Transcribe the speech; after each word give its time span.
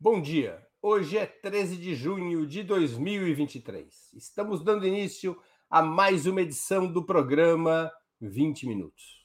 Bom 0.00 0.20
dia. 0.20 0.64
Hoje 0.80 1.18
é 1.18 1.26
13 1.26 1.76
de 1.76 1.96
junho 1.96 2.46
de 2.46 2.62
2023. 2.62 4.12
Estamos 4.14 4.62
dando 4.62 4.86
início 4.86 5.36
a 5.68 5.82
mais 5.82 6.24
uma 6.24 6.40
edição 6.40 6.86
do 6.86 7.04
programa 7.04 7.90
20 8.20 8.68
Minutos. 8.68 9.24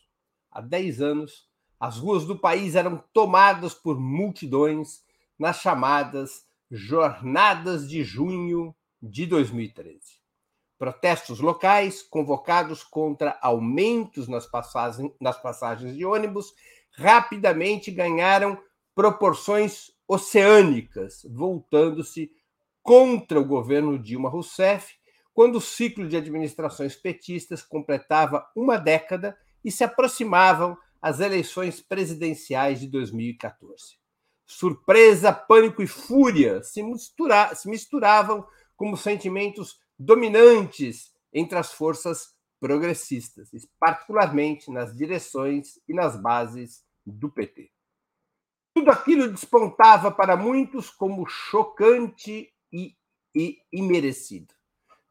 Há 0.52 0.62
10 0.62 1.00
anos, 1.00 1.48
as 1.80 2.00
ruas 2.00 2.26
do 2.26 2.40
país 2.40 2.74
eram 2.74 3.04
tomadas 3.14 3.76
por 3.76 4.00
multidões 4.00 5.04
nas 5.38 5.62
chamadas 5.62 6.44
Jornadas 6.72 7.88
de 7.88 8.04
Junho 8.04 8.76
de 9.00 9.28
2013. 9.28 10.00
Protestos 10.80 11.40
locais 11.40 12.02
convocados 12.02 12.84
contra 12.84 13.38
aumentos 13.44 14.28
nas 14.28 14.48
passagens, 14.48 15.12
nas 15.22 15.40
passagens 15.40 15.96
de 15.96 16.04
ônibus 16.04 16.52
rapidamente 16.98 17.92
ganharam 17.92 18.58
proporções 18.96 19.93
oceânicas, 20.14 21.26
voltando-se 21.30 22.32
contra 22.82 23.40
o 23.40 23.46
governo 23.46 23.98
Dilma 23.98 24.30
Rousseff, 24.30 24.94
quando 25.34 25.56
o 25.56 25.62
ciclo 25.62 26.08
de 26.08 26.16
administrações 26.16 26.96
petistas 26.96 27.64
completava 27.64 28.46
uma 28.56 28.78
década 28.78 29.38
e 29.64 29.72
se 29.72 29.84
aproximavam 29.84 30.78
as 31.02 31.20
eleições 31.20 31.82
presidenciais 31.82 32.80
de 32.80 32.88
2014. 32.88 33.98
Surpresa, 34.46 35.34
pânico 35.34 35.82
e 35.82 35.88
fúria 35.88 36.62
se, 36.62 36.84
mistura 36.84 37.56
se 37.56 37.68
misturavam 37.70 38.46
como 38.76 38.96
sentimentos 38.96 39.80
dominantes 39.98 41.12
entre 41.34 41.58
as 41.58 41.74
forças 41.74 42.34
progressistas, 42.60 43.50
particularmente 43.80 44.72
nas 44.72 44.96
direções 44.96 45.80
e 45.88 45.94
nas 45.94 46.16
bases 46.22 46.84
do 47.06 47.30
PT. 47.30 47.72
Tudo 48.74 48.90
aquilo 48.90 49.32
despontava 49.32 50.12
para 50.12 50.36
muitos 50.36 50.90
como 50.90 51.28
chocante 51.28 52.52
e, 52.72 52.96
e 53.36 53.60
imerecido. 53.72 54.54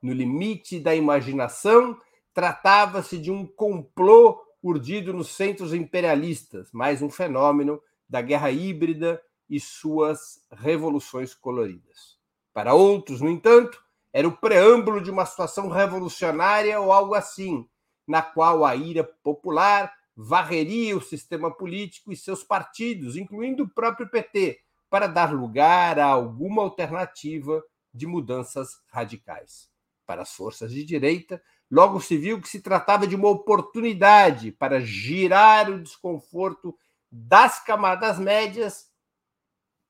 No 0.02 0.12
limite 0.12 0.80
da 0.80 0.94
imaginação, 0.94 1.96
tratava-se 2.34 3.18
de 3.18 3.30
um 3.30 3.46
complô 3.46 4.42
urdido 4.60 5.12
nos 5.12 5.28
centros 5.28 5.72
imperialistas, 5.72 6.70
mais 6.72 7.02
um 7.02 7.10
fenômeno 7.10 7.80
da 8.08 8.20
guerra 8.20 8.50
híbrida 8.50 9.22
e 9.48 9.60
suas 9.60 10.40
revoluções 10.50 11.34
coloridas. 11.34 12.18
Para 12.52 12.74
outros, 12.74 13.20
no 13.20 13.28
entanto, 13.28 13.82
era 14.12 14.26
o 14.26 14.36
preâmbulo 14.36 15.00
de 15.00 15.10
uma 15.10 15.24
situação 15.24 15.68
revolucionária 15.68 16.80
ou 16.80 16.92
algo 16.92 17.14
assim, 17.14 17.68
na 18.06 18.22
qual 18.22 18.64
a 18.64 18.74
ira 18.74 19.04
popular 19.22 19.92
varreria 20.24 20.96
o 20.96 21.02
sistema 21.02 21.50
político 21.50 22.12
e 22.12 22.16
seus 22.16 22.44
partidos, 22.44 23.16
incluindo 23.16 23.64
o 23.64 23.68
próprio 23.68 24.08
PT, 24.08 24.60
para 24.88 25.08
dar 25.08 25.34
lugar 25.34 25.98
a 25.98 26.06
alguma 26.06 26.62
alternativa 26.62 27.62
de 27.92 28.06
mudanças 28.06 28.80
radicais. 28.86 29.68
Para 30.06 30.22
as 30.22 30.32
forças 30.32 30.70
de 30.70 30.84
direita, 30.84 31.42
logo 31.68 32.00
se 32.00 32.16
viu 32.16 32.40
que 32.40 32.48
se 32.48 32.60
tratava 32.60 33.04
de 33.04 33.16
uma 33.16 33.28
oportunidade 33.28 34.52
para 34.52 34.80
girar 34.80 35.68
o 35.68 35.82
desconforto 35.82 36.78
das 37.10 37.58
camadas 37.58 38.18
médias 38.18 38.90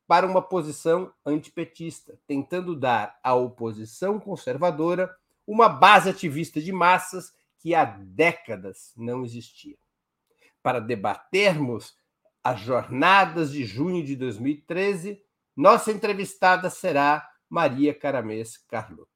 para 0.06 0.26
uma 0.26 0.40
posição 0.40 1.12
antipetista, 1.26 2.18
tentando 2.26 2.74
dar 2.74 3.18
à 3.22 3.34
oposição 3.34 4.18
conservadora 4.18 5.14
uma 5.46 5.68
base 5.68 6.08
ativista 6.08 6.60
de 6.60 6.72
massas 6.72 7.34
que 7.58 7.74
há 7.74 7.84
décadas 7.84 8.92
não 8.96 9.24
existia 9.24 9.81
para 10.62 10.80
debatermos 10.80 11.94
as 12.42 12.60
jornadas 12.60 13.52
de 13.52 13.64
junho 13.64 14.04
de 14.04 14.16
2013, 14.16 15.20
nossa 15.56 15.92
entrevistada 15.92 16.70
será 16.70 17.28
Maria 17.48 17.94
Caramês 17.94 18.56
Carlotto. 18.56 19.10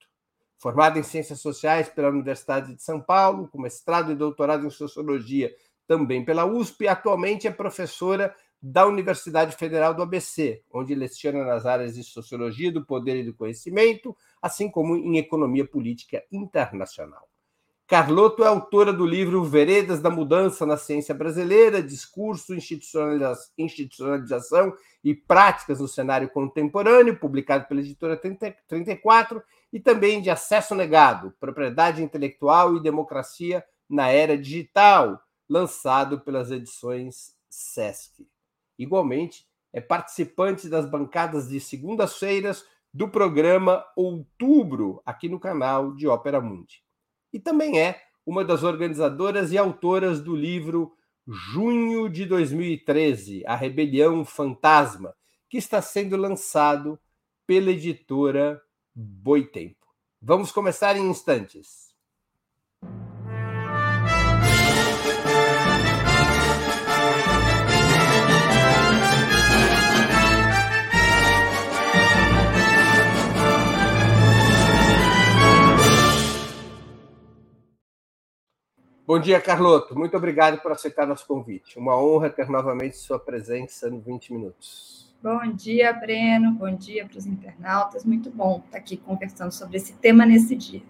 Formada 0.59 0.99
em 0.99 1.03
Ciências 1.03 1.41
Sociais 1.41 1.89
pela 1.89 2.09
Universidade 2.09 2.75
de 2.75 2.83
São 2.83 3.01
Paulo, 3.01 3.49
com 3.49 3.61
mestrado 3.61 4.13
e 4.13 4.17
doutorado 4.17 4.67
em 4.67 4.71
Sociologia 4.71 5.55
também 5.87 6.25
pela 6.25 6.45
USP, 6.45 6.89
atualmente 6.89 7.47
é 7.47 7.51
professora 7.51 8.35
da 8.61 8.87
Universidade 8.87 9.55
Federal 9.55 9.95
do 9.95 10.03
ABC, 10.03 10.65
onde 10.73 10.95
leciona 10.95 11.45
nas 11.45 11.67
áreas 11.67 11.95
de 11.95 12.03
Sociologia 12.03 12.73
do 12.73 12.85
Poder 12.85 13.17
e 13.17 13.23
do 13.25 13.35
Conhecimento, 13.35 14.17
assim 14.43 14.71
como 14.71 14.97
em 14.97 15.19
Economia 15.19 15.65
Política 15.65 16.25
Internacional. 16.33 17.29
Carlotto 17.89 18.43
é 18.43 18.49
autora 18.49 18.93
do 18.93 19.07
livro 19.07 19.45
Veredas 19.45 20.01
da 20.01 20.11
Mudança 20.11 20.67
na 20.67 20.77
Ciência 20.77 21.15
Brasileira, 21.15 21.81
Discurso, 21.81 22.53
Institucionalização 22.53 24.75
e 25.05 25.15
Práticas 25.15 25.79
no 25.79 25.87
Cenário 25.87 26.29
Contemporâneo, 26.29 27.17
publicado 27.17 27.69
pela 27.69 27.81
editora 27.81 28.17
34, 28.17 29.41
e 29.73 29.79
também 29.79 30.21
de 30.21 30.29
Acesso 30.29 30.75
Negado, 30.75 31.33
Propriedade 31.39 32.03
Intelectual 32.03 32.75
e 32.75 32.83
Democracia 32.83 33.65
na 33.89 34.09
Era 34.09 34.37
Digital, 34.37 35.23
lançado 35.49 36.19
pelas 36.23 36.51
edições 36.51 37.37
Sesc. 37.49 38.27
Igualmente, 38.77 39.47
é 39.73 39.81
participante 39.81 40.69
das 40.69 40.91
bancadas 40.91 41.49
de 41.49 41.61
segundas-feiras 41.61 42.65
do 42.93 43.09
programa 43.09 43.85
Outubro, 43.95 45.01
aqui 45.07 45.29
no 45.29 45.39
canal 45.39 45.95
de 45.95 46.09
Ópera 46.09 46.41
Mundi 46.41 46.85
e 47.37 47.39
também 47.39 47.79
é 47.79 48.01
uma 48.25 48.43
das 48.43 48.63
organizadoras 48.63 49.53
e 49.53 49.59
autoras 49.59 50.23
do 50.23 50.35
livro 50.35 50.97
Junho 51.29 52.09
de 52.09 52.25
2013, 52.25 53.43
A 53.47 53.55
Rebelião 53.55 54.25
Fantasma, 54.25 55.15
que 55.51 55.59
está 55.59 55.83
sendo 55.83 56.17
lançado 56.17 56.99
pela 57.47 57.71
editora 57.71 58.59
Boitempo. 58.95 59.85
Vamos 60.19 60.51
começar 60.51 60.97
em 60.97 61.11
instantes. 61.11 61.86
Bom 79.07 79.21
dia, 79.21 79.41
Carloto. 79.41 79.97
Muito 79.97 80.17
obrigado 80.17 80.61
por 80.61 80.73
aceitar 80.73 81.07
nosso 81.07 81.25
convite. 81.29 81.79
Uma 81.79 81.97
honra 81.97 82.29
ter 82.29 82.51
novamente 82.51 82.97
sua 82.97 83.21
presença 83.21 83.89
no 83.89 84.01
20 84.01 84.33
Minutos. 84.33 85.15
Bom 85.23 85.53
dia, 85.53 85.93
Breno. 85.93 86.51
Bom 86.51 86.75
dia 86.75 87.07
para 87.07 87.17
os 87.17 87.25
internautas. 87.25 88.05
Muito 88.05 88.31
bom 88.31 88.65
estar 88.67 88.79
aqui 88.79 88.97
conversando 88.97 89.53
sobre 89.53 89.77
esse 89.77 89.93
tema 89.93 90.27
nesse 90.27 90.57
dia. 90.57 90.83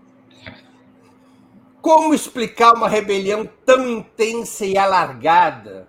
Como 1.83 2.15
explicar 2.15 2.73
uma 2.73 2.89
rebelião 2.89 3.47
tão 3.67 3.87
intensa 3.87 4.65
e 4.65 4.79
alargada, 4.79 5.87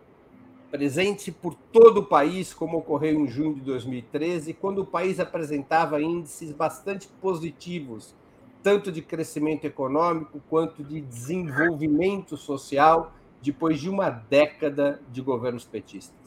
presente 0.69 1.31
por 1.31 1.53
todo 1.53 2.01
o 2.01 2.05
país, 2.05 2.53
como 2.53 2.79
ocorreu 2.79 3.21
em 3.21 3.27
junho 3.29 3.55
de 3.55 3.61
2013, 3.61 4.53
quando 4.53 4.79
o 4.79 4.85
país 4.85 5.21
apresentava 5.21 6.01
índices 6.01 6.51
bastante 6.51 7.07
positivos 7.21 8.13
tanto 8.63 8.91
de 8.91 9.01
crescimento 9.01 9.65
econômico 9.65 10.41
quanto 10.49 10.83
de 10.83 11.01
desenvolvimento 11.01 12.35
social 12.35 13.13
depois 13.41 13.79
de 13.79 13.89
uma 13.89 14.09
década 14.09 14.99
de 15.11 15.21
governos 15.21 15.65
petistas? 15.65 16.17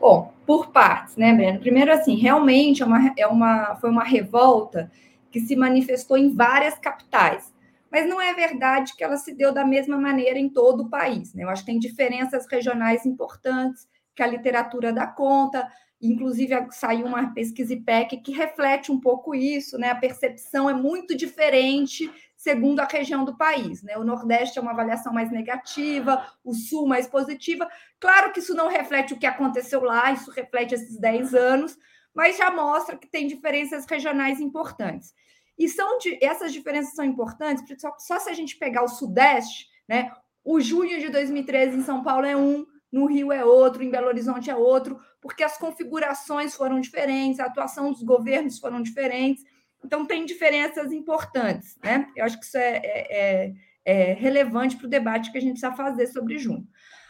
Bom, 0.00 0.32
por 0.44 0.70
partes, 0.70 1.16
né, 1.16 1.32
Breno? 1.32 1.60
Primeiro, 1.60 1.92
assim, 1.92 2.16
realmente 2.16 2.82
é 2.82 2.86
uma, 2.86 3.14
é 3.16 3.26
uma, 3.26 3.76
foi 3.76 3.90
uma 3.90 4.04
revolta 4.04 4.90
que 5.30 5.40
se 5.40 5.56
manifestou 5.56 6.16
em 6.16 6.34
várias 6.34 6.78
capitais. 6.78 7.52
Mas 7.90 8.08
não 8.08 8.20
é 8.20 8.34
verdade 8.34 8.94
que 8.96 9.04
ela 9.04 9.16
se 9.16 9.32
deu 9.32 9.52
da 9.52 9.64
mesma 9.64 9.96
maneira 9.96 10.38
em 10.38 10.48
todo 10.48 10.84
o 10.84 10.90
país. 10.90 11.32
Né? 11.32 11.44
Eu 11.44 11.48
acho 11.48 11.62
que 11.64 11.70
tem 11.70 11.78
diferenças 11.78 12.46
regionais 12.50 13.06
importantes 13.06 13.88
que 14.14 14.22
a 14.22 14.26
literatura 14.26 14.92
dá 14.92 15.06
conta. 15.06 15.68
Inclusive, 16.06 16.54
saiu 16.70 17.06
uma 17.06 17.32
pesquisa 17.32 17.72
IPEC 17.72 18.18
que 18.18 18.32
reflete 18.32 18.92
um 18.92 19.00
pouco 19.00 19.34
isso, 19.34 19.78
né? 19.78 19.90
A 19.90 19.94
percepção 19.94 20.68
é 20.68 20.74
muito 20.74 21.16
diferente 21.16 22.10
segundo 22.36 22.80
a 22.80 22.84
região 22.84 23.24
do 23.24 23.38
país. 23.38 23.82
Né? 23.82 23.96
O 23.96 24.04
Nordeste 24.04 24.58
é 24.58 24.62
uma 24.62 24.72
avaliação 24.72 25.14
mais 25.14 25.30
negativa, 25.30 26.26
o 26.44 26.52
Sul 26.52 26.86
mais 26.86 27.06
positiva. 27.06 27.66
Claro 27.98 28.32
que 28.32 28.40
isso 28.40 28.54
não 28.54 28.68
reflete 28.68 29.14
o 29.14 29.18
que 29.18 29.24
aconteceu 29.24 29.82
lá, 29.82 30.12
isso 30.12 30.30
reflete 30.30 30.74
esses 30.74 30.98
10 30.98 31.34
anos, 31.34 31.78
mas 32.14 32.36
já 32.36 32.50
mostra 32.50 32.98
que 32.98 33.06
tem 33.06 33.26
diferenças 33.26 33.86
regionais 33.86 34.40
importantes. 34.40 35.14
E 35.58 35.68
são 35.70 35.96
de, 35.98 36.18
essas 36.22 36.52
diferenças 36.52 36.94
são 36.94 37.04
importantes, 37.04 37.64
só, 37.80 37.94
só 37.98 38.18
se 38.18 38.28
a 38.28 38.34
gente 38.34 38.56
pegar 38.58 38.82
o 38.82 38.88
Sudeste, 38.88 39.68
né? 39.88 40.12
O 40.44 40.60
junho 40.60 41.00
de 41.00 41.08
2013 41.08 41.78
em 41.78 41.82
São 41.82 42.02
Paulo 42.02 42.26
é 42.26 42.36
um, 42.36 42.66
no 42.94 43.06
Rio 43.06 43.32
é 43.32 43.44
outro, 43.44 43.82
em 43.82 43.90
Belo 43.90 44.06
Horizonte 44.06 44.48
é 44.48 44.54
outro, 44.54 45.00
porque 45.20 45.42
as 45.42 45.58
configurações 45.58 46.54
foram 46.54 46.80
diferentes, 46.80 47.40
a 47.40 47.46
atuação 47.46 47.90
dos 47.90 48.04
governos 48.04 48.60
foram 48.60 48.80
diferentes, 48.80 49.42
então 49.84 50.06
tem 50.06 50.24
diferenças 50.24 50.92
importantes, 50.92 51.76
né? 51.82 52.06
Eu 52.14 52.24
acho 52.24 52.38
que 52.38 52.46
isso 52.46 52.56
é, 52.56 52.76
é, 52.76 53.06
é, 53.10 53.54
é 53.84 54.12
relevante 54.12 54.76
para 54.76 54.86
o 54.86 54.90
debate 54.90 55.32
que 55.32 55.38
a 55.38 55.40
gente 55.40 55.58
precisa 55.58 55.74
fazer 55.74 56.06
sobre 56.06 56.38
junho. 56.38 56.68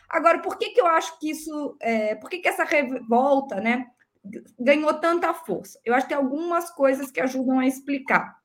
Agora, 0.09 0.39
por 0.39 0.57
que, 0.57 0.71
que 0.71 0.81
eu 0.81 0.87
acho 0.87 1.19
que 1.19 1.31
isso, 1.31 1.77
é, 1.83 2.15
por 2.15 2.31
que, 2.31 2.39
que 2.39 2.49
essa 2.49 2.65
revolta, 2.65 3.61
né? 3.61 3.87
ganhou 4.59 4.95
tanta 4.95 5.35
força? 5.35 5.79
Eu 5.85 5.95
acho 5.95 6.07
que 6.07 6.15
tem 6.15 6.17
algumas 6.17 6.71
coisas 6.71 7.11
que 7.11 7.21
ajudam 7.21 7.59
a 7.59 7.67
explicar. 7.67 8.39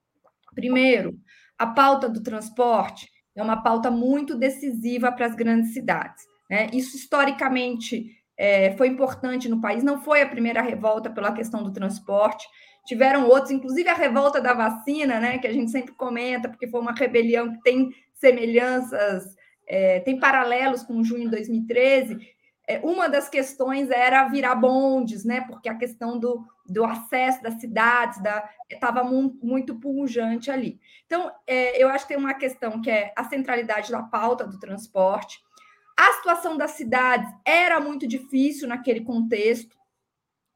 Primeiro, 0.54 1.18
a 1.58 1.68
pauta 1.68 2.10
do 2.10 2.22
transporte 2.22 3.10
é 3.34 3.42
uma 3.42 3.64
pauta 3.64 3.90
muito 3.90 4.36
decisiva 4.36 5.10
para 5.10 5.28
as 5.28 5.36
grandes 5.36 5.74
cidades. 5.74 6.29
Né? 6.50 6.68
Isso, 6.74 6.98
historicamente, 6.98 8.18
é, 8.38 8.76
foi 8.78 8.88
importante 8.88 9.50
no 9.50 9.60
país, 9.60 9.84
não 9.84 10.02
foi 10.02 10.22
a 10.22 10.28
primeira 10.28 10.62
revolta 10.62 11.10
pela 11.10 11.34
questão 11.34 11.62
do 11.62 11.74
transporte, 11.74 12.48
tiveram 12.86 13.28
outros, 13.28 13.52
inclusive 13.52 13.88
a 13.90 13.94
revolta 13.94 14.42
da 14.42 14.54
vacina, 14.54 15.20
né, 15.20 15.38
que 15.38 15.46
a 15.46 15.54
gente 15.54 15.70
sempre 15.70 15.94
comenta, 15.94 16.50
porque 16.50 16.68
foi 16.68 16.80
uma 16.80 16.94
rebelião 16.94 17.52
que 17.52 17.62
tem 17.62 17.90
semelhanças, 18.16 19.36
é, 19.68 20.00
tem 20.00 20.18
paralelos 20.20 20.82
com 20.82 21.04
junho 21.04 21.26
de 21.26 21.32
2013. 21.32 22.18
É, 22.68 22.80
uma 22.80 23.08
das 23.08 23.30
questões 23.30 23.92
era 23.92 24.28
virar 24.30 24.56
bondes, 24.56 25.26
né, 25.26 25.42
porque 25.42 25.70
a 25.70 25.76
questão 25.76 26.18
do, 26.18 26.44
do 26.66 26.84
acesso 26.86 27.44
das 27.44 27.60
cidades 27.60 28.20
estava 28.70 29.04
mu 29.04 29.38
muito 29.44 29.76
pungente 29.80 30.50
ali. 30.50 30.80
Então, 31.06 31.32
eu 31.48 31.90
acho 31.90 32.08
que 32.08 32.14
tem 32.14 32.24
uma 32.24 32.34
questão 32.34 32.82
que 32.82 32.90
é 32.90 33.12
a 33.16 33.24
centralidade 33.24 33.92
da 33.92 34.02
pauta 34.02 34.48
do 34.48 34.60
transporte, 34.60 35.44
a 36.00 36.14
situação 36.14 36.56
das 36.56 36.72
cidades 36.72 37.30
era 37.44 37.78
muito 37.82 38.08
difícil 38.08 38.70
naquele 38.70 39.02
contexto, 39.02 39.76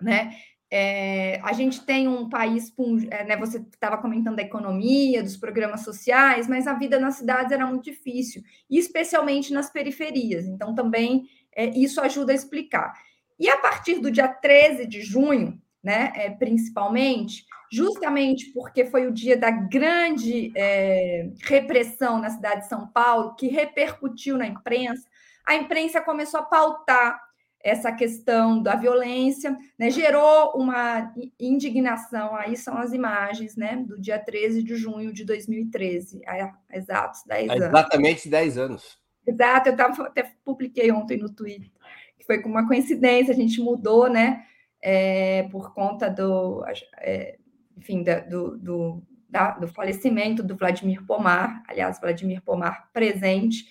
né? 0.01 0.34
É, 0.72 1.40
a 1.44 1.51
gente 1.51 1.86
tem 1.86 2.07
um 2.07 2.30
país, 2.30 2.74
é, 3.12 3.25
né, 3.25 3.38
você 3.38 3.57
estava 3.60 3.98
comentando 3.98 4.38
da 4.38 4.42
economia, 4.42 5.22
dos 5.22 5.38
programas 5.38 5.81
sociais, 5.81 6.48
mas 6.48 6.66
a 6.66 6.74
vida 6.74 6.98
nas 6.98 7.16
cidades 7.16 7.51
era 7.51 7.68
muito 7.68 7.84
difícil, 7.84 8.42
especialmente 8.69 9.54
nas 9.54 9.69
periferias. 9.69 10.45
Então, 10.45 10.74
também 10.74 11.28
é, 11.56 11.66
isso 11.78 12.00
ajuda 12.01 12.31
a 12.31 12.36
explicar. 12.36 12.94
E 13.38 13.50
a 13.50 13.57
partir 13.57 14.00
do 14.00 14.10
dia 14.10 14.30
13 14.30 14.88
de 14.88 15.01
junho, 15.01 15.62
né, 15.84 16.12
é, 16.16 16.30
principalmente, 16.31 17.46
justamente 17.69 18.51
porque 18.54 18.86
foi 18.86 19.06
o 19.06 19.13
dia 19.13 19.36
da 19.36 19.51
grande 19.51 20.54
é, 20.56 21.30
repressão 21.42 22.19
na 22.19 22.30
cidade 22.30 22.62
de 22.62 22.68
São 22.69 22.88
Paulo, 22.88 23.36
que 23.36 23.48
repercutiu 23.48 24.38
na 24.38 24.48
imprensa, 24.48 25.06
a 25.45 25.56
imprensa 25.56 26.01
começou 26.01 26.40
a 26.40 26.44
pautar 26.44 27.19
essa 27.63 27.94
questão 27.94 28.62
da 28.62 28.75
violência, 28.75 29.57
né, 29.80 29.90
gerou 29.90 30.51
uma 30.54 31.13
indignação, 31.40 32.36
aí 32.36 32.57
são 32.57 32.78
as 32.78 32.92
imagens, 32.92 33.56
né, 33.56 33.78
do 33.78 34.00
dia 34.00 34.19
13 34.19 34.62
de 34.62 34.75
junho 34.75 35.13
de 35.13 35.24
2013, 35.24 36.22
há 36.28 36.54
exatos 36.74 37.24
10 37.25 37.50
anos. 37.51 37.63
Exatamente 37.63 38.30
10 38.30 38.57
anos. 38.57 38.98
Exato, 39.25 39.69
eu 39.69 39.78
tava, 39.78 40.04
até 40.04 40.34
publiquei 40.44 40.92
ontem 40.92 41.18
no 41.18 41.30
Twitter, 41.30 41.72
que 42.18 42.25
foi 42.25 42.42
com 42.42 42.50
uma 42.50 42.68
coincidência, 42.68 43.34
a 43.34 43.38
gente 43.38 43.62
mudou, 43.62 44.10
né, 44.10 44.44
é, 44.81 45.44
por 45.44 45.74
conta 45.74 46.10
do, 46.10 46.66
é, 46.98 47.38
enfim, 47.78 48.04
da, 48.04 48.19
do, 48.19 48.57
do, 48.57 49.04
da, 49.30 49.51
do 49.51 49.69
falecimento 49.69 50.44
do 50.44 50.57
Vladimir 50.57 51.06
Pomar, 51.06 51.63
aliás, 51.66 51.98
Vladimir 51.98 52.42
Pomar 52.42 52.89
presente, 52.92 53.63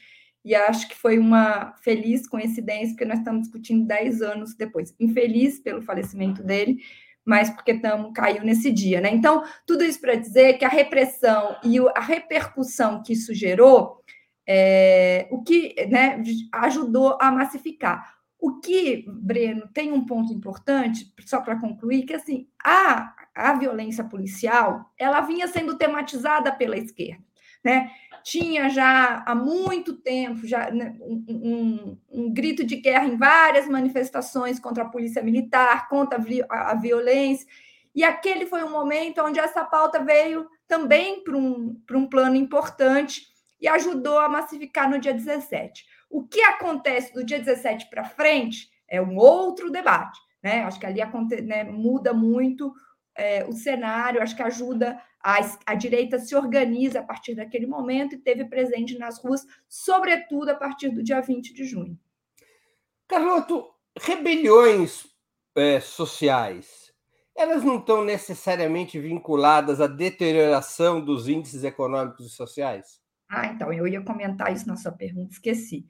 e 0.45 0.55
acho 0.55 0.89
que 0.89 0.97
foi 0.97 1.19
uma 1.19 1.73
feliz 1.83 2.27
coincidência, 2.27 2.91
porque 2.91 3.05
nós 3.05 3.19
estamos 3.19 3.43
discutindo 3.43 3.87
10 3.87 4.23
anos 4.23 4.55
depois. 4.55 4.95
Infeliz 4.99 5.61
pelo 5.61 5.83
falecimento 5.83 6.43
dele, 6.43 6.83
mas 7.25 7.51
porque 7.51 7.73
estamos 7.73 8.13
caiu 8.13 8.43
nesse 8.43 8.71
dia, 8.73 9.01
né? 9.01 9.11
Então, 9.11 9.45
tudo 9.67 9.85
isso 9.85 10.01
para 10.01 10.17
dizer 10.17 10.59
que 10.59 10.65
a 10.65 10.69
repressão 10.69 11.57
e 11.63 11.79
a 11.95 12.01
repercussão 12.01 13.03
que 13.03 13.13
isso 13.13 13.33
gerou, 13.33 14.03
é, 14.47 15.29
o 15.31 15.43
que 15.43 15.75
né, 15.89 16.21
ajudou 16.53 17.17
a 17.21 17.31
massificar. 17.31 18.17
O 18.39 18.59
que, 18.59 19.05
Breno, 19.07 19.69
tem 19.73 19.93
um 19.93 20.05
ponto 20.05 20.33
importante, 20.33 21.15
só 21.25 21.41
para 21.41 21.61
concluir, 21.61 22.03
que 22.03 22.15
assim, 22.15 22.49
a, 22.65 23.15
a 23.33 23.55
violência 23.55 24.03
policial 24.03 24.93
ela 24.99 25.21
vinha 25.21 25.47
sendo 25.47 25.79
tematizada 25.79 26.51
pela 26.51 26.77
esquerda. 26.77 27.23
Né? 27.65 27.89
Tinha 28.23 28.69
já 28.69 29.23
há 29.27 29.35
muito 29.35 29.95
tempo 29.95 30.47
já 30.47 30.71
né, 30.71 30.97
um, 31.01 31.25
um, 31.29 31.99
um, 32.11 32.33
grito 32.33 32.65
de 32.65 32.77
guerra 32.77 33.07
em 33.07 33.17
várias 33.17 33.69
manifestações 33.69 34.59
contra 34.59 34.85
a 34.85 34.89
polícia 34.89 35.23
militar, 35.23 35.89
contra 35.89 36.19
a, 36.49 36.71
a 36.71 36.75
violência, 36.75 37.47
e 37.95 38.03
aquele 38.03 38.47
foi 38.47 38.65
um 38.65 38.71
momento 38.71 39.23
onde 39.23 39.39
essa 39.39 39.65
pauta 39.65 40.03
veio 40.03 40.49
também 40.67 41.23
para 41.23 41.37
um, 41.37 41.81
um 41.93 42.07
plano 42.07 42.37
importante 42.37 43.27
e 43.61 43.69
ajudou 43.69 44.19
a 44.19 44.29
massificar 44.29 44.89
no 44.89 44.99
dia 44.99 45.13
17. 45.13 45.85
O 46.09 46.27
que 46.27 46.41
acontece 46.43 47.13
do 47.13 47.25
dia 47.25 47.39
17 47.39 47.91
para 47.91 48.05
frente 48.05 48.71
é 48.89 49.01
um 49.01 49.17
outro 49.17 49.71
debate. 49.71 50.19
Né? 50.43 50.65
Acho 50.65 50.81
que 50.81 50.87
ali 50.87 51.01
né, 51.43 51.65
muda 51.65 52.13
muito 52.13 52.73
é, 53.17 53.45
o 53.45 53.53
cenário, 53.53 54.23
acho 54.23 54.37
que 54.37 54.43
ajuda 54.43 55.01
a, 55.23 55.39
a 55.67 55.75
direita 55.75 56.19
se 56.19 56.35
organiza 56.35 57.01
a 57.01 57.03
partir 57.03 57.35
daquele 57.35 57.67
momento 57.67 58.15
e 58.15 58.19
teve 58.19 58.45
presente 58.45 58.99
nas 58.99 59.23
ruas, 59.23 59.47
sobretudo 59.69 60.51
a 60.51 60.55
partir 60.55 60.89
do 60.89 61.03
dia 61.03 61.21
20 61.21 61.55
de 61.55 61.65
junho. 61.65 61.99
Carloto, 63.07 63.71
rebeliões 63.99 65.07
é, 65.55 65.79
sociais, 65.81 66.93
elas 67.37 67.63
não 67.63 67.79
estão 67.79 68.05
necessariamente 68.05 68.99
vinculadas 68.99 69.81
à 69.81 69.87
deterioração 69.87 71.01
dos 71.03 71.29
índices 71.29 71.65
econômicos 71.65 72.27
e 72.27 72.31
sociais? 72.31 73.01
Ah, 73.29 73.47
então, 73.47 73.73
eu 73.73 73.87
ia 73.87 74.03
comentar 74.03 74.53
isso 74.53 74.67
na 74.67 74.77
sua 74.77 74.93
pergunta, 74.93 75.33
esqueci. 75.33 75.87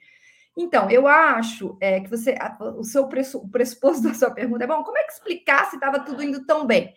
Então, 0.57 0.91
eu 0.91 1.09
acho 1.09 1.77
é, 1.81 2.01
que 2.01 2.11
você, 2.11 2.37
o 2.77 2.85
seu 2.85 3.05
o 3.05 3.49
pressuposto 3.49 4.03
da 4.09 4.15
sua 4.15 4.31
pergunta 4.31 4.65
é 4.65 4.67
bom, 4.67 4.83
como 4.83 4.99
é 4.99 5.05
que 5.05 5.13
explicar 5.13 5.69
se 5.71 5.77
estava 5.77 6.01
tudo 6.01 6.23
indo 6.23 6.45
tão 6.45 6.67
bem? 6.67 6.95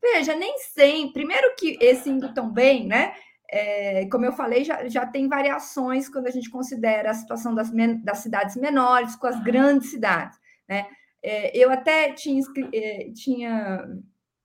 Veja, 0.00 0.34
nem 0.34 0.58
sempre. 0.58 1.12
Primeiro 1.12 1.54
que 1.56 1.76
esse 1.80 2.08
indo 2.08 2.32
tão 2.32 2.50
bem, 2.50 2.86
né? 2.86 3.14
É, 3.50 4.06
como 4.10 4.26
eu 4.26 4.32
falei, 4.32 4.62
já, 4.62 4.86
já 4.88 5.06
tem 5.06 5.26
variações 5.26 6.08
quando 6.08 6.26
a 6.26 6.30
gente 6.30 6.50
considera 6.50 7.10
a 7.10 7.14
situação 7.14 7.54
das, 7.54 7.70
das 8.04 8.18
cidades 8.18 8.56
menores 8.56 9.16
com 9.16 9.26
as 9.26 9.42
grandes 9.42 9.90
cidades. 9.90 10.38
Né? 10.68 10.86
É, 11.22 11.56
eu 11.56 11.70
até 11.70 12.12
tinha, 12.12 12.42
é, 12.72 13.10
tinha 13.14 13.88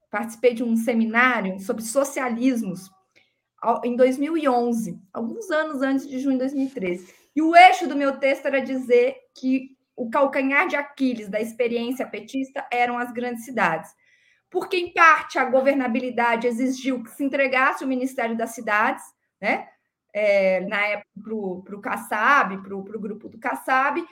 participei 0.10 0.54
de 0.54 0.64
um 0.64 0.76
seminário 0.76 1.60
sobre 1.60 1.84
socialismos 1.84 2.90
em 3.84 3.96
2011, 3.96 5.00
alguns 5.12 5.50
anos 5.50 5.82
antes 5.82 6.08
de 6.08 6.20
junho 6.20 6.38
de 6.38 6.46
2013. 6.46 7.23
E 7.36 7.42
o 7.42 7.56
eixo 7.56 7.88
do 7.88 7.96
meu 7.96 8.20
texto 8.20 8.46
era 8.46 8.62
dizer 8.62 9.18
que 9.36 9.78
o 9.96 10.10
calcanhar 10.10 10.68
de 10.68 10.76
Aquiles 10.76 11.30
da 11.30 11.40
experiência 11.40 12.08
petista 12.08 12.66
eram 12.72 12.98
as 12.98 13.12
grandes 13.12 13.46
cidades 13.46 13.92
porque, 14.54 14.78
em 14.78 14.94
parte, 14.94 15.40
a 15.40 15.46
governabilidade 15.46 16.46
exigiu 16.46 17.04
que 17.04 17.10
se 17.10 17.24
entregasse 17.24 17.84
o 17.84 17.88
Ministério 17.88 18.38
das 18.38 18.52
Cidades, 18.52 19.04
né? 19.42 19.68
É, 20.14 20.60
na 20.68 20.80
época, 20.86 21.10
para 21.66 21.76
o 21.76 21.82
Kassab, 21.82 22.62
para 22.62 22.76
o 22.76 22.84
grupo 22.84 23.28
do 23.28 23.40
Kassab, 23.40 24.06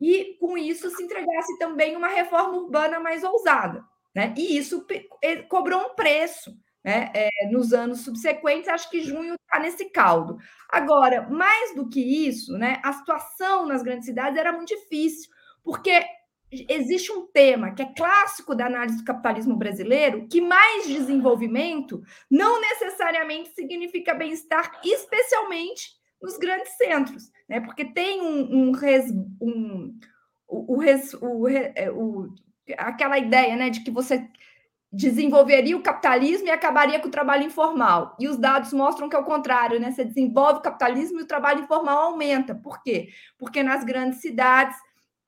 e 0.00 0.36
com 0.40 0.58
isso 0.58 0.90
se 0.90 1.04
entregasse 1.04 1.56
também 1.56 1.94
uma 1.94 2.08
reforma 2.08 2.56
urbana 2.56 2.98
mais 2.98 3.22
ousada. 3.22 3.84
Né? 4.12 4.34
E 4.36 4.58
isso 4.58 4.84
cobrou 5.48 5.80
um 5.80 5.94
preço 5.94 6.52
né? 6.84 7.10
É, 7.14 7.28
nos 7.50 7.72
anos 7.72 8.00
subsequentes, 8.00 8.68
acho 8.68 8.90
que 8.90 9.02
junho 9.02 9.34
está 9.34 9.60
nesse 9.60 9.90
caldo. 9.90 10.38
Agora, 10.68 11.28
mais 11.28 11.74
do 11.74 11.88
que 11.88 12.00
isso, 12.00 12.52
né, 12.54 12.80
a 12.82 12.92
situação 12.92 13.66
nas 13.66 13.82
grandes 13.82 14.06
cidades 14.06 14.38
era 14.38 14.52
muito 14.52 14.68
difícil, 14.68 15.30
porque 15.62 16.04
existe 16.50 17.12
um 17.12 17.26
tema 17.26 17.72
que 17.72 17.82
é 17.82 17.92
clássico 17.94 18.54
da 18.54 18.66
análise 18.66 18.98
do 18.98 19.04
capitalismo 19.04 19.56
brasileiro, 19.56 20.26
que 20.28 20.40
mais 20.40 20.86
desenvolvimento 20.86 22.02
não 22.28 22.60
necessariamente 22.60 23.50
significa 23.54 24.14
bem-estar, 24.14 24.80
especialmente 24.84 26.00
nos 26.20 26.36
grandes 26.36 26.76
centros, 26.76 27.30
né? 27.48 27.60
Porque 27.60 27.84
tem 27.84 28.20
um, 28.20 28.68
um, 28.68 28.72
res, 28.72 29.10
um 29.40 29.96
o, 30.46 30.74
o, 30.74 30.78
res, 30.78 31.14
o, 31.14 31.48
é, 31.48 31.90
o, 31.90 32.28
aquela 32.76 33.18
ideia, 33.18 33.56
né, 33.56 33.70
de 33.70 33.82
que 33.82 33.90
você 33.90 34.28
desenvolveria 34.92 35.76
o 35.76 35.82
capitalismo 35.82 36.48
e 36.48 36.50
acabaria 36.50 36.98
com 36.98 37.08
o 37.08 37.10
trabalho 37.10 37.44
informal. 37.44 38.16
E 38.18 38.26
os 38.26 38.36
dados 38.36 38.72
mostram 38.72 39.08
que 39.08 39.14
é 39.14 39.18
o 39.18 39.24
contrário, 39.24 39.78
né? 39.78 39.92
Você 39.92 40.04
desenvolve 40.04 40.58
o 40.58 40.62
capitalismo 40.62 41.20
e 41.20 41.22
o 41.22 41.26
trabalho 41.26 41.62
informal 41.62 41.98
aumenta. 41.98 42.54
Por 42.54 42.82
quê? 42.82 43.08
Porque 43.38 43.62
nas 43.62 43.84
grandes 43.84 44.20
cidades 44.20 44.76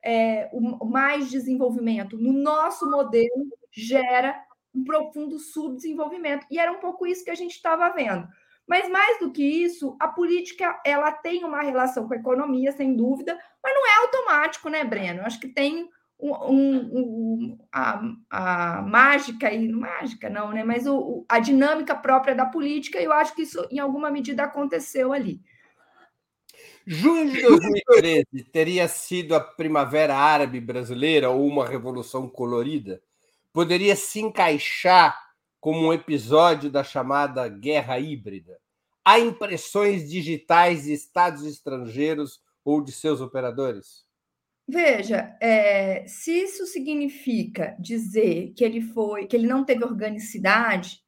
é, 0.05 0.51
o 0.53 0.85
mais 0.85 1.31
desenvolvimento 1.31 2.19
no 2.19 2.33
nosso 2.33 2.91
modelo 2.91 3.47
gera 3.71 4.37
um 4.75 4.83
profundo 4.83 5.39
subdesenvolvimento. 5.39 6.47
E 6.51 6.59
era 6.59 6.73
um 6.73 6.81
pouco 6.81 7.07
isso 7.07 7.25
que 7.25 7.31
a 7.31 7.37
gente 7.37 7.53
estava 7.53 7.89
vendo. 7.91 8.27
Mas 8.67 8.89
mais 8.89 9.19
do 9.21 9.31
que 9.31 9.45
isso, 9.45 9.97
a 10.01 10.09
política 10.09 10.81
ela 10.85 11.13
tem 11.13 11.45
uma 11.45 11.63
relação 11.63 12.07
com 12.07 12.15
a 12.15 12.17
economia, 12.17 12.73
sem 12.73 12.97
dúvida, 12.97 13.39
mas 13.63 13.75
não 13.75 13.87
é 13.87 14.05
automático, 14.05 14.69
né, 14.69 14.85
Breno? 14.85 15.21
Eu 15.21 15.27
acho 15.27 15.39
que 15.39 15.49
tem 15.49 15.89
um, 16.23 16.77
um, 16.93 17.59
a, 17.73 18.03
a 18.31 18.83
mágica 18.83 19.53
e 19.53 19.69
mágica 19.69 20.31
não, 20.31 20.53
né? 20.53 20.63
Mas 20.63 20.87
o, 20.87 21.25
a 21.29 21.39
dinâmica 21.39 21.95
própria 21.95 22.35
da 22.35 22.47
política, 22.47 23.01
eu 23.01 23.13
acho 23.13 23.35
que 23.35 23.43
isso 23.43 23.67
em 23.71 23.79
alguma 23.79 24.11
medida 24.11 24.45
aconteceu 24.45 25.13
ali. 25.13 25.41
Junho 26.87 27.31
de 27.31 27.43
2013 27.43 28.27
teria 28.53 28.89
sido 28.89 29.35
a 29.35 29.41
primavera 29.41 30.17
árabe 30.17 30.61
brasileira 30.61 31.31
ou 31.31 31.47
uma 31.47 31.67
revolução 31.67 32.29
colorida? 32.29 33.01
poderia 33.53 33.95
se 33.95 34.21
encaixar 34.21 35.17
como 35.61 35.87
um 35.87 35.93
episódio 35.93 36.71
da 36.71 36.83
chamada 36.83 37.47
guerra 37.49 37.99
híbrida? 37.99 38.59
Há 39.05 39.19
impressões 39.19 40.09
digitais 40.09 40.85
de 40.85 40.93
estados 40.93 41.45
estrangeiros 41.45 42.41
ou 42.65 42.81
de 42.81 42.93
seus 42.93 43.21
operadores? 43.21 44.05
Veja, 44.73 45.37
é, 45.39 46.03
se 46.07 46.33
isso 46.33 46.65
significa 46.65 47.77
dizer 47.79 48.55
que 48.57 48.65
ele 48.65 48.81
foi, 48.81 49.27
que 49.27 49.37
ele 49.37 49.47
não 49.47 49.67
teve 49.67 49.85
organicidade 49.85 50.99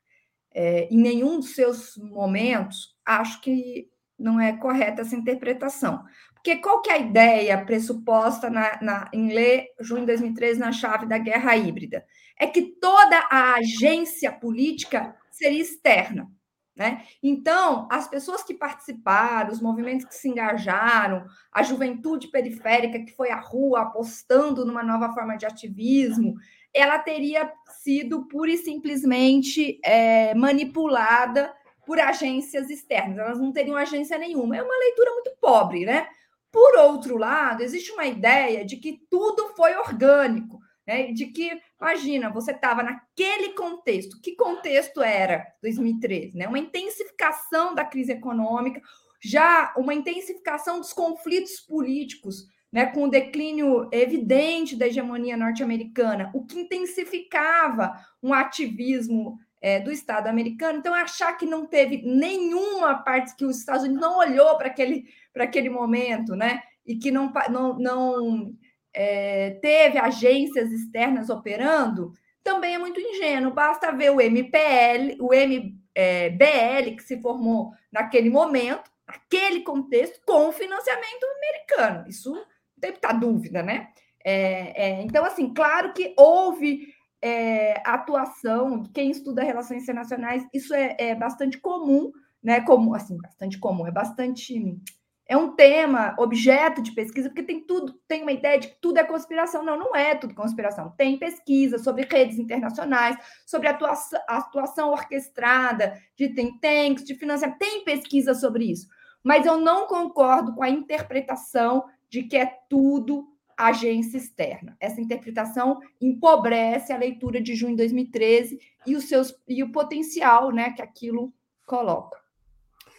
é, 0.54 0.86
em 0.90 0.98
nenhum 0.98 1.36
dos 1.36 1.54
seus 1.54 1.96
momentos, 1.96 2.94
acho 3.06 3.40
que 3.40 3.88
não 4.18 4.38
é 4.38 4.54
correta 4.54 5.00
essa 5.00 5.16
interpretação. 5.16 6.04
Porque 6.34 6.56
qual 6.56 6.82
que 6.82 6.90
é 6.90 6.92
a 6.92 6.98
ideia 6.98 7.64
pressuposta 7.64 8.50
na, 8.50 8.78
na, 8.82 9.10
em 9.14 9.32
Lê, 9.32 9.68
junho 9.80 10.00
de 10.00 10.08
2013, 10.08 10.60
na 10.60 10.70
chave 10.70 11.06
da 11.06 11.16
guerra 11.16 11.56
híbrida? 11.56 12.04
É 12.38 12.46
que 12.46 12.78
toda 12.78 13.18
a 13.30 13.54
agência 13.54 14.30
política 14.30 15.16
seria 15.30 15.62
externa. 15.62 16.30
Né? 16.76 17.04
Então, 17.22 17.86
as 17.88 18.08
pessoas 18.08 18.42
que 18.42 18.52
participaram, 18.52 19.52
os 19.52 19.60
movimentos 19.60 20.04
que 20.04 20.14
se 20.14 20.28
engajaram, 20.28 21.24
a 21.52 21.62
juventude 21.62 22.28
periférica 22.28 22.98
que 22.98 23.12
foi 23.12 23.30
à 23.30 23.38
rua 23.38 23.82
apostando 23.82 24.66
numa 24.66 24.82
nova 24.82 25.12
forma 25.12 25.36
de 25.36 25.46
ativismo, 25.46 26.34
ela 26.72 26.98
teria 26.98 27.52
sido 27.68 28.26
pura 28.26 28.50
e 28.50 28.58
simplesmente 28.58 29.78
é, 29.84 30.34
manipulada 30.34 31.54
por 31.86 32.00
agências 32.00 32.68
externas. 32.68 33.18
Elas 33.18 33.38
não 33.38 33.52
teriam 33.52 33.76
agência 33.76 34.18
nenhuma. 34.18 34.56
É 34.56 34.62
uma 34.62 34.78
leitura 34.78 35.12
muito 35.12 35.30
pobre, 35.40 35.84
né? 35.84 36.08
Por 36.50 36.76
outro 36.76 37.16
lado, 37.16 37.62
existe 37.62 37.92
uma 37.92 38.06
ideia 38.06 38.64
de 38.64 38.76
que 38.76 39.00
tudo 39.08 39.54
foi 39.56 39.76
orgânico 39.76 40.58
né? 40.86 41.12
De 41.12 41.26
que, 41.26 41.60
imagina, 41.80 42.30
você 42.30 42.52
estava 42.52 42.82
naquele 42.82 43.52
contexto. 43.54 44.20
Que 44.20 44.36
contexto 44.36 45.02
era 45.02 45.46
2013? 45.62 46.36
Né? 46.36 46.46
Uma 46.46 46.58
intensificação 46.58 47.74
da 47.74 47.84
crise 47.84 48.12
econômica, 48.12 48.80
já 49.22 49.72
uma 49.76 49.94
intensificação 49.94 50.78
dos 50.78 50.92
conflitos 50.92 51.60
políticos, 51.60 52.46
né? 52.70 52.86
com 52.86 53.04
o 53.04 53.10
declínio 53.10 53.88
evidente 53.92 54.76
da 54.76 54.86
hegemonia 54.86 55.36
norte-americana, 55.36 56.30
o 56.34 56.44
que 56.44 56.60
intensificava 56.60 57.94
um 58.22 58.34
ativismo 58.34 59.38
é, 59.64 59.80
do 59.80 59.90
Estado 59.90 60.26
americano. 60.26 60.78
Então, 60.78 60.92
achar 60.92 61.32
que 61.38 61.46
não 61.46 61.64
teve 61.66 62.02
nenhuma 62.02 62.98
parte 62.98 63.34
que 63.34 63.46
os 63.46 63.58
Estados 63.58 63.84
Unidos 63.84 64.02
não 64.02 64.18
olhou 64.18 64.58
para 64.58 64.66
aquele, 64.66 65.06
aquele 65.34 65.70
momento, 65.70 66.36
né? 66.36 66.62
E 66.84 66.96
que 66.96 67.10
não, 67.10 67.32
não, 67.48 67.78
não 67.78 68.54
é, 68.94 69.50
teve 69.60 69.98
agências 69.98 70.70
externas 70.70 71.28
operando, 71.28 72.12
também 72.42 72.74
é 72.74 72.78
muito 72.78 73.00
ingênuo. 73.00 73.52
Basta 73.52 73.90
ver 73.90 74.10
o 74.10 74.20
MPL, 74.20 75.16
o 75.20 75.30
MBL 75.34 75.80
é, 75.94 76.94
que 76.96 77.02
se 77.02 77.20
formou 77.20 77.72
naquele 77.90 78.30
momento, 78.30 78.90
naquele 79.06 79.62
contexto, 79.62 80.20
com 80.24 80.52
financiamento 80.52 81.24
americano. 81.24 82.08
Isso 82.08 82.32
não 82.32 82.44
tem 82.80 82.92
muita 82.92 83.12
dúvida, 83.12 83.62
né? 83.62 83.88
É, 84.24 84.86
é, 84.86 85.02
então, 85.02 85.24
assim, 85.24 85.52
claro 85.52 85.92
que 85.92 86.14
houve 86.16 86.94
é, 87.22 87.82
atuação, 87.84 88.82
quem 88.94 89.10
estuda 89.10 89.42
relações 89.42 89.82
internacionais, 89.82 90.46
isso 90.52 90.74
é, 90.74 90.96
é 90.98 91.14
bastante 91.14 91.58
comum, 91.58 92.12
né? 92.42 92.60
Como, 92.60 92.94
assim, 92.94 93.16
bastante 93.16 93.58
comum, 93.58 93.86
é 93.86 93.90
bastante 93.90 94.78
é 95.26 95.36
um 95.36 95.54
tema, 95.54 96.14
objeto 96.18 96.82
de 96.82 96.92
pesquisa, 96.92 97.30
porque 97.30 97.42
tem 97.42 97.60
tudo, 97.60 97.94
tem 98.06 98.22
uma 98.22 98.32
ideia 98.32 98.60
de 98.60 98.68
que 98.68 98.76
tudo 98.80 98.98
é 98.98 99.04
conspiração. 99.04 99.64
Não, 99.64 99.78
não 99.78 99.96
é 99.96 100.14
tudo 100.14 100.34
conspiração. 100.34 100.92
Tem 100.96 101.18
pesquisa 101.18 101.78
sobre 101.78 102.06
redes 102.10 102.38
internacionais, 102.38 103.16
sobre 103.46 103.68
atuação, 103.68 104.20
atuação 104.28 104.90
orquestrada 104.90 105.98
de 106.14 106.28
think 106.28 106.60
tanks, 106.60 107.04
de 107.04 107.14
financiamento. 107.14 107.58
Tem 107.58 107.84
pesquisa 107.84 108.34
sobre 108.34 108.70
isso. 108.70 108.86
Mas 109.22 109.46
eu 109.46 109.58
não 109.58 109.86
concordo 109.86 110.54
com 110.54 110.62
a 110.62 110.68
interpretação 110.68 111.84
de 112.10 112.24
que 112.24 112.36
é 112.36 112.58
tudo 112.68 113.26
agência 113.56 114.18
externa. 114.18 114.76
Essa 114.78 115.00
interpretação 115.00 115.80
empobrece 116.00 116.92
a 116.92 116.98
leitura 116.98 117.40
de 117.40 117.54
junho 117.54 117.72
de 117.72 117.78
2013 117.78 118.58
e, 118.86 118.94
os 118.94 119.04
seus, 119.04 119.34
e 119.48 119.62
o 119.62 119.72
potencial 119.72 120.50
né, 120.50 120.72
que 120.72 120.82
aquilo 120.82 121.32
coloca. 121.64 122.18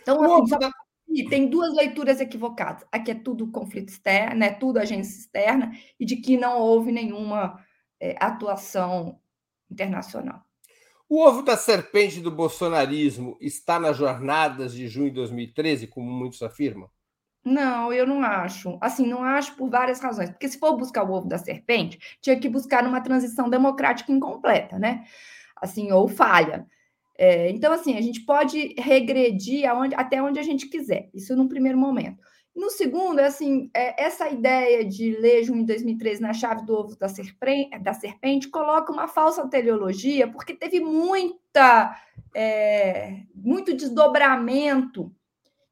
Então, 0.01 0.23
assim, 0.23 0.47
só 0.47 0.57
e 1.07 1.27
tem 1.29 1.49
duas 1.49 1.73
leituras 1.73 2.19
equivocadas. 2.19 2.85
Aqui 2.91 3.11
é 3.11 3.15
tudo 3.15 3.51
conflito 3.51 3.89
externo, 3.89 4.43
é 4.43 4.51
tudo 4.51 4.79
agência 4.79 5.19
externa, 5.19 5.71
e 5.99 6.05
de 6.05 6.17
que 6.17 6.37
não 6.37 6.59
houve 6.59 6.91
nenhuma 6.91 7.63
é, 7.99 8.15
atuação 8.19 9.19
internacional. 9.69 10.43
O 11.07 11.21
ovo 11.21 11.43
da 11.43 11.55
serpente 11.55 12.19
do 12.19 12.31
bolsonarismo 12.31 13.37
está 13.39 13.79
nas 13.79 13.95
jornadas 13.95 14.73
de 14.73 14.87
junho 14.87 15.09
de 15.09 15.15
2013, 15.15 15.87
como 15.87 16.11
muitos 16.11 16.41
afirmam? 16.41 16.89
Não, 17.43 17.93
eu 17.93 18.07
não 18.07 18.23
acho. 18.23 18.75
Assim, 18.81 19.05
não 19.05 19.23
acho 19.23 19.55
por 19.55 19.69
várias 19.69 19.99
razões. 19.99 20.31
Porque 20.31 20.49
se 20.49 20.57
for 20.57 20.75
buscar 20.75 21.03
o 21.03 21.13
ovo 21.13 21.27
da 21.27 21.37
serpente, 21.37 22.17
tinha 22.19 22.39
que 22.39 22.49
buscar 22.49 22.83
numa 22.83 23.01
transição 23.01 23.47
democrática 23.47 24.11
incompleta, 24.11 24.79
né? 24.79 25.05
Assim, 25.55 25.91
ou 25.91 26.07
falha. 26.07 26.65
É, 27.17 27.49
então, 27.49 27.71
assim, 27.71 27.97
a 27.97 28.01
gente 28.01 28.21
pode 28.25 28.75
regredir 28.77 29.69
aonde, 29.69 29.95
até 29.95 30.21
onde 30.21 30.39
a 30.39 30.43
gente 30.43 30.67
quiser, 30.67 31.09
isso 31.13 31.35
num 31.35 31.47
primeiro 31.47 31.77
momento. 31.77 32.19
No 32.55 32.69
segundo, 32.69 33.19
é 33.19 33.25
assim, 33.25 33.69
é, 33.75 34.01
essa 34.01 34.29
ideia 34.29 34.85
de 34.85 35.11
ler 35.17 35.43
junho 35.43 35.61
de 35.61 35.67
2013 35.67 36.21
na 36.21 36.33
chave 36.33 36.65
do 36.65 36.73
ovo 36.73 36.95
da 36.97 37.09
serpente, 37.09 37.77
da 37.79 37.93
serpente 37.93 38.47
coloca 38.47 38.93
uma 38.93 39.09
falsa 39.09 39.45
teleologia, 39.49 40.27
porque 40.29 40.53
teve 40.53 40.79
muita, 40.79 41.99
é, 42.33 43.23
muito 43.35 43.75
desdobramento 43.75 45.11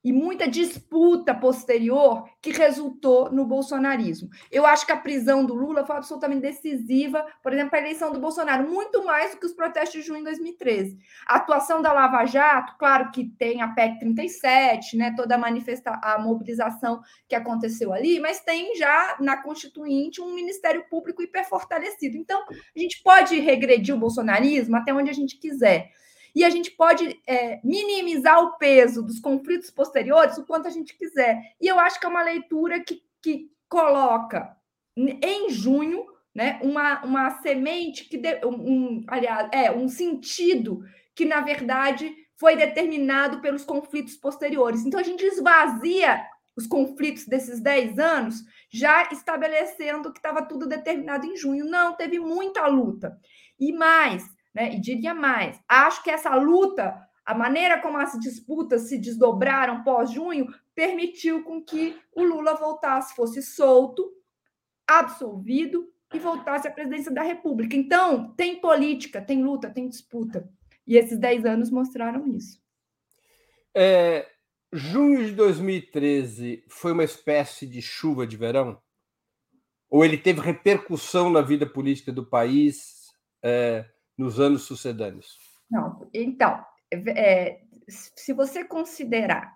e 0.03 0.11
muita 0.11 0.47
disputa 0.47 1.33
posterior 1.33 2.27
que 2.41 2.51
resultou 2.51 3.31
no 3.31 3.45
bolsonarismo. 3.45 4.29
Eu 4.51 4.65
acho 4.65 4.85
que 4.85 4.91
a 4.91 4.97
prisão 4.97 5.45
do 5.45 5.53
Lula 5.53 5.85
foi 5.85 5.95
absolutamente 5.95 6.41
decisiva, 6.41 7.25
por 7.41 7.53
exemplo, 7.53 7.75
a 7.75 7.79
eleição 7.79 8.11
do 8.11 8.19
Bolsonaro, 8.19 8.69
muito 8.69 9.03
mais 9.05 9.31
do 9.31 9.39
que 9.39 9.45
os 9.45 9.53
protestos 9.53 10.01
de 10.01 10.07
junho 10.07 10.19
de 10.19 10.25
2013. 10.25 10.97
A 11.25 11.37
atuação 11.37 11.81
da 11.81 11.93
Lava 11.93 12.25
Jato, 12.25 12.75
claro 12.77 13.11
que 13.11 13.29
tem 13.37 13.61
a 13.61 13.69
PEC 13.69 13.99
37, 13.99 14.97
né, 14.97 15.13
toda 15.15 15.35
a 15.35 15.37
manifesta 15.37 15.99
a 16.03 16.19
mobilização 16.19 17.01
que 17.27 17.35
aconteceu 17.35 17.93
ali, 17.93 18.19
mas 18.19 18.41
tem 18.41 18.75
já 18.75 19.15
na 19.19 19.37
Constituinte 19.41 20.21
um 20.21 20.33
Ministério 20.33 20.85
Público 20.89 21.23
hiperfortalecido. 21.23 22.17
Então, 22.17 22.43
a 22.75 22.79
gente 22.79 23.01
pode 23.03 23.39
regredir 23.39 23.95
o 23.95 23.99
bolsonarismo 23.99 24.75
até 24.75 24.93
onde 24.93 25.09
a 25.09 25.13
gente 25.13 25.39
quiser 25.39 25.91
e 26.35 26.43
a 26.43 26.49
gente 26.49 26.71
pode 26.71 27.21
é, 27.27 27.59
minimizar 27.63 28.43
o 28.43 28.57
peso 28.57 29.03
dos 29.03 29.19
conflitos 29.19 29.69
posteriores 29.69 30.37
o 30.37 30.45
quanto 30.45 30.67
a 30.67 30.71
gente 30.71 30.97
quiser. 30.97 31.41
E 31.61 31.67
eu 31.67 31.79
acho 31.79 31.99
que 31.99 32.05
é 32.05 32.09
uma 32.09 32.23
leitura 32.23 32.79
que, 32.83 33.03
que 33.21 33.51
coloca 33.69 34.55
em 34.95 35.49
junho 35.49 36.05
né, 36.33 36.59
uma, 36.63 37.03
uma 37.03 37.29
semente 37.41 38.05
que 38.05 38.17
de, 38.17 38.43
um, 38.45 39.03
aliás, 39.07 39.49
é 39.51 39.71
um 39.71 39.87
sentido 39.87 40.83
que, 41.15 41.25
na 41.25 41.41
verdade, 41.41 42.11
foi 42.35 42.55
determinado 42.55 43.39
pelos 43.39 43.63
conflitos 43.63 44.15
posteriores. 44.15 44.83
Então, 44.83 44.99
a 44.99 45.03
gente 45.03 45.23
esvazia 45.23 46.25
os 46.55 46.67
conflitos 46.67 47.25
desses 47.25 47.59
10 47.59 47.99
anos, 47.99 48.43
já 48.71 49.09
estabelecendo 49.11 50.11
que 50.11 50.19
estava 50.19 50.43
tudo 50.43 50.67
determinado 50.67 51.25
em 51.25 51.35
junho. 51.35 51.65
Não, 51.65 51.95
teve 51.95 52.19
muita 52.19 52.65
luta. 52.67 53.17
E 53.59 53.71
mais, 53.71 54.23
né? 54.53 54.75
E 54.75 54.79
diria 54.79 55.13
mais: 55.13 55.59
acho 55.67 56.03
que 56.03 56.09
essa 56.09 56.35
luta, 56.35 56.95
a 57.25 57.33
maneira 57.33 57.81
como 57.81 57.97
as 57.97 58.17
disputas 58.19 58.83
se 58.83 58.97
desdobraram 58.97 59.83
pós-junho, 59.83 60.47
permitiu 60.75 61.43
com 61.43 61.63
que 61.63 61.97
o 62.13 62.23
Lula 62.23 62.55
voltasse, 62.55 63.15
fosse 63.15 63.41
solto, 63.41 64.11
absolvido 64.87 65.91
e 66.13 66.19
voltasse 66.19 66.67
à 66.67 66.71
presidência 66.71 67.11
da 67.11 67.23
República. 67.23 67.75
Então, 67.75 68.33
tem 68.33 68.59
política, 68.59 69.21
tem 69.21 69.43
luta, 69.43 69.69
tem 69.69 69.87
disputa. 69.87 70.47
E 70.85 70.97
esses 70.97 71.17
10 71.17 71.45
anos 71.45 71.71
mostraram 71.71 72.27
isso. 72.27 72.61
É, 73.75 74.27
junho 74.71 75.25
de 75.25 75.31
2013 75.31 76.63
foi 76.67 76.91
uma 76.91 77.03
espécie 77.03 77.65
de 77.65 77.81
chuva 77.81 78.27
de 78.27 78.37
verão? 78.37 78.79
Ou 79.89 80.03
ele 80.03 80.17
teve 80.17 80.41
repercussão 80.41 81.29
na 81.29 81.41
vida 81.41 81.65
política 81.65 82.11
do 82.11 82.25
país? 82.25 83.11
É, 83.41 83.85
nos 84.23 84.39
anos 84.39 84.63
sucedâneos? 84.63 85.37
Não, 85.69 86.07
então, 86.13 86.63
é, 86.91 87.59
se 87.87 88.31
você 88.31 88.63
considerar, 88.63 89.53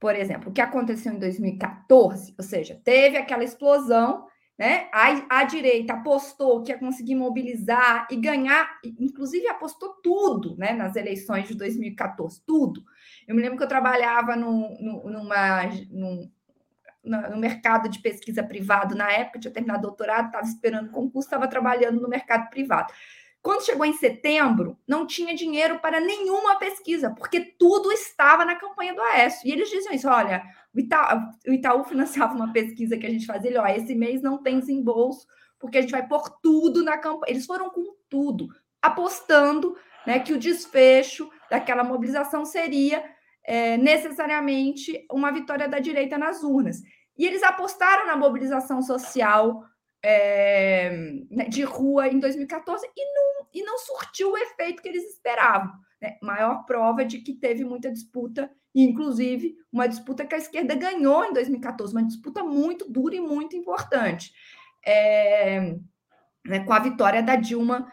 por 0.00 0.16
exemplo, 0.16 0.50
o 0.50 0.52
que 0.52 0.60
aconteceu 0.60 1.12
em 1.12 1.18
2014, 1.18 2.34
ou 2.36 2.44
seja, 2.44 2.80
teve 2.84 3.16
aquela 3.16 3.44
explosão, 3.44 4.26
né? 4.58 4.88
A, 4.92 5.40
a 5.40 5.44
direita 5.44 5.94
apostou 5.94 6.62
que 6.62 6.70
ia 6.70 6.78
conseguir 6.78 7.14
mobilizar 7.14 8.06
e 8.10 8.16
ganhar, 8.16 8.78
inclusive 8.84 9.46
apostou 9.48 9.94
tudo, 10.02 10.56
né? 10.56 10.72
Nas 10.72 10.96
eleições 10.96 11.48
de 11.48 11.54
2014, 11.54 12.42
tudo. 12.46 12.82
Eu 13.26 13.34
me 13.34 13.40
lembro 13.40 13.56
que 13.56 13.64
eu 13.64 13.68
trabalhava 13.68 14.36
no, 14.36 14.68
no, 14.78 15.10
numa, 15.10 15.62
num, 15.90 16.30
no 17.02 17.38
mercado 17.38 17.88
de 17.88 18.00
pesquisa 18.00 18.42
privado 18.42 18.94
na 18.94 19.10
época, 19.10 19.38
tinha 19.38 19.52
terminado 19.52 19.82
doutorado, 19.82 20.26
estava 20.26 20.46
esperando 20.46 20.90
concurso, 20.90 21.28
estava 21.28 21.48
trabalhando 21.48 22.00
no 22.00 22.08
mercado 22.08 22.50
privado 22.50 22.92
Quando 23.42 23.64
chegou 23.64 23.86
em 23.86 23.94
setembro, 23.94 24.78
não 24.86 25.06
tinha 25.06 25.34
dinheiro 25.34 25.78
para 25.78 25.98
nenhuma 25.98 26.58
pesquisa, 26.58 27.10
porque 27.10 27.40
tudo 27.40 27.90
estava 27.90 28.44
na 28.44 28.54
campanha 28.54 28.94
do 28.94 29.00
Aécio. 29.00 29.48
E 29.48 29.52
eles 29.52 29.70
diziam 29.70 29.94
isso: 29.94 30.08
olha, 30.08 30.42
o 30.74 30.78
Itaú, 30.78 31.20
o 31.48 31.52
Itaú 31.52 31.84
financiava 31.84 32.34
uma 32.34 32.52
pesquisa 32.52 32.98
que 32.98 33.06
a 33.06 33.10
gente 33.10 33.26
fazia, 33.26 33.50
ele, 33.50 33.58
ó, 33.58 33.66
esse 33.66 33.94
mês 33.94 34.20
não 34.20 34.42
tem 34.42 34.60
desembolso, 34.60 35.26
porque 35.58 35.78
a 35.78 35.80
gente 35.80 35.90
vai 35.90 36.06
pôr 36.06 36.28
tudo 36.42 36.84
na 36.84 36.98
campanha. 36.98 37.32
Eles 37.32 37.46
foram 37.46 37.70
com 37.70 37.94
tudo, 38.10 38.48
apostando 38.82 39.74
né, 40.06 40.18
que 40.18 40.34
o 40.34 40.38
desfecho 40.38 41.30
daquela 41.50 41.82
mobilização 41.82 42.44
seria 42.44 43.02
é, 43.44 43.76
necessariamente 43.78 45.06
uma 45.10 45.32
vitória 45.32 45.66
da 45.66 45.78
direita 45.78 46.18
nas 46.18 46.42
urnas. 46.42 46.82
E 47.16 47.26
eles 47.26 47.42
apostaram 47.42 48.06
na 48.06 48.16
mobilização 48.16 48.82
social 48.82 49.64
é, 50.02 50.90
de 51.48 51.62
rua 51.62 52.08
em 52.08 52.18
2014 52.18 52.86
e 52.96 53.14
não, 53.14 53.46
e 53.52 53.62
não 53.62 53.78
surtiu 53.78 54.32
o 54.32 54.38
efeito 54.38 54.82
que 54.82 54.88
eles 54.88 55.04
esperavam. 55.04 55.72
Né? 56.00 56.16
Maior 56.22 56.64
prova 56.64 57.04
de 57.04 57.18
que 57.18 57.34
teve 57.34 57.64
muita 57.64 57.90
disputa, 57.90 58.50
inclusive 58.74 59.56
uma 59.72 59.86
disputa 59.86 60.24
que 60.24 60.34
a 60.34 60.38
esquerda 60.38 60.74
ganhou 60.74 61.24
em 61.24 61.32
2014, 61.32 61.92
uma 61.92 62.06
disputa 62.06 62.42
muito 62.42 62.90
dura 62.90 63.14
e 63.14 63.20
muito 63.20 63.56
importante, 63.56 64.32
é, 64.84 65.76
né, 66.46 66.60
com 66.64 66.72
a 66.72 66.78
vitória 66.78 67.22
da 67.22 67.36
Dilma 67.36 67.92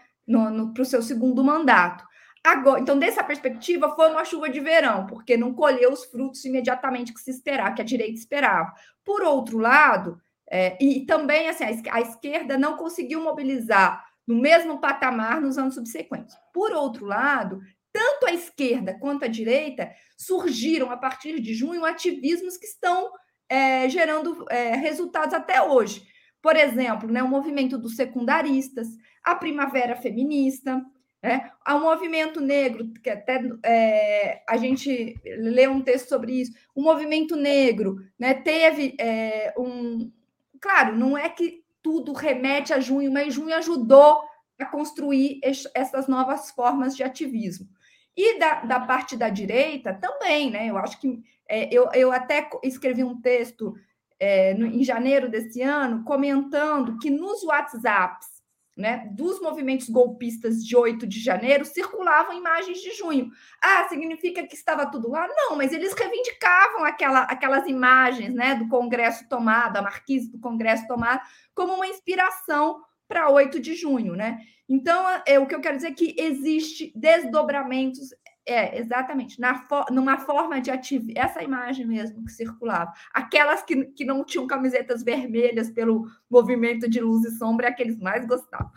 para 0.73 0.81
o 0.81 0.85
seu 0.85 1.01
segundo 1.01 1.43
mandato. 1.43 2.05
Agora, 2.43 2.79
então, 2.79 2.97
dessa 2.97 3.23
perspectiva, 3.23 3.93
foi 3.93 4.09
uma 4.09 4.23
chuva 4.23 4.49
de 4.49 4.61
verão, 4.61 5.05
porque 5.05 5.35
não 5.35 5.53
colheu 5.53 5.91
os 5.91 6.05
frutos 6.05 6.45
imediatamente 6.45 7.13
que 7.13 7.19
se 7.19 7.31
esperava, 7.31 7.73
que 7.73 7.81
a 7.81 7.85
direita 7.85 8.17
esperava. 8.17 8.73
Por 9.03 9.21
outro 9.21 9.57
lado, 9.57 10.21
é, 10.49 10.77
e 10.81 11.05
também 11.05 11.49
assim, 11.49 11.63
a, 11.89 12.01
esquerda 12.01 12.57
não 12.57 12.77
conseguiu 12.77 13.21
mobilizar 13.21 14.05
no 14.25 14.35
mesmo 14.35 14.79
patamar 14.79 15.41
nos 15.41 15.57
anos 15.57 15.75
subsequentes. 15.75 16.35
Por 16.53 16.71
outro 16.71 17.05
lado, 17.05 17.59
tanto 17.91 18.25
a 18.25 18.33
esquerda 18.33 18.97
quanto 18.99 19.25
a 19.25 19.27
direita 19.27 19.91
surgiram 20.17 20.91
a 20.91 20.97
partir 20.97 21.39
de 21.39 21.53
junho 21.53 21.85
ativismos 21.85 22.57
que 22.57 22.65
estão 22.65 23.11
é, 23.49 23.87
gerando 23.89 24.45
é, 24.49 24.75
resultados 24.75 25.33
até 25.33 25.61
hoje. 25.61 26.05
Por 26.41 26.55
exemplo, 26.55 27.11
né, 27.11 27.23
o 27.23 27.27
movimento 27.27 27.77
dos 27.77 27.95
secundaristas, 27.95 28.87
a 29.23 29.35
primavera 29.35 29.95
feminista, 29.95 30.81
né, 31.21 31.51
o 31.67 31.79
movimento 31.79 32.39
negro, 32.39 32.91
que 33.03 33.09
até 33.09 33.41
é, 33.63 34.43
a 34.47 34.57
gente 34.57 35.15
lê 35.25 35.67
um 35.67 35.81
texto 35.81 36.09
sobre 36.09 36.41
isso, 36.41 36.53
o 36.75 36.81
movimento 36.81 37.35
negro 37.35 37.97
né, 38.19 38.33
teve 38.33 38.95
é, 38.99 39.53
um, 39.57 40.11
Claro, 40.61 40.95
não 40.95 41.17
é 41.17 41.29
que 41.29 41.63
tudo 41.81 42.13
remete 42.13 42.73
a 42.73 42.79
junho, 42.79 43.11
mas 43.11 43.33
junho 43.33 43.55
ajudou 43.55 44.21
a 44.59 44.65
construir 44.65 45.39
essas 45.73 46.07
novas 46.07 46.51
formas 46.51 46.95
de 46.95 47.03
ativismo. 47.03 47.67
E 48.15 48.39
da, 48.39 48.61
da 48.61 48.79
parte 48.79 49.15
da 49.15 49.29
direita 49.29 49.93
também, 49.93 50.49
né? 50.49 50.67
Eu 50.67 50.77
acho 50.77 50.99
que 50.99 51.21
é, 51.47 51.71
eu, 51.73 51.89
eu 51.93 52.11
até 52.11 52.49
escrevi 52.63 53.03
um 53.03 53.21
texto 53.21 53.75
é, 54.19 54.53
no, 54.55 54.65
em 54.65 54.83
janeiro 54.83 55.29
desse 55.29 55.61
ano 55.61 56.03
comentando 56.03 56.97
que 56.97 57.09
nos 57.09 57.43
WhatsApps 57.43 58.36
né, 58.77 59.09
dos 59.11 59.41
movimentos 59.41 59.89
golpistas 59.89 60.63
de 60.63 60.75
8 60.75 61.07
de 61.07 61.19
janeiro 61.19 61.65
circulavam 61.65 62.37
imagens 62.37 62.79
de 62.79 62.91
junho. 62.91 63.31
Ah, 63.61 63.87
significa 63.89 64.45
que 64.45 64.55
estava 64.55 64.85
tudo 64.85 65.09
lá? 65.09 65.27
Não, 65.27 65.55
mas 65.55 65.73
eles 65.73 65.93
reivindicavam 65.93 66.85
aquela, 66.85 67.23
aquelas 67.23 67.67
imagens 67.67 68.33
né, 68.35 68.53
do 68.53 68.67
Congresso 68.67 69.27
tomado, 69.27 69.77
a 69.77 69.81
marquise 69.81 70.31
do 70.31 70.39
Congresso 70.39 70.87
tomado, 70.87 71.21
como 71.55 71.73
uma 71.73 71.87
inspiração 71.87 72.83
para 73.07 73.29
8 73.31 73.59
de 73.59 73.73
junho. 73.73 74.15
Né? 74.15 74.39
Então, 74.69 75.03
é, 75.25 75.39
o 75.39 75.47
que 75.47 75.55
eu 75.55 75.61
quero 75.61 75.77
dizer 75.77 75.87
é 75.87 75.93
que 75.93 76.15
existe 76.17 76.91
desdobramentos 76.95 78.09
é, 78.47 78.79
exatamente. 78.79 79.39
Na 79.41 79.67
fo 79.67 79.83
numa 79.91 80.17
forma 80.17 80.61
de 80.61 80.71
ativar. 80.71 81.11
Essa 81.15 81.43
imagem 81.43 81.85
mesmo 81.85 82.23
que 82.23 82.31
circulava. 82.31 82.93
Aquelas 83.13 83.61
que, 83.61 83.85
que 83.87 84.05
não 84.05 84.23
tinham 84.23 84.47
camisetas 84.47 85.03
vermelhas 85.03 85.69
pelo 85.69 86.07
movimento 86.29 86.89
de 86.89 87.01
luz 87.01 87.25
e 87.25 87.37
sombra, 87.37 87.67
é 87.67 87.69
aqueles 87.69 87.99
mais 87.99 88.25
gostavam. 88.25 88.71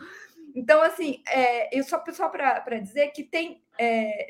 Então, 0.53 0.81
assim, 0.81 1.23
é, 1.29 1.77
eu 1.77 1.83
só, 1.83 2.03
só 2.11 2.27
para 2.27 2.79
dizer 2.79 3.11
que 3.11 3.23
tem. 3.23 3.63
É, 3.79 4.29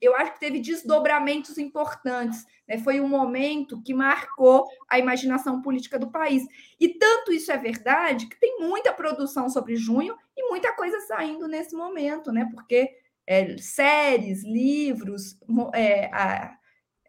eu 0.00 0.14
acho 0.16 0.34
que 0.34 0.40
teve 0.40 0.58
desdobramentos 0.58 1.56
importantes. 1.56 2.44
Né? 2.68 2.76
Foi 2.78 3.00
um 3.00 3.08
momento 3.08 3.80
que 3.82 3.94
marcou 3.94 4.66
a 4.88 4.98
imaginação 4.98 5.62
política 5.62 5.98
do 5.98 6.10
país. 6.10 6.44
E 6.78 6.88
tanto 6.88 7.32
isso 7.32 7.52
é 7.52 7.56
verdade 7.56 8.26
que 8.26 8.38
tem 8.38 8.58
muita 8.58 8.92
produção 8.92 9.48
sobre 9.48 9.76
junho 9.76 10.16
e 10.36 10.48
muita 10.48 10.72
coisa 10.74 10.98
saindo 11.02 11.46
nesse 11.46 11.76
momento, 11.76 12.32
né? 12.32 12.48
Porque 12.52 12.90
é, 13.30 13.56
séries, 13.58 14.42
livros, 14.42 15.38
é, 15.72 16.06
a, 16.06 16.52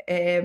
é, 0.07 0.43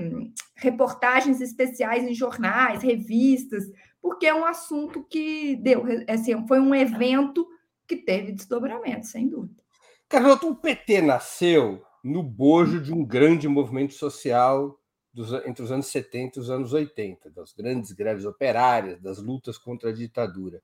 reportagens 0.55 1.39
especiais 1.39 2.03
em 2.03 2.15
jornais, 2.15 2.81
revistas, 2.81 3.63
porque 4.01 4.25
é 4.25 4.33
um 4.33 4.43
assunto 4.43 5.03
que 5.03 5.55
deu, 5.57 5.83
assim, 6.09 6.47
foi 6.47 6.59
um 6.59 6.73
evento 6.73 7.47
que 7.87 7.95
teve 7.95 8.31
desdobramento, 8.31 9.05
sem 9.05 9.27
dúvida. 9.27 9.63
Carlota, 10.09 10.47
o 10.47 10.55
PT 10.55 11.03
nasceu 11.03 11.83
no 12.03 12.23
bojo 12.23 12.81
de 12.81 12.91
um 12.91 13.05
grande 13.05 13.47
movimento 13.47 13.93
social 13.93 14.79
dos, 15.13 15.31
entre 15.45 15.63
os 15.63 15.71
anos 15.71 15.85
70 15.87 16.39
e 16.39 16.41
os 16.41 16.49
anos 16.49 16.73
80, 16.73 17.29
das 17.29 17.53
grandes 17.53 17.91
greves 17.91 18.25
operárias, 18.25 18.99
das 18.99 19.19
lutas 19.19 19.59
contra 19.59 19.91
a 19.91 19.93
ditadura. 19.93 20.59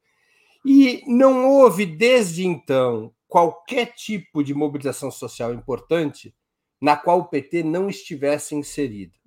E 0.66 1.04
não 1.06 1.48
houve, 1.52 1.86
desde 1.86 2.48
então, 2.48 3.14
qualquer 3.34 3.88
tipo 3.96 4.44
de 4.44 4.54
mobilização 4.54 5.10
social 5.10 5.52
importante 5.52 6.36
na 6.80 6.96
qual 6.96 7.22
o 7.22 7.26
PT 7.26 7.64
não 7.64 7.90
estivesse 7.90 8.54
inserido. 8.54 9.18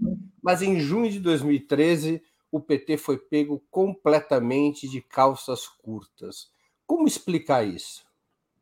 Mas 0.40 0.62
em 0.62 0.78
junho 0.78 1.10
de 1.10 1.18
2013, 1.18 2.22
o 2.52 2.60
PT 2.60 2.98
foi 2.98 3.18
pego 3.18 3.66
completamente 3.68 4.88
de 4.88 5.00
calças 5.00 5.66
curtas. 5.66 6.52
Como 6.86 7.08
explicar 7.08 7.66
isso? 7.66 8.06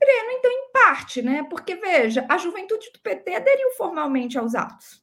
Breno, 0.00 0.30
então, 0.30 0.50
em 0.50 0.72
parte, 0.72 1.20
né? 1.20 1.42
Porque, 1.42 1.76
veja, 1.76 2.24
a 2.26 2.38
juventude 2.38 2.90
do 2.90 3.00
PT 3.00 3.34
aderiu 3.34 3.68
formalmente 3.72 4.38
aos 4.38 4.54
atos 4.54 5.02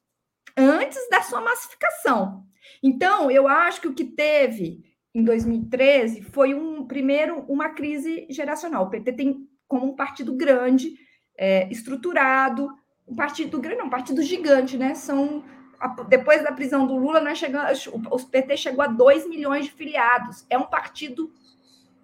antes 0.56 1.08
da 1.08 1.22
sua 1.22 1.40
massificação. 1.40 2.44
Então, 2.82 3.30
eu 3.30 3.46
acho 3.46 3.80
que 3.80 3.86
o 3.86 3.94
que 3.94 4.06
teve 4.06 4.82
em 5.14 5.22
2013 5.22 6.20
foi 6.20 6.52
um 6.52 6.84
primeiro 6.84 7.44
uma 7.48 7.68
crise 7.68 8.26
geracional. 8.28 8.86
O 8.86 8.90
PT 8.90 9.12
tem 9.12 9.51
como 9.72 9.86
um 9.86 9.96
partido 9.96 10.34
grande, 10.34 10.98
é, 11.34 11.66
estruturado, 11.72 12.68
um 13.08 13.16
partido 13.16 13.58
grande, 13.58 13.78
não, 13.78 13.86
um 13.86 13.90
partido 13.90 14.22
gigante, 14.22 14.76
né? 14.76 14.94
São 14.94 15.42
depois 16.10 16.44
da 16.44 16.52
prisão 16.52 16.86
do 16.86 16.94
Lula, 16.94 17.34
chegamos, 17.34 17.86
o 17.86 18.18
PT 18.18 18.58
chegou 18.58 18.84
a 18.84 18.86
2 18.86 19.26
milhões 19.26 19.64
de 19.64 19.72
filiados. 19.72 20.44
É 20.50 20.58
um 20.58 20.66
partido 20.66 21.32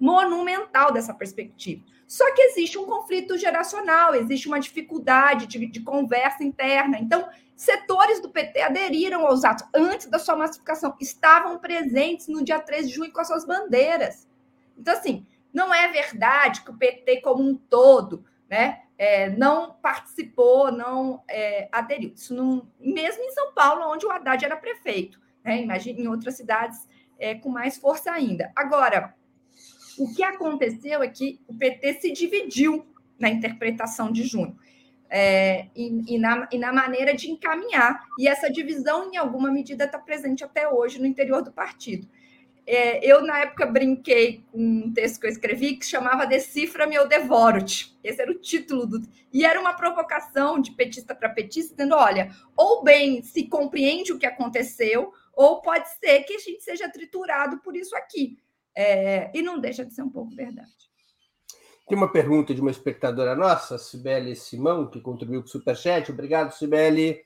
monumental 0.00 0.92
dessa 0.92 1.12
perspectiva. 1.12 1.85
Só 2.07 2.24
que 2.35 2.40
existe 2.40 2.78
um 2.78 2.87
conflito 2.87 3.37
geracional, 3.37 4.14
existe 4.14 4.48
uma 4.48 4.59
dificuldade 4.59 5.46
de, 5.46 5.66
de, 5.66 5.81
conversa 5.81 6.42
interna. 6.42 6.98
Então, 6.98 7.28
setores 7.54 8.18
do 8.18 8.31
PT 8.31 8.62
aderiram 8.62 9.26
aos 9.26 9.44
atos 9.44 9.68
antes 9.74 10.07
da 10.07 10.18
sua 10.18 10.35
massificação, 10.35 10.96
estavam 10.98 11.59
presentes 11.59 12.28
no 12.28 12.42
dia 12.42 12.59
13 12.59 12.88
de 12.88 12.94
junho 12.94 13.12
com 13.12 13.20
as 13.20 13.28
suas 13.28 13.44
bandeiras. 13.44 14.26
Então, 14.76 14.94
assim, 14.94 15.26
não 15.59 15.75
é 15.75 15.88
verdade 15.88 16.62
que 16.62 16.71
o 16.71 16.77
PT 16.77 17.21
como 17.21 17.42
um 17.42 17.57
todo 17.57 18.25
né, 18.49 18.83
é, 18.97 19.29
não 19.31 19.75
participou, 19.75 20.71
não 20.71 21.25
é, 21.29 21.68
aderiu. 21.73 22.12
Isso 22.14 22.33
não, 22.33 22.71
mesmo 22.79 23.25
em 23.25 23.33
São 23.33 23.53
Paulo, 23.53 23.92
onde 23.92 24.07
o 24.07 24.11
Haddad 24.11 24.44
era 24.44 24.57
prefeito. 24.57 25.21
Né, 25.44 25.61
imagina 25.61 26.01
em 26.01 26.07
outras 26.07 26.37
cidades 26.37 26.88
é, 27.18 27.35
com 27.35 27.49
mais 27.49 27.77
força 27.77 28.12
ainda. 28.12 28.53
Agora, 28.55 29.14
o 29.99 30.14
que 30.14 30.23
aconteceu 30.23 31.03
é 31.03 31.09
que 31.09 31.40
o 31.49 31.55
PT 31.55 31.94
se 31.94 32.12
dividiu 32.12 32.87
na 33.18 33.29
interpretação 33.29 34.12
de 34.12 34.23
junho. 34.23 34.57
É, 35.11 35.68
e, 35.75 36.14
e, 36.14 36.18
na, 36.18 36.47
e, 36.53 36.59
na, 36.59 36.73
maneira 36.73 37.14
de 37.14 37.31
encaminhar. 37.31 38.05
E 38.18 38.29
essa 38.29 38.51
divisão, 38.51 39.11
em 39.11 39.16
alguma 39.16 39.51
medida, 39.51 39.85
está 39.85 39.99
presente 39.99 40.44
até 40.44 40.68
hoje 40.68 41.01
no 41.01 41.07
interior 41.07 41.42
do 41.42 41.51
partido. 41.51 42.07
É, 42.70 43.02
eu, 43.02 43.22
na 43.22 43.38
época, 43.38 43.64
brinquei 43.64 44.44
com 44.52 44.61
um 44.61 44.92
texto 44.92 45.18
que 45.18 45.26
eu 45.26 45.31
escrevi 45.31 45.76
que 45.76 45.87
chamava 45.87 46.26
Decifra-me 46.26 46.98
ou 46.98 47.09
Devoro-te. 47.09 47.98
Esse 48.04 48.20
era 48.20 48.31
o 48.31 48.38
título 48.38 48.87
do. 48.87 49.00
E 49.33 49.42
era 49.42 49.59
uma 49.59 49.72
provocação 49.72 50.61
de 50.61 50.72
petista 50.72 51.14
para 51.14 51.31
petista, 51.31 51.74
dizendo: 51.74 51.94
olha, 51.94 52.31
ou 52.54 52.85
bem 52.85 53.22
se 53.22 53.48
compreende 53.48 54.12
o 54.12 54.18
que 54.18 54.26
aconteceu, 54.26 55.11
ou 55.33 55.62
pode 55.62 55.88
ser 55.98 56.24
que 56.24 56.35
a 56.35 56.38
gente 56.38 56.62
seja 56.62 56.90
triturado 56.90 57.59
por 57.62 57.74
isso 57.74 57.96
aqui. 57.96 58.37
É, 58.76 59.31
e 59.33 59.40
não 59.40 59.59
deixa 59.59 59.83
de 59.83 59.94
ser 59.94 60.02
um 60.02 60.11
pouco 60.11 60.37
verdade. 60.37 60.68
Tem 61.88 61.96
uma 61.96 62.12
pergunta 62.12 62.54
de 62.54 62.61
uma 62.61 62.70
espectadora 62.70 63.35
nossa, 63.35 63.78
Sibeli 63.78 64.37
Simão, 64.37 64.90
que 64.90 65.00
contribuiu 65.00 65.40
com 65.40 65.46
o 65.46 65.50
Superchat. 65.50 66.12
Obrigado, 66.12 66.52
Sibeli. 66.52 67.18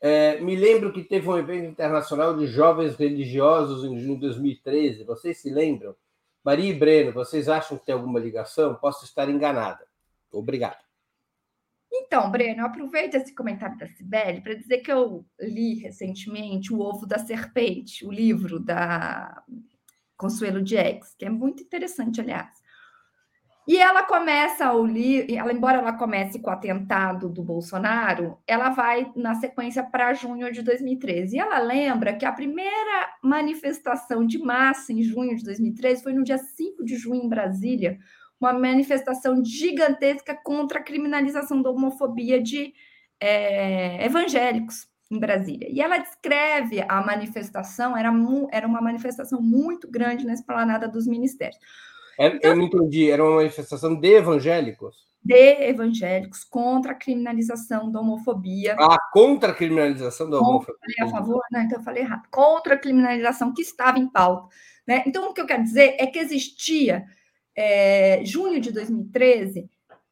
É, 0.00 0.40
me 0.40 0.54
lembro 0.54 0.92
que 0.92 1.02
teve 1.02 1.28
um 1.28 1.38
evento 1.38 1.66
internacional 1.66 2.36
de 2.36 2.46
jovens 2.46 2.96
religiosos 2.96 3.84
em 3.84 3.98
junho 3.98 4.14
de 4.14 4.20
2013. 4.20 5.04
Vocês 5.04 5.38
se 5.38 5.50
lembram? 5.50 5.96
Maria 6.44 6.70
e 6.70 6.78
Breno, 6.78 7.12
vocês 7.12 7.48
acham 7.48 7.78
que 7.78 7.86
tem 7.86 7.94
alguma 7.94 8.20
ligação? 8.20 8.74
Posso 8.74 9.04
estar 9.04 9.28
enganada. 9.30 9.86
Obrigado. 10.30 10.84
Então, 11.90 12.30
Breno, 12.30 12.60
eu 12.60 12.66
aproveito 12.66 13.14
esse 13.14 13.34
comentário 13.34 13.78
da 13.78 13.86
Cibele 13.86 14.40
para 14.40 14.54
dizer 14.54 14.78
que 14.78 14.92
eu 14.92 15.24
li 15.38 15.74
recentemente 15.74 16.72
O 16.72 16.80
Ovo 16.80 17.06
da 17.06 17.18
Serpente, 17.18 18.04
o 18.04 18.10
livro 18.10 18.58
da 18.58 19.42
Consuelo 20.16 20.60
Diegues, 20.60 21.14
que 21.14 21.24
é 21.24 21.30
muito 21.30 21.62
interessante, 21.62 22.20
aliás. 22.20 22.63
E 23.66 23.78
ela 23.78 24.02
começa 24.02 24.70
o 24.74 24.84
livro, 24.84 25.34
ela, 25.34 25.50
embora 25.50 25.78
ela 25.78 25.94
comece 25.94 26.38
com 26.38 26.50
o 26.50 26.52
atentado 26.52 27.30
do 27.30 27.42
Bolsonaro, 27.42 28.36
ela 28.46 28.68
vai 28.68 29.10
na 29.16 29.34
sequência 29.36 29.82
para 29.82 30.12
junho 30.12 30.52
de 30.52 30.60
2013. 30.60 31.34
E 31.34 31.38
ela 31.38 31.58
lembra 31.60 32.14
que 32.14 32.26
a 32.26 32.32
primeira 32.32 33.08
manifestação 33.22 34.26
de 34.26 34.38
massa 34.38 34.92
em 34.92 35.02
junho 35.02 35.34
de 35.34 35.42
2013 35.44 36.02
foi 36.02 36.12
no 36.12 36.22
dia 36.22 36.36
5 36.36 36.84
de 36.84 36.96
junho 36.96 37.24
em 37.24 37.28
Brasília, 37.28 37.98
uma 38.38 38.52
manifestação 38.52 39.42
gigantesca 39.42 40.38
contra 40.44 40.80
a 40.80 40.82
criminalização 40.82 41.62
da 41.62 41.70
homofobia 41.70 42.42
de 42.42 42.74
é, 43.18 44.04
evangélicos 44.04 44.86
em 45.10 45.18
Brasília. 45.18 45.68
E 45.70 45.80
ela 45.80 45.96
descreve 45.96 46.84
a 46.86 47.00
manifestação, 47.00 47.96
era, 47.96 48.12
era 48.52 48.66
uma 48.66 48.82
manifestação 48.82 49.40
muito 49.40 49.90
grande 49.90 50.26
na 50.26 50.34
esplanada 50.34 50.86
dos 50.86 51.06
ministérios. 51.06 51.58
É, 52.18 52.28
então, 52.28 52.50
eu 52.50 52.56
não 52.56 52.64
entendi, 52.64 53.10
era 53.10 53.22
uma 53.22 53.36
manifestação 53.36 53.94
de 53.94 54.14
evangélicos? 54.14 55.04
De 55.22 55.68
evangélicos 55.68 56.44
contra 56.44 56.92
a 56.92 56.94
criminalização 56.94 57.90
da 57.90 58.00
homofobia. 58.00 58.76
Ah, 58.78 58.98
contra 59.12 59.52
a 59.52 59.54
criminalização 59.54 60.28
da 60.28 60.38
homofobia. 60.38 60.76
Falei 60.96 61.10
a 61.10 61.16
favor? 61.16 61.42
Não, 61.50 61.62
então 61.62 61.78
eu 61.78 61.84
falei 61.84 62.02
errado. 62.02 62.28
Contra 62.30 62.74
a 62.74 62.78
criminalização 62.78 63.52
que 63.54 63.62
estava 63.62 63.98
em 63.98 64.06
pauta. 64.06 64.54
Né? 64.86 65.02
Então, 65.06 65.30
o 65.30 65.32
que 65.32 65.40
eu 65.40 65.46
quero 65.46 65.62
dizer 65.62 65.96
é 65.98 66.06
que 66.06 66.18
existia, 66.18 67.04
é, 67.56 68.22
junho 68.24 68.60
de 68.60 68.70
2013, 68.70 69.68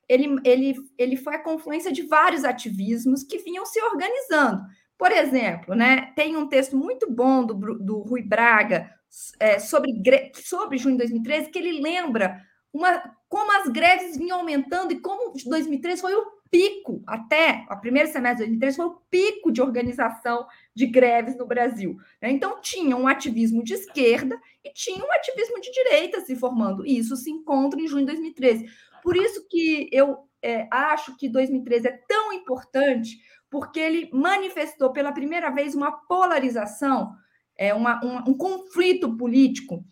ele, 0.09 0.41
ele, 0.45 0.75
ele 0.99 1.17
foi 1.17 1.35
a 1.35 1.43
confluência 1.43 1.93
de 1.93 2.03
vários 2.03 2.45
ativismos 2.45 3.23
que 3.23 3.39
vinham 3.39 3.67
se 3.67 3.83
organizando. 3.83 4.63
Por 4.97 5.11
exemplo, 5.11 5.75
né, 5.75 6.13
tem 6.15 6.37
um 6.37 6.47
texto 6.47 6.77
muito 6.77 7.11
bom 7.11 7.45
do, 7.45 7.55
do 7.79 7.99
Rui 8.01 8.23
Braga 8.23 8.91
é, 9.39 9.59
sobre, 9.59 9.93
sobre 10.35 10.79
junho 10.79 10.97
de 10.97 11.05
2013 11.05 11.51
que 11.51 11.59
ele 11.59 11.81
lembra 11.81 12.43
uma, 12.73 13.03
como 13.29 13.53
as 13.53 13.69
greves 13.69 14.17
vinham 14.17 14.39
aumentando 14.39 14.93
e 14.93 15.01
como 15.01 15.33
2013 15.45 16.01
foi 16.01 16.15
o 16.15 16.43
pico, 16.51 17.03
até 17.07 17.67
o 17.71 17.77
primeiro 17.79 18.13
semestre 18.13 18.45
de 18.45 18.51
2013 18.59 18.77
foi 18.77 18.87
o 18.87 19.03
pico 19.11 19.51
de 19.51 19.63
organização 19.63 20.47
de 20.75 20.87
greves 20.87 21.35
no 21.37 21.47
Brasil. 21.47 21.97
Né? 22.21 22.31
Então, 22.31 22.61
tinha 22.61 22.95
um 22.95 23.09
ativismo 23.09 23.65
de 23.65 23.73
esquerda 23.73 24.39
e 24.63 24.71
tinha 24.71 25.03
um 25.03 25.13
ativismo 25.13 25.61
de 25.63 25.73
direita 25.73 26.21
se 26.21 26.37
formando. 26.37 26.87
E 26.87 26.99
isso 26.99 27.17
se 27.17 27.31
encontra 27.31 27.81
em 27.81 27.89
junho 27.89 28.05
de 28.05 28.13
2013. 28.13 28.67
Por 29.03 29.17
isso 29.17 29.47
que 29.49 29.89
eu 29.91 30.29
é, 30.43 30.69
acho 30.71 31.17
que 31.17 31.27
2013 31.27 31.89
é 31.89 32.01
tão 32.07 32.35
importante, 32.35 33.19
porque 33.51 33.81
ele 33.81 34.11
manifestou 34.13 34.93
pela 34.93 35.13
primeira 35.13 35.51
vez 35.51 35.75
uma 35.75 35.91
polarização, 35.91 37.15
é, 37.63 37.73
uma, 37.73 38.01
um 38.27 38.35
conflito 38.35 39.17
político 39.17 39.85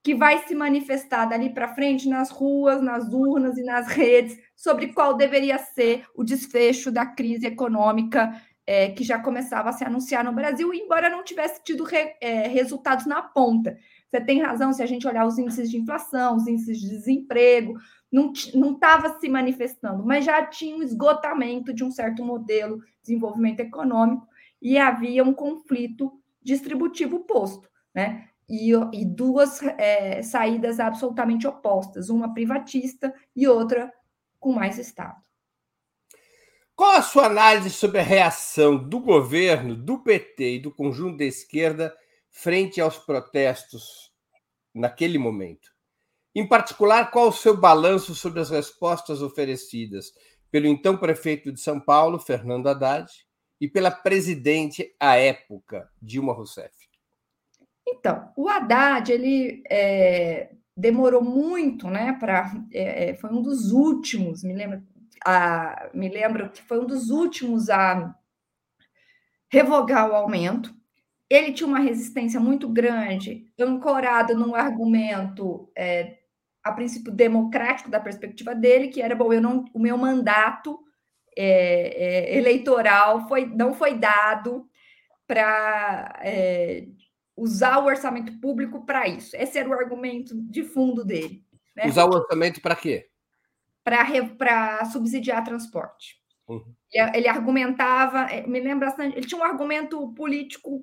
que 0.00 0.14
vai 0.14 0.46
se 0.46 0.54
manifestar 0.54 1.24
dali 1.26 1.52
para 1.52 1.74
frente 1.74 2.08
nas 2.08 2.30
ruas, 2.30 2.80
nas 2.80 3.12
urnas 3.12 3.58
e 3.58 3.64
nas 3.64 3.88
redes 3.88 4.38
sobre 4.54 4.92
qual 4.92 5.16
deveria 5.16 5.58
ser 5.58 6.04
o 6.14 6.22
desfecho 6.22 6.92
da 6.92 7.04
crise 7.04 7.44
econômica 7.44 8.40
é, 8.64 8.90
que 8.90 9.02
já 9.02 9.18
começava 9.18 9.70
a 9.70 9.72
se 9.72 9.82
anunciar 9.82 10.22
no 10.22 10.32
Brasil, 10.32 10.72
embora 10.72 11.10
não 11.10 11.24
tivesse 11.24 11.64
tido 11.64 11.82
re, 11.82 12.14
é, 12.20 12.46
resultados 12.46 13.06
na 13.06 13.20
ponta. 13.20 13.76
Você 14.08 14.20
tem 14.20 14.40
razão 14.40 14.72
se 14.72 14.80
a 14.80 14.86
gente 14.86 15.08
olhar 15.08 15.26
os 15.26 15.36
índices 15.36 15.68
de 15.68 15.78
inflação, 15.78 16.36
os 16.36 16.46
índices 16.46 16.78
de 16.78 16.88
desemprego, 16.88 17.74
não 18.12 18.30
estava 18.32 19.18
se 19.18 19.28
manifestando, 19.28 20.06
mas 20.06 20.24
já 20.24 20.46
tinha 20.46 20.76
um 20.76 20.82
esgotamento 20.82 21.74
de 21.74 21.82
um 21.82 21.90
certo 21.90 22.24
modelo 22.24 22.78
de 22.78 22.84
desenvolvimento 23.02 23.58
econômico 23.58 24.28
e 24.62 24.78
havia 24.78 25.24
um 25.24 25.34
conflito 25.34 26.12
distributivo 26.46 27.24
posto, 27.24 27.68
né? 27.92 28.28
E, 28.48 28.70
e 28.92 29.04
duas 29.04 29.60
é, 29.60 30.22
saídas 30.22 30.78
absolutamente 30.78 31.48
opostas, 31.48 32.08
uma 32.08 32.32
privatista 32.32 33.12
e 33.34 33.48
outra 33.48 33.92
com 34.38 34.52
mais 34.52 34.78
Estado. 34.78 35.20
Qual 36.76 36.92
a 36.92 37.02
sua 37.02 37.26
análise 37.26 37.70
sobre 37.70 37.98
a 37.98 38.04
reação 38.04 38.76
do 38.76 39.00
governo, 39.00 39.74
do 39.74 39.98
PT 39.98 40.54
e 40.54 40.60
do 40.60 40.70
conjunto 40.70 41.16
da 41.18 41.24
esquerda 41.24 41.92
frente 42.30 42.80
aos 42.80 42.96
protestos 42.98 44.12
naquele 44.72 45.18
momento? 45.18 45.70
Em 46.32 46.46
particular, 46.46 47.10
qual 47.10 47.28
o 47.28 47.32
seu 47.32 47.56
balanço 47.56 48.14
sobre 48.14 48.40
as 48.40 48.50
respostas 48.50 49.22
oferecidas 49.22 50.12
pelo 50.50 50.66
então 50.66 50.96
prefeito 50.96 51.50
de 51.50 51.60
São 51.60 51.80
Paulo, 51.80 52.20
Fernando 52.20 52.68
Haddad, 52.68 53.10
e 53.60 53.68
pela 53.68 53.90
presidente 53.90 54.94
à 55.00 55.16
época, 55.16 55.90
Dilma 56.00 56.32
Rousseff? 56.32 56.74
Então, 57.88 58.30
o 58.36 58.48
Haddad 58.48 59.12
ele 59.12 59.62
é, 59.70 60.50
demorou 60.76 61.22
muito, 61.22 61.88
né? 61.88 62.12
Para 62.18 62.52
é, 62.72 63.10
é, 63.10 63.14
foi 63.14 63.30
um 63.30 63.40
dos 63.40 63.72
últimos, 63.72 64.42
me 64.42 64.54
lembro, 64.54 64.82
a, 65.24 65.88
me 65.94 66.08
lembro 66.08 66.50
que 66.50 66.62
foi 66.62 66.80
um 66.80 66.86
dos 66.86 67.10
últimos 67.10 67.70
a 67.70 68.14
revogar 69.48 70.10
o 70.10 70.14
aumento. 70.14 70.74
Ele 71.30 71.52
tinha 71.52 71.66
uma 71.66 71.80
resistência 71.80 72.38
muito 72.38 72.68
grande, 72.68 73.52
ancorado 73.58 74.36
num 74.36 74.54
argumento 74.54 75.70
é, 75.76 76.18
a 76.62 76.72
princípio 76.72 77.12
democrático 77.12 77.90
da 77.90 77.98
perspectiva 77.98 78.54
dele, 78.54 78.88
que 78.88 79.00
era 79.00 79.14
bom, 79.14 79.32
eu 79.32 79.40
não, 79.40 79.64
o 79.72 79.78
meu 79.78 79.96
mandato 79.96 80.85
é, 81.36 82.34
é, 82.34 82.38
eleitoral 82.38 83.28
foi, 83.28 83.46
não 83.46 83.74
foi 83.74 83.94
dado 83.94 84.68
para 85.26 86.18
é, 86.22 86.86
usar 87.36 87.78
o 87.78 87.86
orçamento 87.86 88.38
público 88.40 88.84
para 88.86 89.06
isso. 89.06 89.36
Esse 89.36 89.58
era 89.58 89.68
o 89.68 89.72
argumento 89.72 90.34
de 90.34 90.64
fundo 90.64 91.04
dele. 91.04 91.44
Né? 91.76 91.86
Usar 91.86 92.04
o 92.04 92.14
orçamento 92.14 92.60
para 92.60 92.76
quê? 92.76 93.08
Para 93.84 94.84
subsidiar 94.86 95.44
transporte. 95.44 96.16
Uhum. 96.48 96.74
Ele, 96.92 97.18
ele, 97.18 97.28
argumentava, 97.28 98.22
é, 98.30 98.46
me 98.46 98.60
lembra 98.60 98.88
bastante, 98.88 99.16
ele 99.16 99.26
tinha 99.26 99.40
um 99.40 99.44
argumento 99.44 100.12
político 100.14 100.82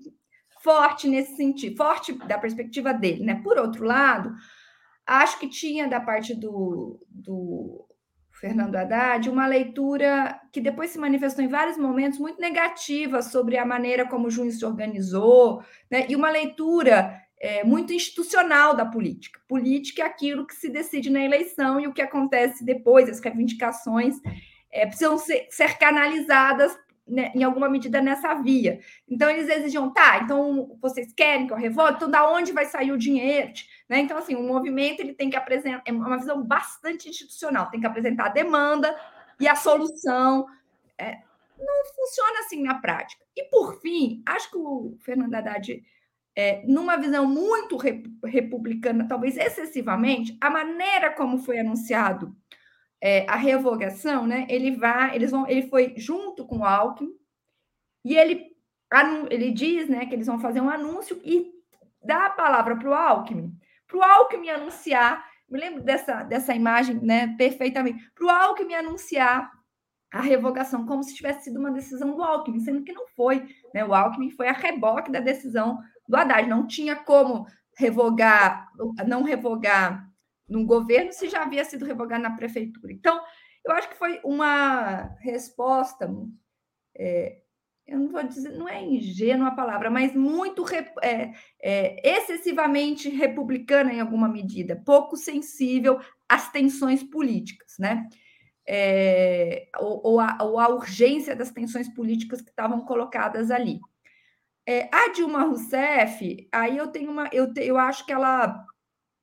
forte 0.61 1.07
nesse 1.07 1.35
sentido, 1.35 1.75
forte 1.75 2.13
da 2.13 2.37
perspectiva 2.37 2.93
dele. 2.93 3.23
Né? 3.23 3.41
Por 3.43 3.57
outro 3.57 3.83
lado, 3.83 4.33
Acho 5.05 5.37
que 5.39 5.49
tinha 5.49 5.87
da 5.87 5.99
parte 5.99 6.33
do, 6.33 6.97
do 7.09 7.85
Fernando 8.43 8.75
Haddad 8.75 9.29
uma 9.29 9.47
leitura 9.47 10.38
que 10.51 10.60
depois 10.60 10.89
se 10.89 10.99
manifestou 10.99 11.45
em 11.45 11.47
vários 11.47 11.77
momentos 11.77 12.19
muito 12.19 12.41
negativa 12.41 13.21
sobre 13.21 13.58
a 13.58 13.65
maneira 13.65 14.06
como 14.06 14.27
o 14.27 14.29
juiz 14.29 14.60
se 14.60 14.65
organizou, 14.65 15.63
né? 15.89 16.06
e 16.10 16.13
uma 16.13 16.29
leitura 16.29 17.21
é, 17.39 17.63
muito 17.63 17.93
institucional 17.93 18.75
da 18.75 18.86
política. 18.86 19.39
Política 19.47 20.03
é 20.03 20.06
aquilo 20.06 20.45
que 20.45 20.56
se 20.56 20.67
decide 20.67 21.10
na 21.10 21.23
eleição 21.23 21.79
e 21.79 21.88
o 21.88 21.93
que 21.93 22.01
acontece 22.01 22.65
depois, 22.65 23.08
as 23.08 23.21
reivindicações 23.21 24.17
é, 24.69 24.86
precisam 24.86 25.17
ser, 25.17 25.47
ser 25.49 25.77
canalizadas 25.77 26.77
né, 27.13 27.32
em 27.36 27.43
alguma 27.43 27.69
medida 27.69 28.02
nessa 28.02 28.34
via. 28.34 28.80
Então 29.08 29.30
eles 29.30 29.47
exigiam, 29.47 29.93
tá, 29.93 30.19
então 30.23 30.78
vocês 30.82 31.13
querem 31.13 31.47
que 31.47 31.54
eu 31.54 31.58
revolte? 31.58 31.97
Então 31.97 32.10
da 32.10 32.30
onde 32.30 32.52
vai 32.52 32.65
sair 32.65 32.91
o 32.91 32.97
dinheiro? 32.97 33.54
Né? 33.88 33.99
Então 33.99 34.17
assim, 34.17 34.36
o 34.36 34.43
movimento 34.43 34.99
ele 34.99 35.13
tem 35.13 35.30
que 35.30 35.38
apresentar 35.38 35.84
é 35.86 35.91
uma 35.91 36.17
visão 36.17 36.43
bastante 36.43 37.08
institucional, 37.08 37.69
tem 37.69 37.80
que 37.80 37.88
apresentar 37.88 38.26
a 38.26 38.30
demanda 38.30 38.95
e 39.39 39.47
a 39.47 39.56
solução. 39.56 40.47
É, 40.97 41.19
não 41.58 41.86
funciona 41.95 42.39
assim 42.39 42.62
na 42.63 42.76
prática. 42.76 43.23
E 43.36 43.43
por 43.45 43.80
fim, 43.80 44.21
acho 44.26 44.49
que 44.49 44.58
o 44.58 44.97
Fernando 45.02 45.34
Haddad 45.36 45.82
é, 46.36 46.63
numa 46.65 46.97
visão 46.97 47.28
muito 47.28 47.78
republicana, 47.78 49.08
talvez 49.08 49.38
excessivamente, 49.38 50.36
a 50.41 50.49
maneira 50.49 51.12
como 51.12 51.38
foi 51.38 51.60
anunciado 51.60 52.36
é, 53.03 53.25
a 53.27 53.35
revogação, 53.35 54.25
né? 54.25 54.47
Ele 54.49 54.77
vai, 54.77 55.13
eles 55.13 55.29
vão, 55.29 55.45
ele 55.45 55.63
foi 55.63 55.93
junto 55.97 56.45
com 56.45 56.59
o 56.59 56.65
Alckmin 56.65 57.11
e 58.05 58.15
ele 58.15 58.53
ele 59.29 59.51
diz, 59.51 59.89
né, 59.89 60.05
que 60.05 60.13
eles 60.13 60.27
vão 60.27 60.39
fazer 60.39 60.61
um 60.61 60.69
anúncio 60.69 61.19
e 61.23 61.51
dá 62.05 62.27
a 62.27 62.29
palavra 62.29 62.75
para 62.75 62.87
o 62.87 62.93
Alckmin, 62.93 63.51
para 63.87 63.97
o 63.97 64.03
Alckmin 64.03 64.49
anunciar. 64.49 65.25
Me 65.49 65.59
lembro 65.59 65.81
dessa 65.83 66.23
dessa 66.23 66.55
imagem, 66.55 66.99
né, 67.01 67.35
perfeitamente. 67.35 68.09
Para 68.13 68.25
o 68.25 68.29
Alckmin 68.29 68.75
anunciar 68.75 69.51
a 70.13 70.21
revogação 70.21 70.85
como 70.85 71.03
se 71.03 71.15
tivesse 71.15 71.45
sido 71.45 71.59
uma 71.59 71.71
decisão 71.71 72.15
do 72.15 72.23
Alckmin, 72.23 72.59
sendo 72.59 72.83
que 72.83 72.93
não 72.93 73.07
foi, 73.15 73.43
né? 73.73 73.83
O 73.83 73.93
Alckmin 73.93 74.29
foi 74.29 74.47
a 74.47 74.53
reboque 74.53 75.11
da 75.11 75.19
decisão 75.19 75.79
do 76.07 76.15
Haddad, 76.15 76.47
não 76.47 76.67
tinha 76.67 76.95
como 76.95 77.47
revogar, 77.75 78.69
não 79.07 79.23
revogar 79.23 80.07
no 80.53 80.65
governo 80.65 81.11
se 81.11 81.27
já 81.27 81.43
havia 81.43 81.65
sido 81.65 81.85
revogado 81.85 82.23
na 82.23 82.35
prefeitura. 82.35 82.93
Então, 82.93 83.21
eu 83.65 83.73
acho 83.73 83.89
que 83.89 83.97
foi 83.97 84.19
uma 84.23 85.15
resposta, 85.19 86.09
é, 86.97 87.39
eu 87.87 87.99
não 87.99 88.09
vou 88.09 88.23
dizer, 88.23 88.51
não 88.51 88.67
é 88.67 88.81
ingênua 88.81 89.49
a 89.49 89.55
palavra, 89.55 89.89
mas 89.89 90.15
muito 90.15 90.65
é, 91.01 91.33
é, 91.61 92.17
excessivamente 92.17 93.09
republicana 93.09 93.93
em 93.93 93.99
alguma 93.99 94.27
medida, 94.27 94.81
pouco 94.85 95.17
sensível 95.17 95.99
às 96.29 96.51
tensões 96.51 97.03
políticas, 97.03 97.75
né? 97.79 98.07
é, 98.67 99.67
ou, 99.77 100.01
ou, 100.03 100.19
a, 100.19 100.37
ou, 100.41 100.59
a, 100.59 100.69
urgência 100.69 101.35
das 101.35 101.51
tensões 101.51 101.89
políticas 101.89 102.41
que 102.41 102.49
estavam 102.49 102.81
colocadas 102.85 103.51
ali. 103.51 103.79
É, 104.65 104.89
a 104.93 105.11
Dilma 105.11 105.43
Rousseff, 105.43 106.47
aí 106.51 106.77
eu 106.77 106.87
tenho 106.87 107.11
uma, 107.11 107.29
eu, 107.33 107.53
te, 107.53 107.61
eu 107.61 107.77
acho 107.77 108.05
que 108.05 108.13
ela, 108.13 108.65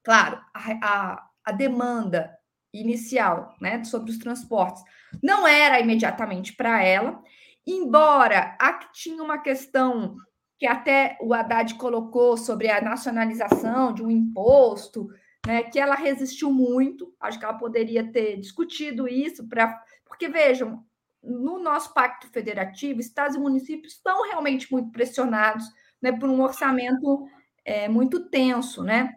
claro, 0.02 0.40
a, 0.54 0.72
a, 0.82 1.28
a 1.44 1.52
demanda 1.52 2.36
inicial, 2.72 3.54
né, 3.60 3.82
sobre 3.84 4.10
os 4.10 4.18
transportes, 4.18 4.82
não 5.22 5.46
era 5.46 5.80
imediatamente 5.80 6.52
para 6.52 6.82
ela, 6.82 7.22
embora 7.66 8.56
aqui 8.58 8.86
tinha 8.92 9.22
uma 9.22 9.38
questão 9.38 10.16
que 10.58 10.66
até 10.66 11.16
o 11.20 11.32
Haddad 11.32 11.74
colocou 11.76 12.36
sobre 12.36 12.70
a 12.70 12.82
nacionalização 12.82 13.94
de 13.94 14.02
um 14.02 14.10
imposto, 14.10 15.08
né, 15.46 15.62
que 15.62 15.80
ela 15.80 15.94
resistiu 15.94 16.52
muito. 16.52 17.14
Acho 17.18 17.38
que 17.38 17.44
ela 17.46 17.54
poderia 17.54 18.12
ter 18.12 18.38
discutido 18.38 19.08
isso 19.08 19.48
para, 19.48 19.82
porque 20.06 20.28
vejam, 20.28 20.84
no 21.22 21.58
nosso 21.58 21.92
pacto 21.94 22.28
federativo, 22.28 23.00
estados 23.00 23.36
e 23.36 23.40
municípios 23.40 23.94
estão 23.94 24.28
realmente 24.28 24.70
muito 24.70 24.90
pressionados, 24.90 25.64
né, 26.00 26.12
por 26.12 26.28
um 26.28 26.42
orçamento 26.42 27.26
é, 27.64 27.88
muito 27.88 28.28
tenso, 28.28 28.82
né, 28.82 29.16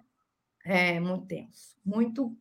é, 0.64 1.00
muito 1.00 1.26
tenso, 1.28 1.78
muito 1.86 2.36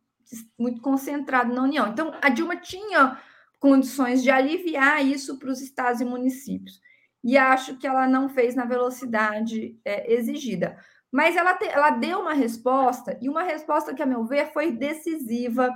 muito 0.57 0.81
concentrado 0.81 1.53
na 1.53 1.61
União. 1.61 1.87
Então, 1.87 2.11
a 2.21 2.29
Dilma 2.29 2.55
tinha 2.55 3.19
condições 3.59 4.23
de 4.23 4.31
aliviar 4.31 5.05
isso 5.05 5.37
para 5.37 5.49
os 5.49 5.61
estados 5.61 6.01
e 6.01 6.05
municípios. 6.05 6.81
E 7.23 7.37
acho 7.37 7.77
que 7.77 7.87
ela 7.87 8.07
não 8.07 8.27
fez 8.27 8.55
na 8.55 8.65
velocidade 8.65 9.79
é, 9.85 10.11
exigida. 10.11 10.77
Mas 11.11 11.35
ela, 11.35 11.53
te, 11.53 11.65
ela 11.67 11.91
deu 11.91 12.19
uma 12.19 12.33
resposta, 12.33 13.17
e 13.21 13.29
uma 13.29 13.43
resposta 13.43 13.93
que, 13.93 14.01
a 14.01 14.05
meu 14.05 14.25
ver, 14.25 14.51
foi 14.51 14.71
decisiva 14.71 15.69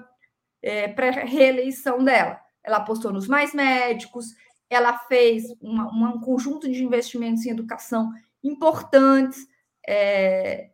é, 0.61 0.87
para 0.87 1.09
a 1.09 1.25
reeleição 1.25 2.03
dela. 2.03 2.41
Ela 2.63 2.77
apostou 2.77 3.13
nos 3.13 3.27
mais 3.27 3.53
médicos, 3.53 4.33
ela 4.69 4.97
fez 4.97 5.45
uma, 5.61 6.09
um 6.09 6.19
conjunto 6.19 6.69
de 6.69 6.83
investimentos 6.83 7.45
em 7.45 7.51
educação 7.51 8.11
importantes. 8.43 9.47
É, 9.87 10.71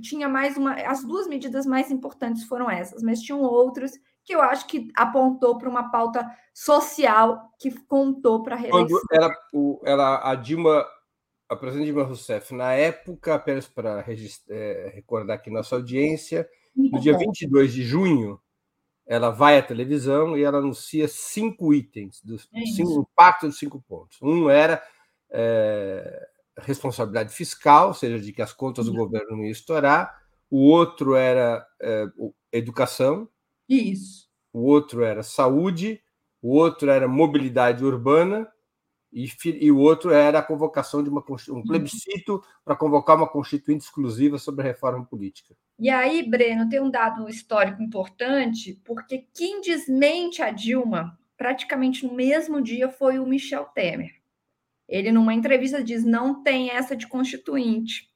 tinha 0.00 0.28
mais 0.28 0.56
uma. 0.56 0.74
As 0.74 1.04
duas 1.04 1.26
medidas 1.26 1.66
mais 1.66 1.90
importantes 1.90 2.44
foram 2.44 2.70
essas, 2.70 3.02
mas 3.02 3.20
tinham 3.20 3.40
outras 3.42 3.92
que 4.24 4.34
eu 4.34 4.42
acho 4.42 4.66
que 4.66 4.90
apontou 4.96 5.56
para 5.56 5.68
uma 5.68 5.90
pauta 5.90 6.28
social 6.52 7.50
que 7.58 7.70
contou 7.86 8.42
para 8.42 8.56
a 8.56 8.58
reeleição. 8.58 8.88
Quando 8.88 9.00
era, 9.12 9.38
o, 9.52 9.80
era 9.84 10.30
a 10.30 10.34
Dilma 10.34 10.84
a 11.48 11.54
presidente 11.54 11.86
Dilma 11.86 12.02
Rousseff, 12.02 12.52
na 12.52 12.72
época, 12.72 13.34
apenas 13.34 13.68
para 13.68 14.04
é, 14.50 14.92
recordar 14.94 15.36
aqui 15.36 15.48
nossa 15.48 15.76
audiência, 15.76 16.48
no 16.74 16.98
dia 17.00 17.16
22 17.16 17.72
de 17.72 17.82
junho, 17.84 18.40
ela 19.06 19.30
vai 19.30 19.56
à 19.56 19.62
televisão 19.62 20.36
e 20.36 20.42
ela 20.42 20.58
anuncia 20.58 21.06
cinco 21.06 21.72
itens, 21.72 22.20
do 22.22 22.34
é 22.34 22.66
cinco, 22.66 23.06
impacto 23.12 23.46
dos 23.46 23.58
cinco 23.58 23.80
pontos. 23.80 24.18
Um 24.20 24.50
era 24.50 24.82
é, 25.30 26.28
responsabilidade 26.58 27.34
fiscal, 27.34 27.88
ou 27.88 27.94
seja, 27.94 28.18
de 28.18 28.32
que 28.32 28.42
as 28.42 28.52
contas 28.52 28.86
do 28.86 28.94
governo 28.94 29.36
não 29.36 29.44
iam 29.44 29.50
estourar. 29.50 30.22
O 30.50 30.68
outro 30.68 31.14
era 31.14 31.66
é, 31.80 32.06
educação. 32.52 33.28
Isso. 33.68 34.28
O 34.52 34.60
outro 34.60 35.02
era 35.02 35.22
saúde. 35.22 36.00
O 36.40 36.54
outro 36.54 36.90
era 36.90 37.08
mobilidade 37.08 37.84
urbana 37.84 38.48
e, 39.12 39.26
e, 39.60 39.72
o 39.72 39.78
outro 39.78 40.12
era 40.12 40.40
a 40.40 40.42
convocação 40.42 41.02
de 41.02 41.08
uma, 41.08 41.24
um 41.48 41.54
uhum. 41.54 41.62
plebiscito 41.62 42.42
para 42.62 42.76
convocar 42.76 43.16
uma 43.16 43.26
constituinte 43.26 43.84
exclusiva 43.84 44.38
sobre 44.38 44.62
a 44.62 44.66
reforma 44.66 45.04
política. 45.06 45.56
E 45.78 45.88
aí, 45.88 46.22
Breno, 46.22 46.68
tem 46.68 46.80
um 46.80 46.90
dado 46.90 47.26
histórico 47.26 47.82
importante, 47.82 48.80
porque 48.84 49.26
quem 49.34 49.62
desmente 49.62 50.42
a 50.42 50.50
Dilma 50.50 51.18
praticamente 51.36 52.06
no 52.06 52.14
mesmo 52.14 52.60
dia 52.60 52.90
foi 52.90 53.18
o 53.18 53.26
Michel 53.26 53.64
Temer. 53.74 54.12
Ele, 54.88 55.10
numa 55.12 55.34
entrevista, 55.34 55.82
diz: 55.82 56.04
não 56.04 56.42
tem 56.42 56.70
essa 56.70 56.96
de 56.96 57.06
constituinte, 57.06 58.08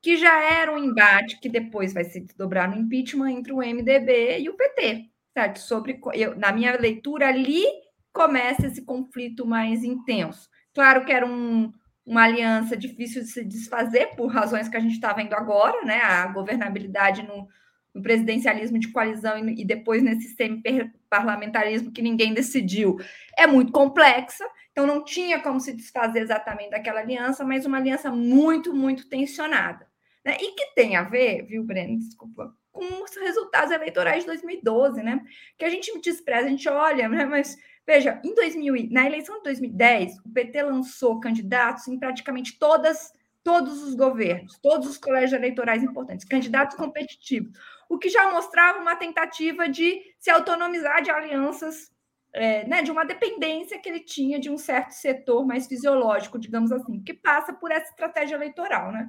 que 0.00 0.16
já 0.16 0.42
era 0.42 0.72
um 0.72 0.78
embate 0.78 1.38
que 1.40 1.48
depois 1.48 1.92
vai 1.92 2.04
se 2.04 2.20
desdobrar 2.20 2.68
no 2.70 2.80
impeachment 2.80 3.30
entre 3.30 3.52
o 3.52 3.58
MDB 3.58 4.40
e 4.40 4.48
o 4.48 4.56
PT. 4.56 5.06
Certo? 5.32 5.58
Sobre, 5.60 5.98
eu, 6.14 6.36
na 6.36 6.52
minha 6.52 6.76
leitura, 6.78 7.28
ali 7.28 7.64
começa 8.12 8.66
esse 8.66 8.84
conflito 8.84 9.46
mais 9.46 9.82
intenso. 9.82 10.48
Claro 10.74 11.04
que 11.04 11.12
era 11.12 11.26
um, 11.26 11.72
uma 12.04 12.24
aliança 12.24 12.76
difícil 12.76 13.22
de 13.22 13.28
se 13.28 13.44
desfazer, 13.44 14.14
por 14.16 14.26
razões 14.26 14.68
que 14.68 14.76
a 14.76 14.80
gente 14.80 14.94
está 14.94 15.12
vendo 15.12 15.34
agora, 15.34 15.84
né? 15.84 16.00
A 16.02 16.26
governabilidade 16.26 17.22
no, 17.22 17.48
no 17.94 18.02
presidencialismo 18.02 18.78
de 18.78 18.88
coalizão 18.88 19.38
e, 19.38 19.62
e 19.62 19.64
depois 19.64 20.02
nesse 20.02 20.34
semi-parlamentarismo 20.34 21.92
que 21.92 22.02
ninguém 22.02 22.34
decidiu 22.34 22.98
é 23.38 23.46
muito 23.46 23.72
complexa. 23.72 24.44
Então, 24.72 24.86
não 24.86 25.04
tinha 25.04 25.40
como 25.40 25.60
se 25.60 25.72
desfazer 25.72 26.20
exatamente 26.20 26.70
daquela 26.70 27.00
aliança, 27.00 27.44
mas 27.44 27.64
uma 27.64 27.78
aliança 27.78 28.10
muito, 28.10 28.74
muito 28.74 29.08
tensionada. 29.08 29.86
Né? 30.24 30.36
E 30.40 30.54
que 30.54 30.74
tem 30.74 30.96
a 30.96 31.02
ver, 31.02 31.42
viu, 31.42 31.62
Breno? 31.62 31.98
Desculpa, 31.98 32.56
com 32.72 33.04
os 33.04 33.14
resultados 33.16 33.70
eleitorais 33.70 34.20
de 34.20 34.26
2012, 34.26 35.02
né? 35.02 35.22
Que 35.58 35.64
a 35.64 35.68
gente 35.68 35.96
despreza, 36.00 36.46
a 36.46 36.50
gente 36.50 36.68
olha, 36.68 37.08
né? 37.08 37.24
Mas 37.26 37.58
Veja, 37.86 38.20
em 38.24 38.34
2000, 38.34 38.88
na 38.90 39.06
eleição 39.06 39.38
de 39.38 39.42
2010, 39.44 40.18
o 40.24 40.30
PT 40.30 40.62
lançou 40.62 41.18
candidatos 41.18 41.88
em 41.88 41.98
praticamente 41.98 42.56
todas, 42.58 43.12
todos 43.42 43.82
os 43.82 43.94
governos, 43.94 44.56
todos 44.60 44.88
os 44.88 44.98
colégios 44.98 45.32
eleitorais 45.32 45.82
importantes, 45.82 46.24
candidatos 46.24 46.76
competitivos, 46.76 47.58
o 47.88 47.98
que 47.98 48.08
já 48.08 48.30
mostrava 48.30 48.78
uma 48.78 48.94
tentativa 48.94 49.68
de 49.68 50.00
se 50.18 50.30
autonomizar 50.30 51.02
de 51.02 51.10
alianças, 51.10 51.91
é, 52.32 52.66
né, 52.66 52.82
de 52.82 52.90
uma 52.90 53.04
dependência 53.04 53.78
que 53.78 53.88
ele 53.88 54.00
tinha 54.00 54.38
de 54.38 54.50
um 54.50 54.56
certo 54.56 54.92
setor 54.92 55.46
mais 55.46 55.66
fisiológico, 55.66 56.38
digamos 56.38 56.72
assim, 56.72 57.00
que 57.02 57.12
passa 57.12 57.52
por 57.52 57.70
essa 57.70 57.90
estratégia 57.90 58.36
eleitoral, 58.36 58.90
né? 58.90 59.08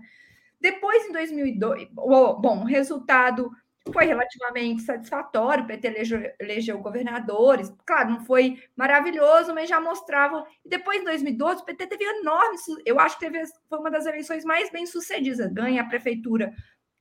Depois, 0.59 1.05
em 1.05 1.11
2002, 1.11 1.89
bom, 1.91 2.61
o 2.61 2.65
resultado 2.65 3.51
foi 3.91 4.05
relativamente 4.05 4.81
satisfatório, 4.81 5.65
o 5.65 5.67
PT 5.67 5.87
elegeu, 5.87 6.31
elegeu, 6.39 6.79
governadores, 6.79 7.73
claro, 7.85 8.11
não 8.11 8.21
foi 8.21 8.57
maravilhoso, 8.75 9.53
mas 9.53 9.67
já 9.67 9.79
mostrava. 9.81 10.45
E 10.63 10.69
depois, 10.69 11.01
em 11.01 11.03
2012, 11.03 11.61
o 11.61 11.65
PT 11.65 11.87
teve 11.87 12.05
enorme, 12.05 12.57
eu 12.85 12.97
acho 12.99 13.19
que 13.19 13.29
teve, 13.29 13.43
foi 13.69 13.79
uma 13.79 13.91
das 13.91 14.05
eleições 14.05 14.45
mais 14.45 14.71
bem 14.71 14.85
sucedidas, 14.85 15.51
ganha 15.51 15.81
a 15.81 15.85
prefeitura 15.85 16.53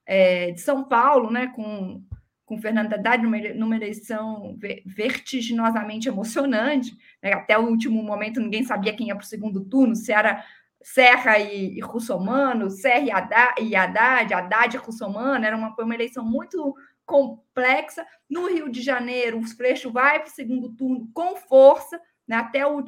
é, 0.05 0.51
de 0.51 0.59
São 0.59 0.83
Paulo, 0.83 1.31
né, 1.31 1.47
com, 1.55 2.03
com 2.45 2.57
Fernando 2.57 2.93
Haddad, 2.93 3.23
numa, 3.23 3.75
eleição 3.75 4.57
vertiginosamente 4.85 6.09
emocionante, 6.09 6.95
né, 7.21 7.33
até 7.33 7.57
o 7.57 7.67
último 7.67 8.03
momento 8.03 8.39
ninguém 8.39 8.63
sabia 8.63 8.93
quem 8.93 9.07
ia 9.07 9.15
para 9.15 9.23
o 9.23 9.27
segundo 9.27 9.63
turno, 9.63 9.95
se 9.95 10.11
era 10.11 10.43
Serra 10.81 11.39
e, 11.39 11.77
e 11.77 11.79
Russomano, 11.79 12.69
Serra 12.69 12.99
e 12.99 13.11
Haddad, 13.11 13.61
e 13.61 13.75
Haddad, 13.75 14.33
Haddad 14.33 14.75
e 14.75 14.79
Russomano, 14.79 15.45
era 15.45 15.55
uma, 15.55 15.73
foi 15.73 15.85
uma 15.85 15.95
eleição 15.95 16.25
muito 16.25 16.75
complexa. 17.05 18.05
No 18.29 18.47
Rio 18.47 18.69
de 18.69 18.81
Janeiro, 18.81 19.39
o 19.39 19.47
Freixo 19.47 19.91
vai 19.91 20.19
para 20.19 20.27
o 20.27 20.31
segundo 20.31 20.73
turno 20.75 21.09
com 21.13 21.37
força, 21.37 21.99
né, 22.27 22.35
até, 22.35 22.67
o, 22.67 22.83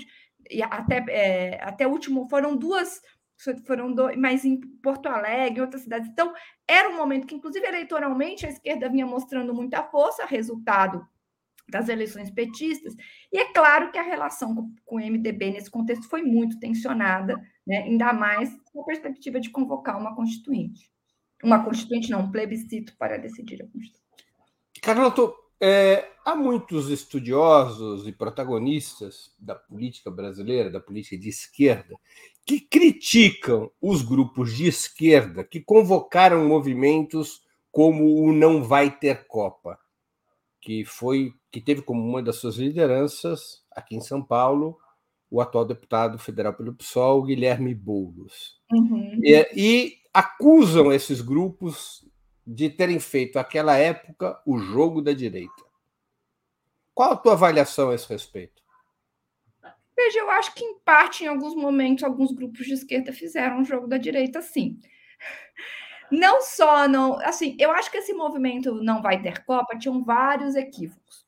até, 0.69 1.05
é, 1.07 1.63
até 1.63 1.87
o 1.87 1.91
último, 1.91 2.27
foram 2.29 2.57
duas, 2.57 3.01
foram 3.65 3.93
dois, 3.93 4.17
mas 4.17 4.45
em 4.45 4.59
Porto 4.81 5.07
Alegre, 5.07 5.59
em 5.59 5.61
outras 5.61 5.83
cidades. 5.83 6.09
Então, 6.09 6.33
era 6.67 6.89
um 6.89 6.97
momento 6.97 7.27
que, 7.27 7.35
inclusive, 7.35 7.65
eleitoralmente, 7.65 8.45
a 8.45 8.49
esquerda 8.49 8.89
vinha 8.89 9.05
mostrando 9.05 9.53
muita 9.53 9.83
força, 9.83 10.25
resultado 10.25 11.05
das 11.67 11.89
eleições 11.89 12.29
petistas, 12.29 12.95
e 13.33 13.39
é 13.39 13.51
claro 13.51 13.91
que 13.91 13.97
a 13.97 14.03
relação 14.03 14.71
com, 14.85 14.97
o 14.97 14.99
MDB 14.99 15.51
nesse 15.51 15.69
contexto 15.69 16.07
foi 16.07 16.21
muito 16.21 16.59
tensionada, 16.59 17.35
né? 17.65 17.77
ainda 17.77 18.13
mais 18.13 18.55
com 18.65 18.81
a 18.81 18.85
perspectiva 18.85 19.39
de 19.39 19.49
convocar 19.49 19.99
uma 19.99 20.15
constituinte. 20.15 20.91
Uma 21.43 21.63
constituinte, 21.63 22.11
não, 22.11 22.21
um 22.21 22.31
plebiscito 22.31 22.95
para 22.97 23.17
decidir 23.17 23.61
a 23.63 23.67
constituinte. 23.67 24.05
Carlota, 24.81 25.33
é, 25.61 26.07
há 26.23 26.35
muitos 26.35 26.89
estudiosos 26.89 28.07
e 28.07 28.11
protagonistas 28.11 29.33
da 29.39 29.55
política 29.55 30.11
brasileira, 30.11 30.69
da 30.69 30.79
política 30.79 31.17
de 31.17 31.29
esquerda, 31.29 31.95
que 32.45 32.59
criticam 32.59 33.71
os 33.81 34.01
grupos 34.01 34.53
de 34.53 34.67
esquerda 34.67 35.43
que 35.43 35.59
convocaram 35.59 36.47
movimentos 36.47 37.41
como 37.71 38.21
o 38.21 38.31
Não 38.31 38.63
Vai 38.63 38.95
Ter 38.95 39.25
Copa, 39.27 39.79
que 40.61 40.85
foi 40.85 41.33
que 41.51 41.61
teve 41.61 41.81
como 41.81 42.03
uma 42.03 42.21
das 42.21 42.37
suas 42.37 42.55
lideranças 42.55 43.63
aqui 43.71 43.95
em 43.95 44.01
São 44.01 44.21
Paulo 44.21 44.77
o 45.29 45.41
atual 45.41 45.65
deputado 45.65 46.17
federal 46.17 46.53
pelo 46.53 46.73
PSOL, 46.73 47.23
Guilherme 47.23 47.73
Boulos. 47.73 48.61
Uhum. 48.71 49.19
E, 49.23 49.47
e 49.55 49.93
acusam 50.13 50.93
esses 50.93 51.19
grupos 51.19 52.05
de 52.45 52.69
terem 52.69 52.99
feito, 52.99 53.35
naquela 53.35 53.77
época, 53.77 54.39
o 54.45 54.57
jogo 54.57 55.01
da 55.01 55.13
direita. 55.13 55.63
Qual 56.93 57.13
a 57.13 57.17
tua 57.17 57.33
avaliação 57.33 57.89
a 57.89 57.95
esse 57.95 58.07
respeito? 58.07 58.63
Veja, 59.95 60.19
eu 60.19 60.29
acho 60.29 60.53
que, 60.53 60.63
em 60.63 60.77
parte, 60.79 61.23
em 61.23 61.27
alguns 61.27 61.55
momentos, 61.55 62.03
alguns 62.03 62.31
grupos 62.31 62.65
de 62.65 62.73
esquerda 62.73 63.13
fizeram 63.13 63.61
o 63.61 63.65
jogo 63.65 63.87
da 63.87 63.97
direita, 63.97 64.41
sim. 64.41 64.79
Não 66.11 66.41
só, 66.41 66.87
não, 66.87 67.19
assim, 67.21 67.55
eu 67.59 67.71
acho 67.71 67.89
que 67.89 67.97
esse 67.97 68.13
movimento 68.13 68.75
não 68.75 69.01
vai 69.01 69.21
ter 69.21 69.43
Copa 69.45 69.77
tinham 69.77 70.03
vários 70.03 70.55
equívocos. 70.55 71.25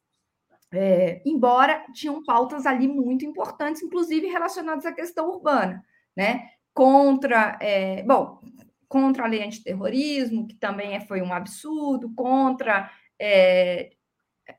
é, 0.72 1.22
embora 1.26 1.86
tinham 1.94 2.24
pautas 2.24 2.66
ali 2.66 2.88
muito 2.88 3.26
importantes, 3.26 3.82
inclusive 3.82 4.28
relacionadas 4.28 4.86
à 4.86 4.92
questão 4.92 5.30
urbana, 5.30 5.84
né? 6.16 6.50
Contra, 6.74 7.58
é, 7.62 8.04
bom, 8.04 8.40
contra 8.88 9.26
a 9.26 9.28
lei 9.28 9.44
antiterrorismo, 9.44 10.48
que 10.48 10.56
também 10.56 10.96
é, 10.96 11.02
foi 11.02 11.22
um 11.22 11.34
absurdo, 11.34 12.14
contra 12.16 12.90
é, 13.20 13.92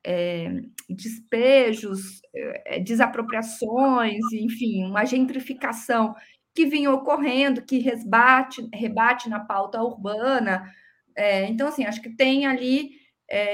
é, 0.04 0.60
despejos, 0.88 2.20
é, 2.34 2.80
desapropriações, 2.80 4.20
enfim, 4.32 4.84
uma 4.84 5.04
gentrificação 5.04 6.14
que 6.54 6.66
vinha 6.66 6.90
ocorrendo, 6.92 7.62
que 7.62 7.78
rebate, 7.78 8.68
rebate 8.74 9.28
na 9.28 9.40
pauta 9.40 9.82
urbana. 9.82 10.70
É, 11.16 11.46
então, 11.46 11.68
assim, 11.68 11.84
acho 11.84 12.02
que 12.02 12.10
tem 12.10 12.46
ali, 12.46 12.90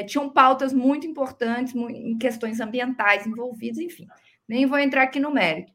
tinham 0.07 0.31
pautas 0.31 0.73
muito 0.73 1.07
importantes 1.07 1.75
em 1.75 2.17
questões 2.17 2.61
ambientais 2.61 3.27
envolvidas, 3.27 3.79
enfim, 3.79 4.07
nem 4.49 4.67
vou 4.67 4.79
entrar 4.79 5.03
aqui 5.03 5.19
no 5.19 5.33
mérito. 5.33 5.74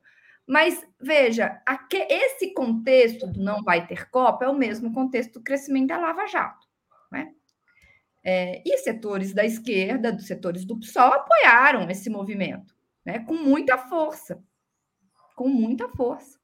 Mas, 0.49 0.83
veja, 0.99 1.61
aqui, 1.63 1.97
esse 2.09 2.55
contexto 2.55 3.27
do 3.27 3.39
não 3.39 3.61
vai 3.61 3.85
ter 3.85 4.09
Copa 4.09 4.45
é 4.45 4.49
o 4.49 4.57
mesmo 4.57 4.91
contexto 4.91 5.33
do 5.33 5.43
crescimento 5.43 5.89
da 5.89 5.99
Lava 5.99 6.25
Jato. 6.25 6.67
Né? 7.11 7.31
É, 8.23 8.63
e 8.65 8.75
setores 8.79 9.31
da 9.31 9.45
esquerda, 9.45 10.11
dos 10.11 10.25
setores 10.25 10.65
do 10.65 10.79
PSOL, 10.79 11.13
apoiaram 11.13 11.87
esse 11.91 12.09
movimento, 12.09 12.75
né? 13.05 13.19
com 13.19 13.35
muita 13.35 13.77
força. 13.77 14.43
Com 15.35 15.47
muita 15.47 15.87
força. 15.89 16.38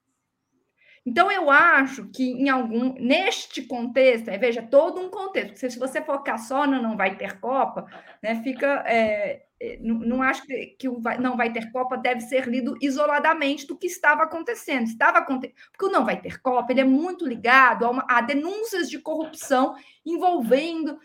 Então, 1.06 1.30
eu 1.30 1.48
acho 1.48 2.08
que 2.08 2.32
em 2.32 2.48
algum, 2.48 2.92
neste 2.94 3.62
contexto, 3.62 4.28
é, 4.28 4.36
veja, 4.36 4.60
todo 4.60 5.00
um 5.00 5.08
contexto, 5.08 5.52
porque 5.52 5.70
se 5.70 5.78
você 5.78 6.02
focar 6.02 6.36
só 6.36 6.66
no 6.66 6.82
não 6.82 6.96
vai 6.96 7.16
ter 7.16 7.38
Copa, 7.38 7.86
né, 8.20 8.42
fica. 8.42 8.82
É, 8.84 9.46
é 9.60 9.78
não, 9.80 9.94
não, 9.94 10.22
acho 10.22 10.42
que, 10.42 10.66
que 10.78 10.88
o 10.88 11.00
vai, 11.00 11.16
não 11.16 11.36
vai 11.36 11.52
ter 11.52 11.70
Copa 11.70 11.96
deve 11.96 12.22
ser 12.22 12.48
lido 12.48 12.76
isoladamente 12.82 13.68
do 13.68 13.78
que 13.78 13.86
estava 13.86 14.24
acontecendo. 14.24 14.86
Estava 14.86 15.18
acontecendo. 15.18 15.56
Porque 15.70 15.86
o 15.86 15.90
não 15.90 16.04
vai 16.04 16.20
ter 16.20 16.40
Copa 16.42 16.72
ele 16.72 16.80
é 16.80 16.84
muito 16.84 17.24
ligado 17.24 17.86
a, 17.86 17.90
uma, 17.90 18.04
a 18.08 18.20
denúncias 18.20 18.90
de 18.90 18.98
corrupção 18.98 19.76
envolvendo 20.04 20.98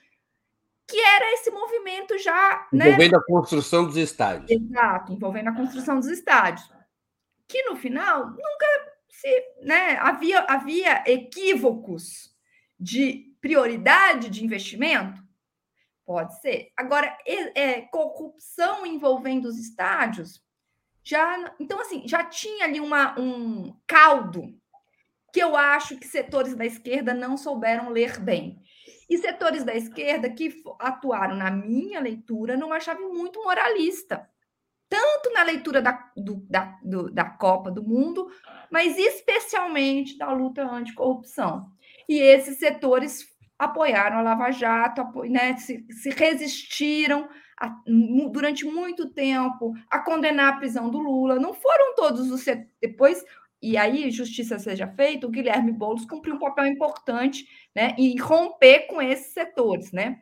que 0.87 0.99
era 0.99 1.31
esse 1.33 1.51
movimento 1.51 2.17
já. 2.17 2.67
Né? 2.73 2.87
Envolvendo 2.87 3.11
né? 3.11 3.17
a 3.19 3.23
construção 3.23 3.85
dos 3.85 3.97
estádios. 3.97 4.49
Exato, 4.49 5.13
envolvendo 5.13 5.49
a 5.49 5.55
construção 5.55 5.99
dos 5.99 6.07
estádios. 6.07 6.67
Que 7.47 7.63
no 7.63 7.75
final 7.75 8.25
nunca 8.25 8.90
se 9.21 9.43
né, 9.61 9.97
havia, 9.99 10.39
havia 10.41 11.03
equívocos 11.05 12.35
de 12.79 13.35
prioridade 13.39 14.29
de 14.29 14.43
investimento? 14.43 15.21
Pode 16.03 16.41
ser. 16.41 16.71
Agora, 16.75 17.15
é, 17.25 17.61
é, 17.61 17.81
corrupção 17.81 18.85
envolvendo 18.85 19.45
os 19.45 19.59
estádios, 19.59 20.43
já. 21.03 21.53
Então, 21.59 21.79
assim, 21.79 22.07
já 22.07 22.23
tinha 22.23 22.65
ali 22.65 22.79
uma, 22.79 23.17
um 23.19 23.75
caldo 23.85 24.59
que 25.31 25.39
eu 25.39 25.55
acho 25.55 25.97
que 25.97 26.07
setores 26.07 26.55
da 26.55 26.65
esquerda 26.65 27.13
não 27.13 27.37
souberam 27.37 27.89
ler 27.89 28.19
bem. 28.19 28.59
E 29.07 29.17
setores 29.17 29.63
da 29.63 29.75
esquerda 29.75 30.29
que 30.29 30.63
atuaram, 30.79 31.35
na 31.35 31.51
minha 31.51 31.99
leitura, 31.99 32.57
numa 32.57 32.79
chave 32.79 33.03
muito 33.03 33.41
moralista 33.43 34.29
tanto 34.91 35.31
na 35.33 35.41
leitura 35.43 35.81
da, 35.81 36.11
do, 36.17 36.45
da, 36.49 36.77
do, 36.83 37.09
da 37.09 37.23
Copa 37.23 37.71
do 37.71 37.81
Mundo, 37.81 38.29
mas 38.69 38.97
especialmente 38.97 40.17
da 40.17 40.29
luta 40.33 40.63
anticorrupção. 40.63 41.71
E 42.09 42.19
esses 42.19 42.59
setores 42.59 43.25
apoiaram 43.57 44.17
a 44.17 44.21
Lava 44.21 44.51
Jato, 44.51 45.01
né, 45.29 45.55
se, 45.55 45.85
se 45.89 46.09
resistiram 46.09 47.29
a, 47.57 47.73
durante 48.33 48.65
muito 48.65 49.09
tempo 49.09 49.73
a 49.89 49.99
condenar 49.99 50.53
a 50.53 50.57
prisão 50.57 50.89
do 50.89 50.99
Lula. 50.99 51.39
Não 51.39 51.53
foram 51.53 51.95
todos 51.95 52.29
os 52.29 52.43
depois 52.81 53.23
e 53.61 53.77
aí 53.77 54.11
justiça 54.11 54.59
seja 54.59 54.87
feita, 54.87 55.25
o 55.25 55.29
Guilherme 55.29 55.71
Boulos 55.71 56.03
cumpriu 56.03 56.35
um 56.35 56.39
papel 56.39 56.65
importante, 56.65 57.47
né, 57.73 57.95
em 57.97 58.17
romper 58.19 58.87
com 58.87 59.01
esses 59.01 59.31
setores, 59.33 59.93
né? 59.93 60.19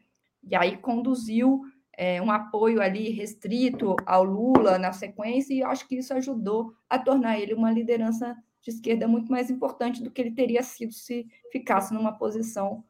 E 0.47 0.55
aí 0.55 0.77
conduziu 0.77 1.61
é, 1.99 2.21
um 2.21 2.31
apoio 2.31 2.81
ali 2.81 3.09
restrito 3.09 3.93
ao 4.05 4.23
Lula 4.23 4.79
na 4.79 4.93
sequência, 4.93 5.53
e 5.53 5.61
acho 5.61 5.85
que 5.85 5.97
isso 5.97 6.13
ajudou 6.13 6.73
a 6.89 6.97
tornar 6.97 7.37
ele 7.37 7.53
uma 7.53 7.69
liderança 7.69 8.37
de 8.61 8.71
esquerda 8.71 9.05
muito 9.05 9.29
mais 9.29 9.49
importante 9.49 10.01
do 10.01 10.09
que 10.09 10.21
ele 10.21 10.31
teria 10.31 10.63
sido 10.63 10.93
se 10.93 11.27
ficasse 11.51 11.93
numa 11.93 12.13
posição 12.13 12.85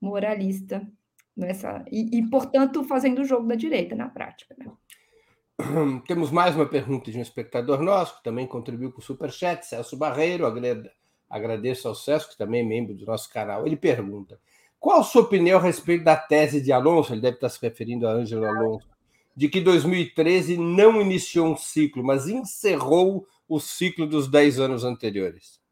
moralista 0.00 0.88
nessa 1.36 1.84
e, 1.90 2.18
e 2.18 2.30
portanto 2.30 2.84
fazendo 2.84 3.22
o 3.22 3.24
jogo 3.24 3.48
da 3.48 3.56
direita 3.56 3.96
na 3.96 4.08
prática. 4.08 4.54
Né? 4.56 4.70
Temos 6.06 6.30
mais 6.30 6.54
uma 6.54 6.66
pergunta 6.66 7.10
de 7.10 7.18
um 7.18 7.22
espectador 7.22 7.82
nosso 7.82 8.18
que 8.18 8.22
também 8.22 8.46
contribuiu 8.46 8.92
com 8.92 9.00
o 9.00 9.04
superchat, 9.04 9.66
Celso 9.66 9.96
Barreiro. 9.96 10.44
Agradeço 11.28 11.88
ao 11.88 11.96
Celso, 11.96 12.30
que 12.30 12.38
também 12.38 12.60
é 12.60 12.64
membro 12.64 12.94
do 12.94 13.06
nosso 13.06 13.28
canal. 13.28 13.66
Ele 13.66 13.76
pergunta: 13.76 14.38
qual 14.82 14.98
a 14.98 15.04
sua 15.04 15.22
opinião 15.22 15.60
a 15.60 15.62
respeito 15.62 16.02
da 16.02 16.16
tese 16.16 16.60
de 16.60 16.72
Alonso? 16.72 17.12
Ele 17.12 17.20
deve 17.20 17.36
estar 17.36 17.48
se 17.48 17.62
referindo 17.62 18.04
a 18.04 18.10
Ângelo 18.10 18.44
Alonso, 18.44 18.84
de 19.34 19.48
que 19.48 19.60
2013 19.60 20.58
não 20.58 21.00
iniciou 21.00 21.46
um 21.46 21.56
ciclo, 21.56 22.02
mas 22.02 22.26
encerrou 22.26 23.24
o 23.48 23.60
ciclo 23.60 24.08
dos 24.08 24.26
10 24.26 24.58
anos 24.58 24.82
anteriores. 24.82 25.62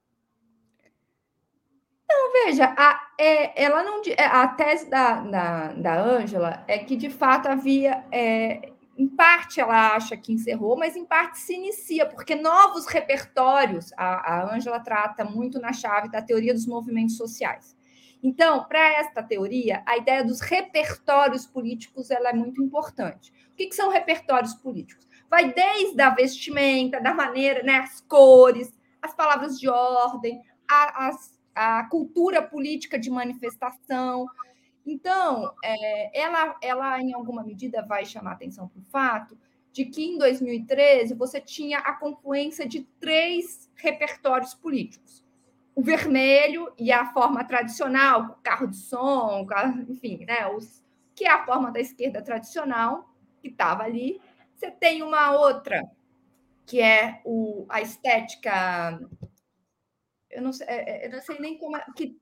Não, 2.09 2.33
veja, 2.45 2.73
a, 2.79 3.01
é, 3.19 3.65
ela 3.65 3.83
não, 3.83 4.01
é, 4.17 4.25
a 4.25 4.47
tese 4.47 4.89
da, 4.89 5.21
da, 5.23 5.73
da 5.73 6.01
Ângela 6.01 6.65
é 6.69 6.79
que, 6.79 6.95
de 6.95 7.11
fato, 7.11 7.49
havia. 7.49 8.05
É, 8.13 8.71
em 8.97 9.09
parte 9.09 9.61
ela 9.61 9.97
acha 9.97 10.17
que 10.17 10.33
encerrou, 10.33 10.77
mas 10.77 10.95
em 10.95 11.05
parte 11.05 11.39
se 11.39 11.55
inicia, 11.55 12.07
porque 12.07 12.37
novos 12.37 12.87
repertórios, 12.87 13.93
a 13.97 14.55
Ângela 14.55 14.79
trata 14.79 15.25
muito 15.25 15.59
na 15.59 15.73
chave 15.73 16.09
da 16.11 16.23
teoria 16.23 16.55
dos 16.55 16.67
movimentos 16.67 17.17
sociais. 17.17 17.80
Então, 18.23 18.65
para 18.65 19.01
esta 19.01 19.23
teoria, 19.23 19.83
a 19.87 19.97
ideia 19.97 20.23
dos 20.23 20.41
repertórios 20.41 21.47
políticos 21.47 22.11
ela 22.11 22.31
é 22.31 22.33
muito 22.35 22.63
importante. 22.63 23.33
O 23.53 23.55
que, 23.57 23.67
que 23.67 23.75
são 23.75 23.89
repertórios 23.89 24.53
políticos? 24.55 25.09
Vai 25.29 25.53
desde 25.53 26.01
a 26.03 26.11
vestimenta, 26.11 27.01
da 27.01 27.15
maneira, 27.15 27.63
né, 27.63 27.79
as 27.79 28.01
cores, 28.03 28.73
as 29.01 29.15
palavras 29.15 29.59
de 29.59 29.69
ordem, 29.69 30.43
a, 30.71 31.11
a, 31.55 31.85
cultura 31.89 32.43
política 32.43 32.99
de 32.99 33.11
manifestação. 33.11 34.27
Então, 34.87 35.55
é, 35.65 36.21
ela, 36.21 36.57
ela, 36.63 37.01
em 37.01 37.15
alguma 37.15 37.43
medida, 37.43 37.83
vai 37.83 38.05
chamar 38.05 38.33
atenção 38.33 38.69
para 38.69 38.81
o 38.81 38.85
fato 38.85 39.39
de 39.73 39.85
que 39.87 40.05
em 40.05 40.19
2013 40.19 41.15
você 41.15 41.41
tinha 41.41 41.79
a 41.79 41.95
confluência 41.95 42.67
de 42.67 42.81
três 42.99 43.71
repertórios 43.77 44.53
políticos 44.53 45.25
o 45.81 45.83
vermelho 45.83 46.71
e 46.79 46.93
a 46.93 47.07
forma 47.07 47.43
tradicional, 47.43 48.39
carro 48.43 48.67
de 48.67 48.77
som, 48.77 49.47
enfim, 49.89 50.27
né, 50.27 50.47
os, 50.49 50.85
que 51.15 51.25
é 51.25 51.31
a 51.31 51.45
forma 51.47 51.73
da 51.73 51.81
esquerda 51.81 52.21
tradicional, 52.21 53.09
que 53.41 53.49
estava 53.49 53.85
ali. 53.85 54.21
Você 54.55 54.71
tem 54.71 55.03
uma 55.03 55.33
outra, 55.33 55.91
que 56.67 56.83
é 56.83 57.23
o, 57.25 57.65
a 57.71 57.81
estética. 57.81 59.01
Eu 60.31 60.43
não, 60.43 60.53
sei, 60.53 60.67
é, 60.69 60.91
é, 60.91 61.07
eu 61.07 61.13
não 61.13 61.21
sei 61.23 61.39
nem 61.41 61.57
como. 61.57 61.79
Que, 61.97 62.15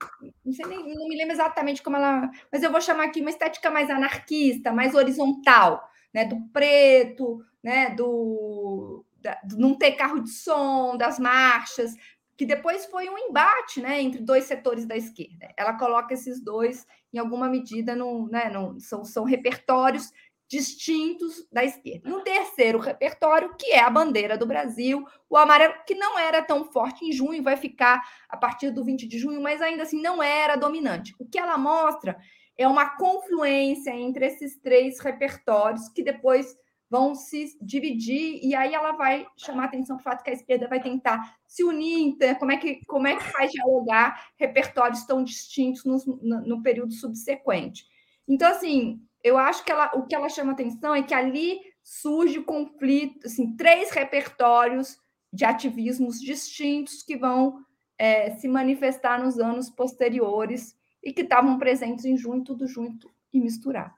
não, 0.45 0.53
sei 0.53 0.65
nem, 0.67 0.95
não 0.95 1.09
me 1.09 1.17
lembro 1.17 1.35
exatamente 1.35 1.83
como 1.83 1.97
ela. 1.97 2.31
Mas 2.53 2.63
eu 2.63 2.71
vou 2.71 2.81
chamar 2.81 3.07
aqui 3.07 3.21
uma 3.21 3.31
estética 3.31 3.73
mais 3.73 3.91
anarquista, 3.91 4.73
mais 4.73 4.95
horizontal, 4.95 5.91
né? 6.15 6.25
Do 6.25 6.41
preto, 6.53 7.45
né? 7.61 7.91
Do, 7.91 9.05
da, 9.17 9.37
do 9.43 9.59
não 9.59 9.75
ter 9.75 9.93
carro 9.93 10.21
de 10.21 10.31
som, 10.31 10.97
das 10.97 11.19
marchas, 11.19 11.97
que 12.39 12.47
depois 12.47 12.87
foi 12.87 13.11
um 13.11 13.19
embate 13.19 13.81
né, 13.81 14.01
entre 14.01 14.23
dois 14.23 14.45
setores 14.45 14.87
da 14.87 14.97
esquerda. 14.97 15.53
Ela 15.57 15.77
coloca 15.77 16.15
esses 16.15 16.41
dois, 16.41 16.87
em 17.13 17.19
alguma 17.19 17.49
medida, 17.49 17.97
no, 17.97 18.29
né, 18.29 18.49
no, 18.49 18.79
são, 18.79 19.05
são 19.05 19.25
repertórios 19.25 20.13
distintos 20.49 21.45
da 21.53 21.65
esquerda. 21.65 22.09
E 22.09 22.13
um 22.13 22.23
terceiro 22.23 22.79
repertório, 22.79 23.57
que 23.59 23.73
é 23.73 23.81
a 23.81 23.91
bandeira 23.91 24.39
do 24.39 24.47
Brasil, 24.47 25.05
o 25.29 25.37
amarelo, 25.37 25.75
que 25.85 25.97
não 25.97 26.17
era 26.17 26.41
tão 26.41 26.65
forte 26.65 27.05
em 27.05 27.11
junho, 27.11 27.43
vai 27.43 27.57
ficar 27.57 28.01
a 28.29 28.37
partir 28.37 28.71
do 28.71 28.85
20 28.85 29.09
de 29.09 29.19
junho, 29.19 29.43
mas 29.43 29.61
ainda 29.61 29.83
assim 29.83 30.01
não 30.01 30.23
era 30.23 30.55
dominante. 30.55 31.17
O 31.19 31.29
que 31.29 31.41
ela 31.41 31.59
mostra 31.59 32.17
é 32.57 32.69
uma 32.69 32.97
confluência 32.97 33.91
entre 33.91 34.27
esses 34.27 34.57
três 34.61 35.01
repertórios 35.01 35.89
que 35.89 36.05
depois 36.05 36.57
vão 36.91 37.15
se 37.15 37.57
dividir 37.61 38.41
e 38.43 38.55
aí 38.55 38.73
ela 38.73 38.93
vai 38.93 39.27
chamar 39.37 39.65
atenção 39.65 39.97
para 39.97 40.01
o 40.01 40.05
fato 40.05 40.25
que 40.25 40.31
a 40.31 40.35
esquerda 40.35 40.69
vai 40.69 40.81
tentar 40.81 41.37
se 41.47 41.63
unir, 41.63 42.17
como 42.39 42.53
é 42.53 42.57
que, 42.57 42.85
como 42.87 43.07
é 43.07 43.17
que 43.17 43.25
faz 43.25 43.51
dialogar 43.51 44.31
repertórios 44.37 45.05
tão 45.05 45.23
distintos 45.23 45.85
no, 45.85 45.99
no, 46.23 46.41
no 46.43 46.63
período 46.63 46.93
subsequente. 46.93 47.85
Então, 48.27 48.51
assim, 48.51 49.03
eu 49.23 49.37
acho 49.37 49.65
que 49.65 49.73
ela, 49.73 49.91
o 49.95 50.07
que 50.07 50.15
ela 50.15 50.29
chama 50.29 50.53
atenção 50.53 50.95
é 50.95 51.03
que 51.03 51.15
ali 51.15 51.61
surge 51.83 52.39
o 52.39 52.45
conflito, 52.45 53.27
assim, 53.27 53.57
três 53.57 53.91
repertórios 53.91 54.99
de 55.33 55.45
ativismos 55.45 56.21
distintos 56.21 57.03
que 57.03 57.17
vão 57.17 57.65
é, 57.99 58.31
se 58.37 58.49
manifestar 58.49 59.23
nos 59.23 59.39
anos 59.39 59.69
posteriores 59.69 60.77
e 61.03 61.13
que 61.13 61.23
estavam 61.23 61.59
presentes 61.59 62.05
em 62.05 62.17
junho, 62.17 62.45
tudo 62.45 62.67
junto 62.67 63.11
e 63.33 63.41
misturado. 63.41 63.98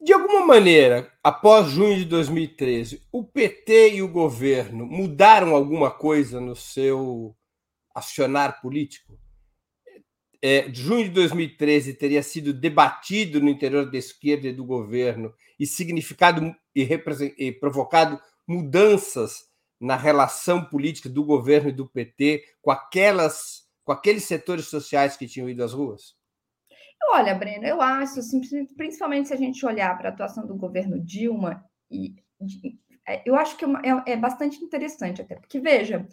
De 0.00 0.12
alguma 0.12 0.46
maneira, 0.46 1.12
após 1.24 1.66
junho 1.66 1.96
de 1.96 2.04
2013, 2.04 3.02
o 3.10 3.24
PT 3.24 3.96
e 3.96 4.02
o 4.02 4.06
governo 4.08 4.86
mudaram 4.86 5.56
alguma 5.56 5.90
coisa 5.90 6.40
no 6.40 6.54
seu 6.54 7.36
acionar 7.92 8.60
político? 8.60 9.18
É, 10.40 10.72
junho 10.72 11.02
de 11.02 11.10
2013 11.10 11.94
teria 11.94 12.22
sido 12.22 12.52
debatido 12.52 13.40
no 13.40 13.48
interior 13.48 13.90
da 13.90 13.98
esquerda 13.98 14.46
e 14.46 14.52
do 14.52 14.64
governo 14.64 15.34
e 15.58 15.66
significado 15.66 16.54
e, 16.76 16.84
e 17.36 17.52
provocado 17.52 18.20
mudanças 18.46 19.48
na 19.80 19.96
relação 19.96 20.64
política 20.64 21.08
do 21.08 21.24
governo 21.24 21.70
e 21.70 21.72
do 21.72 21.88
PT 21.88 22.44
com 22.62 22.70
aquelas 22.70 23.66
com 23.84 23.90
aqueles 23.90 24.24
setores 24.24 24.66
sociais 24.66 25.16
que 25.16 25.26
tinham 25.26 25.48
ido 25.48 25.64
às 25.64 25.72
ruas? 25.72 26.17
Olha, 27.10 27.34
Breno, 27.34 27.66
eu 27.66 27.80
acho, 27.80 28.20
assim, 28.20 28.40
principalmente 28.76 29.28
se 29.28 29.34
a 29.34 29.36
gente 29.36 29.64
olhar 29.64 29.96
para 29.96 30.10
a 30.10 30.12
atuação 30.12 30.46
do 30.46 30.56
governo 30.56 31.00
Dilma, 31.00 31.64
e, 31.90 32.16
é, 33.06 33.22
eu 33.24 33.34
acho 33.34 33.56
que 33.56 33.64
é, 33.64 33.68
é, 33.68 34.12
é, 34.12 34.16
bastante 34.16 34.62
interessante 34.62 35.22
até, 35.22 35.36
porque 35.36 35.60
veja, 35.60 36.06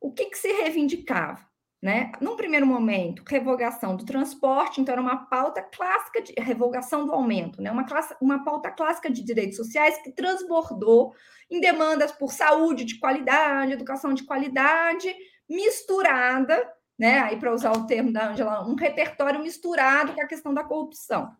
o 0.00 0.12
que, 0.12 0.26
que 0.26 0.38
se 0.38 0.48
reivindicava? 0.52 1.44
Né? 1.82 2.10
Num 2.20 2.36
primeiro 2.36 2.66
momento, 2.66 3.22
revogação 3.28 3.96
do 3.96 4.04
transporte, 4.04 4.80
então 4.80 4.92
era 4.92 5.00
uma 5.00 5.26
pauta 5.26 5.62
clássica 5.62 6.22
de 6.22 6.32
revogação 6.38 7.06
do 7.06 7.12
aumento, 7.12 7.62
né? 7.62 7.70
uma, 7.70 7.84
classe, 7.84 8.16
uma 8.20 8.42
pauta 8.42 8.70
clássica 8.70 9.10
de 9.10 9.22
direitos 9.22 9.56
sociais 9.56 9.96
que 10.02 10.10
transbordou 10.10 11.14
em 11.50 11.60
demandas 11.60 12.10
por 12.10 12.32
saúde 12.32 12.84
de 12.84 12.98
qualidade, 12.98 13.72
educação 13.72 14.12
de 14.14 14.24
qualidade, 14.24 15.14
misturada 15.48 16.66
né? 16.98 17.20
Aí, 17.20 17.36
para 17.36 17.52
usar 17.52 17.72
o 17.72 17.86
termo 17.86 18.12
da 18.12 18.30
Angela, 18.30 18.66
um 18.66 18.74
repertório 18.74 19.42
misturado 19.42 20.12
com 20.12 20.22
a 20.22 20.26
questão 20.26 20.54
da 20.54 20.64
corrupção. 20.64 21.30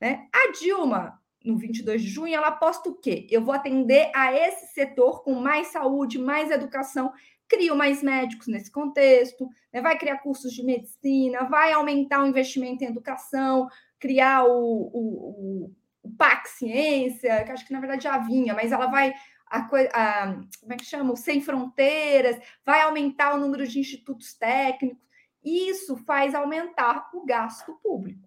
Né? 0.00 0.26
A 0.32 0.52
Dilma, 0.52 1.20
no 1.44 1.56
22 1.56 2.02
de 2.02 2.08
junho, 2.08 2.34
ela 2.34 2.48
aposta 2.48 2.88
o 2.88 2.94
quê? 2.94 3.26
Eu 3.30 3.44
vou 3.44 3.54
atender 3.54 4.10
a 4.14 4.32
esse 4.32 4.72
setor 4.72 5.22
com 5.22 5.34
mais 5.34 5.68
saúde, 5.68 6.18
mais 6.18 6.50
educação, 6.50 7.12
crio 7.48 7.76
mais 7.76 8.02
médicos 8.02 8.46
nesse 8.46 8.70
contexto, 8.70 9.48
né? 9.72 9.82
vai 9.82 9.98
criar 9.98 10.18
cursos 10.18 10.52
de 10.52 10.64
medicina, 10.64 11.44
vai 11.44 11.72
aumentar 11.72 12.22
o 12.22 12.26
investimento 12.26 12.82
em 12.82 12.86
educação, 12.86 13.68
criar 13.98 14.44
o, 14.44 14.90
o, 14.92 15.70
o, 15.72 15.72
o 16.02 16.10
PAC 16.16 16.48
Ciência, 16.48 17.44
que 17.44 17.52
acho 17.52 17.66
que 17.66 17.72
na 17.72 17.80
verdade 17.80 18.04
já 18.04 18.16
vinha, 18.18 18.54
mas 18.54 18.72
ela 18.72 18.86
vai 18.86 19.12
a, 19.52 19.58
a, 19.92 20.34
como 20.60 20.72
é 20.72 20.76
que 20.76 20.84
chama? 20.84 21.12
O 21.12 21.16
Sem 21.16 21.42
Fronteiras, 21.42 22.40
vai 22.64 22.80
aumentar 22.80 23.34
o 23.34 23.38
número 23.38 23.66
de 23.66 23.78
institutos 23.78 24.32
técnicos. 24.34 25.02
Isso 25.44 25.96
faz 25.98 26.34
aumentar 26.34 27.10
o 27.12 27.24
gasto 27.26 27.74
público. 27.82 28.26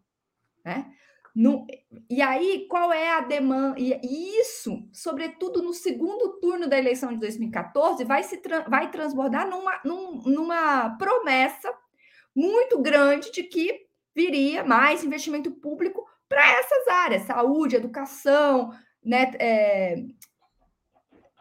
Né? 0.63 0.93
No, 1.35 1.65
e 2.09 2.21
aí, 2.21 2.67
qual 2.69 2.93
é 2.93 3.11
a 3.11 3.21
demanda? 3.21 3.79
E 3.79 4.39
isso, 4.39 4.87
sobretudo 4.93 5.61
no 5.61 5.73
segundo 5.73 6.39
turno 6.39 6.67
da 6.67 6.77
eleição 6.77 7.11
de 7.11 7.19
2014, 7.19 8.03
vai, 8.05 8.23
se 8.23 8.41
vai 8.69 8.91
transbordar 8.91 9.49
numa, 9.49 9.81
num, 9.83 10.21
numa 10.25 10.95
promessa 10.97 11.73
muito 12.35 12.81
grande 12.81 13.31
de 13.31 13.43
que 13.43 13.85
viria 14.15 14.63
mais 14.63 15.03
investimento 15.03 15.51
público 15.51 16.05
para 16.29 16.59
essas 16.59 16.87
áreas, 16.87 17.23
saúde, 17.23 17.75
educação, 17.75 18.71
né, 19.03 19.31
é, 19.37 19.95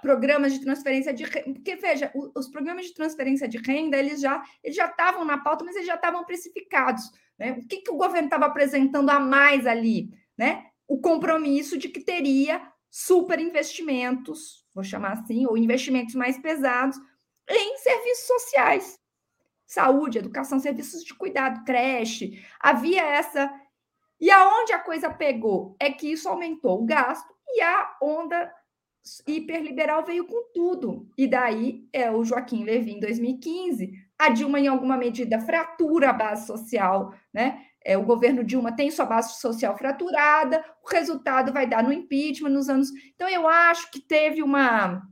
programas 0.04 0.52
de 0.52 0.60
transferência 0.60 1.14
de 1.14 1.24
renda, 1.24 1.54
porque 1.54 1.76
veja, 1.76 2.12
os 2.36 2.46
programas 2.48 2.84
de 2.84 2.92
transferência 2.92 3.48
de 3.48 3.56
renda, 3.56 3.96
eles 3.96 4.20
já 4.20 4.44
eles 4.62 4.76
já 4.76 4.84
estavam 4.84 5.24
na 5.24 5.38
pauta, 5.38 5.64
mas 5.64 5.74
eles 5.74 5.86
já 5.86 5.94
estavam 5.94 6.22
precificados, 6.26 7.10
né? 7.38 7.52
O 7.52 7.66
que, 7.66 7.78
que 7.78 7.90
o 7.90 7.96
governo 7.96 8.26
estava 8.26 8.44
apresentando 8.44 9.08
a 9.08 9.18
mais 9.18 9.66
ali, 9.66 10.10
né? 10.36 10.66
O 10.86 11.00
compromisso 11.00 11.78
de 11.78 11.88
que 11.88 12.00
teria 12.00 12.60
super 12.90 13.40
investimentos, 13.40 14.66
vou 14.74 14.84
chamar 14.84 15.14
assim, 15.14 15.46
ou 15.46 15.56
investimentos 15.56 16.14
mais 16.14 16.36
pesados 16.38 16.98
em 17.48 17.78
serviços 17.78 18.26
sociais, 18.26 19.00
saúde, 19.66 20.18
educação, 20.18 20.58
serviços 20.58 21.02
de 21.02 21.14
cuidado, 21.14 21.64
creche. 21.64 22.44
Havia 22.60 23.02
essa 23.02 23.50
e 24.20 24.30
aonde 24.30 24.74
a 24.74 24.78
coisa 24.78 25.10
pegou 25.10 25.74
é 25.80 25.90
que 25.90 26.12
isso 26.12 26.28
aumentou 26.28 26.82
o 26.82 26.84
gasto 26.84 27.34
e 27.48 27.62
a 27.62 27.96
onda 28.02 28.52
hiperliberal 29.26 30.04
veio 30.04 30.26
com 30.26 30.50
tudo. 30.52 31.08
E 31.16 31.26
daí 31.26 31.86
é 31.92 32.10
o 32.10 32.24
Joaquim 32.24 32.64
Levy 32.64 32.92
em 32.92 33.00
2015. 33.00 33.92
A 34.18 34.28
Dilma, 34.30 34.58
em 34.60 34.68
alguma 34.68 34.96
medida, 34.96 35.40
fratura 35.40 36.10
a 36.10 36.12
base 36.12 36.46
social, 36.46 37.14
né? 37.32 37.62
É, 37.84 37.98
o 37.98 38.04
governo 38.04 38.42
Dilma 38.42 38.74
tem 38.74 38.90
sua 38.90 39.04
base 39.04 39.38
social 39.38 39.76
fraturada, 39.76 40.64
o 40.82 40.90
resultado 40.90 41.52
vai 41.52 41.66
dar 41.66 41.82
no 41.82 41.92
impeachment 41.92 42.48
nos 42.48 42.70
anos. 42.70 42.88
Então, 43.14 43.28
eu 43.28 43.46
acho 43.46 43.90
que 43.90 44.00
teve 44.00 44.42
uma 44.42 45.02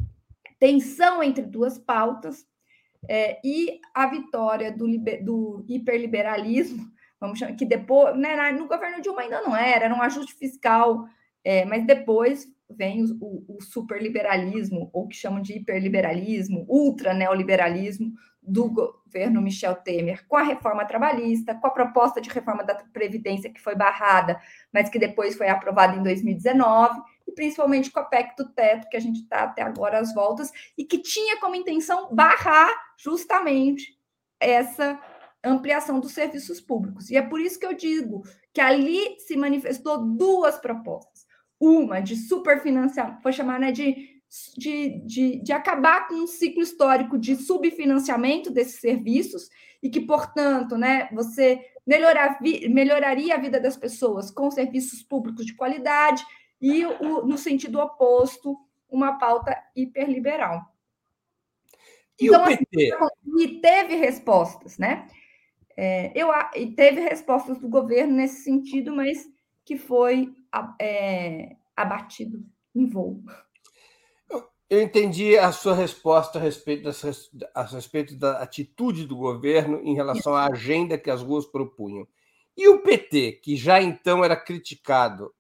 tensão 0.59 1.22
entre 1.22 1.43
duas 1.45 1.76
pautas 1.76 2.47
é, 3.09 3.38
e 3.45 3.78
a 3.93 4.07
vitória 4.07 4.72
do, 4.72 4.86
do 5.22 5.64
hiperliberalismo, 5.68 6.90
vamos 7.20 7.38
chamar, 7.38 7.55
que 7.57 7.66
depois, 7.66 8.16
né, 8.16 8.53
no 8.53 8.66
governo 8.66 9.03
Dilma 9.03 9.22
ainda 9.22 9.43
não 9.43 9.55
era, 9.55 9.84
era 9.84 9.95
um 9.95 10.01
ajuste 10.01 10.34
fiscal, 10.34 11.07
é, 11.45 11.64
mas 11.64 11.86
depois 11.86 12.47
vem 12.70 13.05
o, 13.05 13.16
o, 13.20 13.57
o 13.57 13.62
superliberalismo, 13.62 14.90
ou 14.93 15.07
que 15.07 15.16
chamam 15.16 15.43
de 15.43 15.55
hiperliberalismo, 15.55 16.64
ultra-neoliberalismo 16.68 18.12
do 18.43 18.70
governo 18.70 19.40
Michel 19.40 19.76
Temer, 19.76 20.26
com 20.26 20.36
a 20.36 20.43
reforma 20.43 20.84
trabalhista, 20.84 21.55
com 21.55 21.66
a 21.66 21.70
proposta 21.70 22.20
de 22.20 22.28
reforma 22.28 22.64
da 22.64 22.74
Previdência 22.74 23.53
que 23.53 23.61
foi 23.61 23.76
barrada, 23.76 24.40
mas 24.72 24.88
que 24.88 24.99
depois 24.99 25.36
foi 25.36 25.49
aprovada 25.49 25.97
em 25.97 26.03
2019, 26.03 27.01
e 27.26 27.32
principalmente 27.32 27.90
com 27.90 28.01
a 28.01 28.05
PEC 28.05 28.34
do 28.36 28.49
teto, 28.53 28.88
que 28.88 28.97
a 28.97 29.01
gente 29.01 29.20
está 29.20 29.45
até 29.45 29.62
agora 29.62 29.99
às 29.99 30.12
voltas, 30.12 30.51
e 30.76 30.84
que 30.84 30.99
tinha 30.99 31.38
como 31.38 31.55
intenção 31.55 32.12
barrar 32.12 32.70
justamente 32.99 33.97
essa 34.40 34.99
ampliação 35.45 36.01
dos 36.01 36.12
serviços 36.12 36.61
públicos. 36.61 37.11
E 37.11 37.16
é 37.16 37.22
por 37.22 37.40
isso 37.40 37.59
que 37.59 37.66
eu 37.66 37.74
digo 37.74 38.22
que 38.53 38.61
ali 38.61 39.18
se 39.20 39.36
manifestou 39.36 40.05
duas 40.05 40.59
propostas 40.59 41.12
uma 41.63 42.01
de 42.01 42.17
superfinanciamento, 42.17 43.23
vou 43.23 43.33
chamar 43.33 43.61
né, 43.61 43.71
de, 43.71 44.21
de, 44.59 45.01
de, 45.07 45.41
de 45.41 45.53
acabar 45.53 46.09
com 46.09 46.15
um 46.15 46.27
ciclo 46.27 46.61
histórico 46.61 47.17
de 47.17 47.37
subfinanciamento 47.37 48.51
desses 48.51 48.81
serviços 48.81 49.49
e 49.81 49.89
que, 49.89 50.01
portanto, 50.01 50.77
né, 50.77 51.09
você 51.13 51.65
melhorar, 51.87 52.41
melhoraria 52.69 53.37
a 53.37 53.39
vida 53.39 53.61
das 53.61 53.77
pessoas 53.77 54.29
com 54.29 54.51
serviços 54.51 55.05
públicos 55.05 55.47
de 55.47 55.55
qualidade 55.55 56.25
e, 56.61 56.85
o, 56.85 57.25
no 57.25 57.39
sentido 57.39 57.79
oposto, 57.79 58.59
uma 58.91 59.17
pauta 59.17 59.57
hiperliberal. 59.77 60.61
E 62.21 62.27
então, 62.27 62.43
o 62.43 62.47
PT? 62.47 62.93
Assim, 62.93 63.43
e 63.45 63.61
teve 63.61 63.95
respostas, 63.95 64.79
né? 64.79 65.07
É, 65.77 66.13
eu, 66.15 66.29
e 66.57 66.73
teve 66.73 67.01
respostas 67.01 67.59
do 67.59 67.69
governo 67.69 68.15
nesse 68.15 68.43
sentido, 68.43 68.95
mas 68.95 69.27
que 69.65 69.77
foi 69.77 70.35
é, 70.81 71.57
abatido 71.77 72.45
em 72.75 72.87
voo. 72.89 73.23
Eu 74.73 74.81
entendi 74.81 75.37
a 75.37 75.53
sua 75.53 75.75
resposta 75.75 76.39
a 76.39 76.43
respeito, 76.43 76.85
das, 76.85 77.31
a 77.55 77.63
respeito 77.63 78.17
da 78.17 78.39
atitude 78.41 79.07
do 79.07 79.15
governo 79.15 79.83
em 79.85 79.95
relação 79.95 80.35
à 80.35 80.47
agenda 80.47 80.97
que 80.97 81.11
as 81.11 81.21
ruas 81.21 81.45
propunham. 81.45 82.09
E 82.57 82.67
o 82.69 82.83
PT, 82.83 83.41
que 83.43 83.55
já 83.55 83.83
então 83.83 84.25
era 84.25 84.35
criticado, 84.35 85.31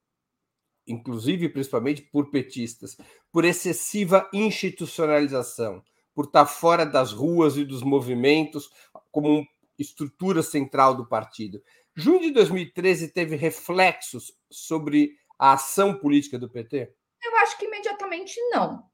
inclusive 0.86 1.48
principalmente 1.48 2.02
por 2.02 2.30
petistas, 2.30 2.96
por 3.32 3.46
excessiva 3.46 4.28
institucionalização, 4.34 5.82
por 6.14 6.26
estar 6.26 6.44
fora 6.44 6.84
das 6.84 7.12
ruas 7.12 7.56
e 7.56 7.64
dos 7.64 7.82
movimentos 7.82 8.70
como 9.10 9.46
estrutura 9.78 10.42
central 10.42 10.94
do 10.94 11.06
partido. 11.06 11.62
Junho 11.94 12.20
de 12.20 12.30
2013 12.30 13.08
teve 13.08 13.36
reflexos 13.36 14.32
sobre 14.50 15.12
a 15.38 15.52
ação 15.52 15.98
política 15.98 16.38
do 16.38 16.48
PT? 16.48 16.92
Eu 17.22 17.36
acho 17.38 17.58
que 17.58 17.66
imediatamente 17.66 18.34
não. 18.50 18.84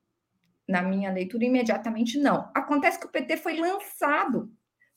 Na 0.69 0.83
minha 0.83 1.13
leitura, 1.13 1.45
imediatamente 1.45 2.19
não. 2.19 2.51
Acontece 2.55 2.99
que 2.99 3.07
o 3.07 3.11
PT 3.11 3.37
foi 3.39 3.57
lançado, 3.59 4.51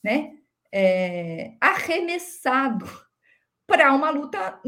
né? 0.03 0.33
É, 0.73 1.53
arremessado 1.59 2.85
para 3.67 3.93
uma 3.93 4.09
luta, 4.09 4.59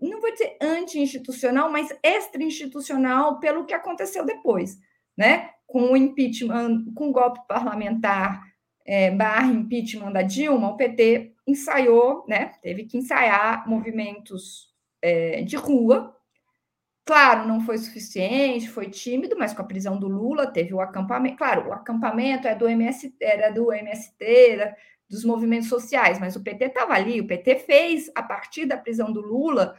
não 0.00 0.20
vou 0.20 0.32
dizer 0.32 0.56
anti-institucional, 0.60 1.70
mas 1.70 1.88
extra-institucional 2.02 3.40
pelo 3.40 3.64
que 3.64 3.72
aconteceu 3.72 4.24
depois, 4.24 4.78
né? 5.16 5.50
Com 5.66 5.92
o 5.92 5.96
impeachment, 5.96 6.92
com 6.94 7.08
o 7.08 7.12
golpe 7.12 7.40
parlamentar 7.46 8.42
é, 8.86 9.10
barra 9.10 9.52
impeachment 9.52 10.12
da 10.12 10.22
Dilma, 10.22 10.70
o 10.70 10.76
PT 10.76 11.31
ensaiou, 11.46 12.24
né? 12.28 12.52
Teve 12.62 12.84
que 12.84 12.98
ensaiar 12.98 13.68
movimentos 13.68 14.72
é, 15.00 15.42
de 15.42 15.56
rua. 15.56 16.16
Claro, 17.04 17.48
não 17.48 17.60
foi 17.60 17.78
suficiente, 17.78 18.68
foi 18.68 18.88
tímido, 18.88 19.36
mas 19.36 19.52
com 19.52 19.62
a 19.62 19.66
prisão 19.66 19.98
do 19.98 20.06
Lula 20.06 20.46
teve 20.46 20.72
o 20.72 20.80
acampamento. 20.80 21.36
Claro, 21.36 21.68
o 21.68 21.72
acampamento 21.72 22.46
é 22.46 22.54
do 22.54 22.68
MST, 22.68 23.16
era 23.20 23.50
do 23.50 23.72
MST, 23.72 24.24
era 24.24 24.76
dos 25.10 25.24
movimentos 25.24 25.68
sociais, 25.68 26.18
mas 26.18 26.36
o 26.36 26.42
PT 26.42 26.66
estava 26.66 26.94
ali, 26.94 27.20
o 27.20 27.26
PT 27.26 27.56
fez, 27.56 28.10
a 28.14 28.22
partir 28.22 28.66
da 28.66 28.78
prisão 28.78 29.12
do 29.12 29.20
Lula, 29.20 29.76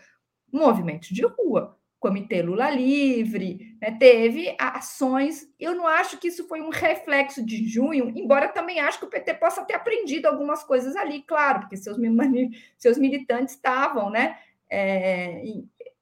um 0.52 0.60
movimento 0.60 1.14
de 1.14 1.26
rua. 1.26 1.78
Comitê 2.04 2.42
Lula 2.42 2.70
Livre, 2.70 3.78
né, 3.82 3.90
teve 3.98 4.54
ações. 4.60 5.50
Eu 5.58 5.74
não 5.74 5.88
acho 5.88 6.18
que 6.18 6.28
isso 6.28 6.46
foi 6.50 6.60
um 6.60 6.68
reflexo 6.68 7.42
de 7.42 7.66
junho, 7.66 8.12
embora 8.14 8.50
também 8.50 8.82
acho 8.82 9.00
que 9.00 9.06
o 9.06 9.10
PT 9.10 9.36
possa 9.36 9.64
ter 9.64 9.74
aprendido 9.74 10.26
algumas 10.26 10.66
coisas 10.66 10.98
ali, 10.98 11.22
claro, 11.22 11.62
porque 11.62 11.78
seus, 11.78 11.96
seus 12.78 12.98
militantes 12.98 13.56
estavam, 13.56 14.10
né? 14.10 14.38
É, 14.70 15.42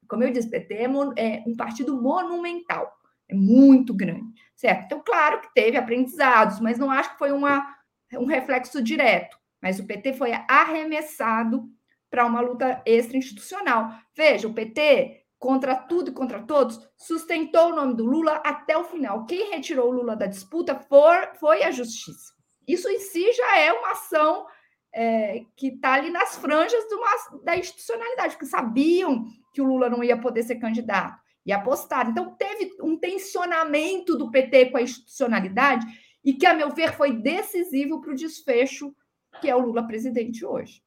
como 0.07 0.23
eu 0.23 0.31
disse, 0.31 0.47
o 0.47 0.49
PT 0.49 0.73
é, 0.73 0.85
é 0.85 1.43
um 1.45 1.55
partido 1.55 2.01
monumental, 2.01 2.91
é 3.29 3.35
muito 3.35 3.93
grande, 3.93 4.33
certo? 4.55 4.85
Então, 4.85 5.03
claro 5.05 5.39
que 5.41 5.53
teve 5.53 5.77
aprendizados, 5.77 6.59
mas 6.59 6.79
não 6.79 6.89
acho 6.89 7.11
que 7.11 7.19
foi 7.19 7.31
uma, 7.31 7.75
um 8.13 8.25
reflexo 8.25 8.81
direto. 8.81 9.37
Mas 9.61 9.79
o 9.79 9.85
PT 9.85 10.13
foi 10.13 10.31
arremessado 10.47 11.69
para 12.09 12.25
uma 12.25 12.41
luta 12.41 12.81
extra-institucional. 12.87 13.91
Veja, 14.15 14.47
o 14.47 14.53
PT 14.53 15.20
contra 15.41 15.75
tudo 15.75 16.11
e 16.11 16.13
contra 16.13 16.43
todos, 16.43 16.79
sustentou 16.95 17.71
o 17.71 17.75
nome 17.75 17.95
do 17.95 18.05
Lula 18.05 18.33
até 18.45 18.77
o 18.77 18.83
final. 18.83 19.25
Quem 19.25 19.49
retirou 19.49 19.89
o 19.89 19.91
Lula 19.91 20.15
da 20.15 20.27
disputa 20.27 20.75
for, 20.75 21.31
foi 21.39 21.63
a 21.63 21.71
justiça. 21.71 22.31
Isso 22.67 22.87
em 22.87 22.99
si 22.99 23.33
já 23.33 23.57
é 23.57 23.73
uma 23.73 23.93
ação 23.93 24.45
é, 24.93 25.43
que 25.57 25.69
está 25.69 25.93
ali 25.93 26.11
nas 26.11 26.37
franjas 26.37 26.83
uma, 26.91 27.41
da 27.43 27.57
institucionalidade, 27.57 28.35
porque 28.35 28.45
sabiam 28.45 29.25
que 29.51 29.59
o 29.59 29.65
Lula 29.65 29.89
não 29.89 30.03
ia 30.03 30.15
poder 30.15 30.43
ser 30.43 30.57
candidato 30.57 31.19
e 31.43 31.51
apostaram. 31.51 32.11
Então, 32.11 32.35
teve 32.35 32.75
um 32.79 32.95
tensionamento 32.95 34.15
do 34.15 34.29
PT 34.29 34.67
com 34.67 34.77
a 34.77 34.83
institucionalidade 34.83 35.87
e 36.23 36.33
que, 36.35 36.45
a 36.45 36.53
meu 36.53 36.69
ver, 36.69 36.93
foi 36.93 37.13
decisivo 37.13 37.99
para 37.99 38.11
o 38.11 38.15
desfecho 38.15 38.95
que 39.41 39.49
é 39.49 39.55
o 39.55 39.61
Lula 39.61 39.87
presidente 39.87 40.45
hoje. 40.45 40.83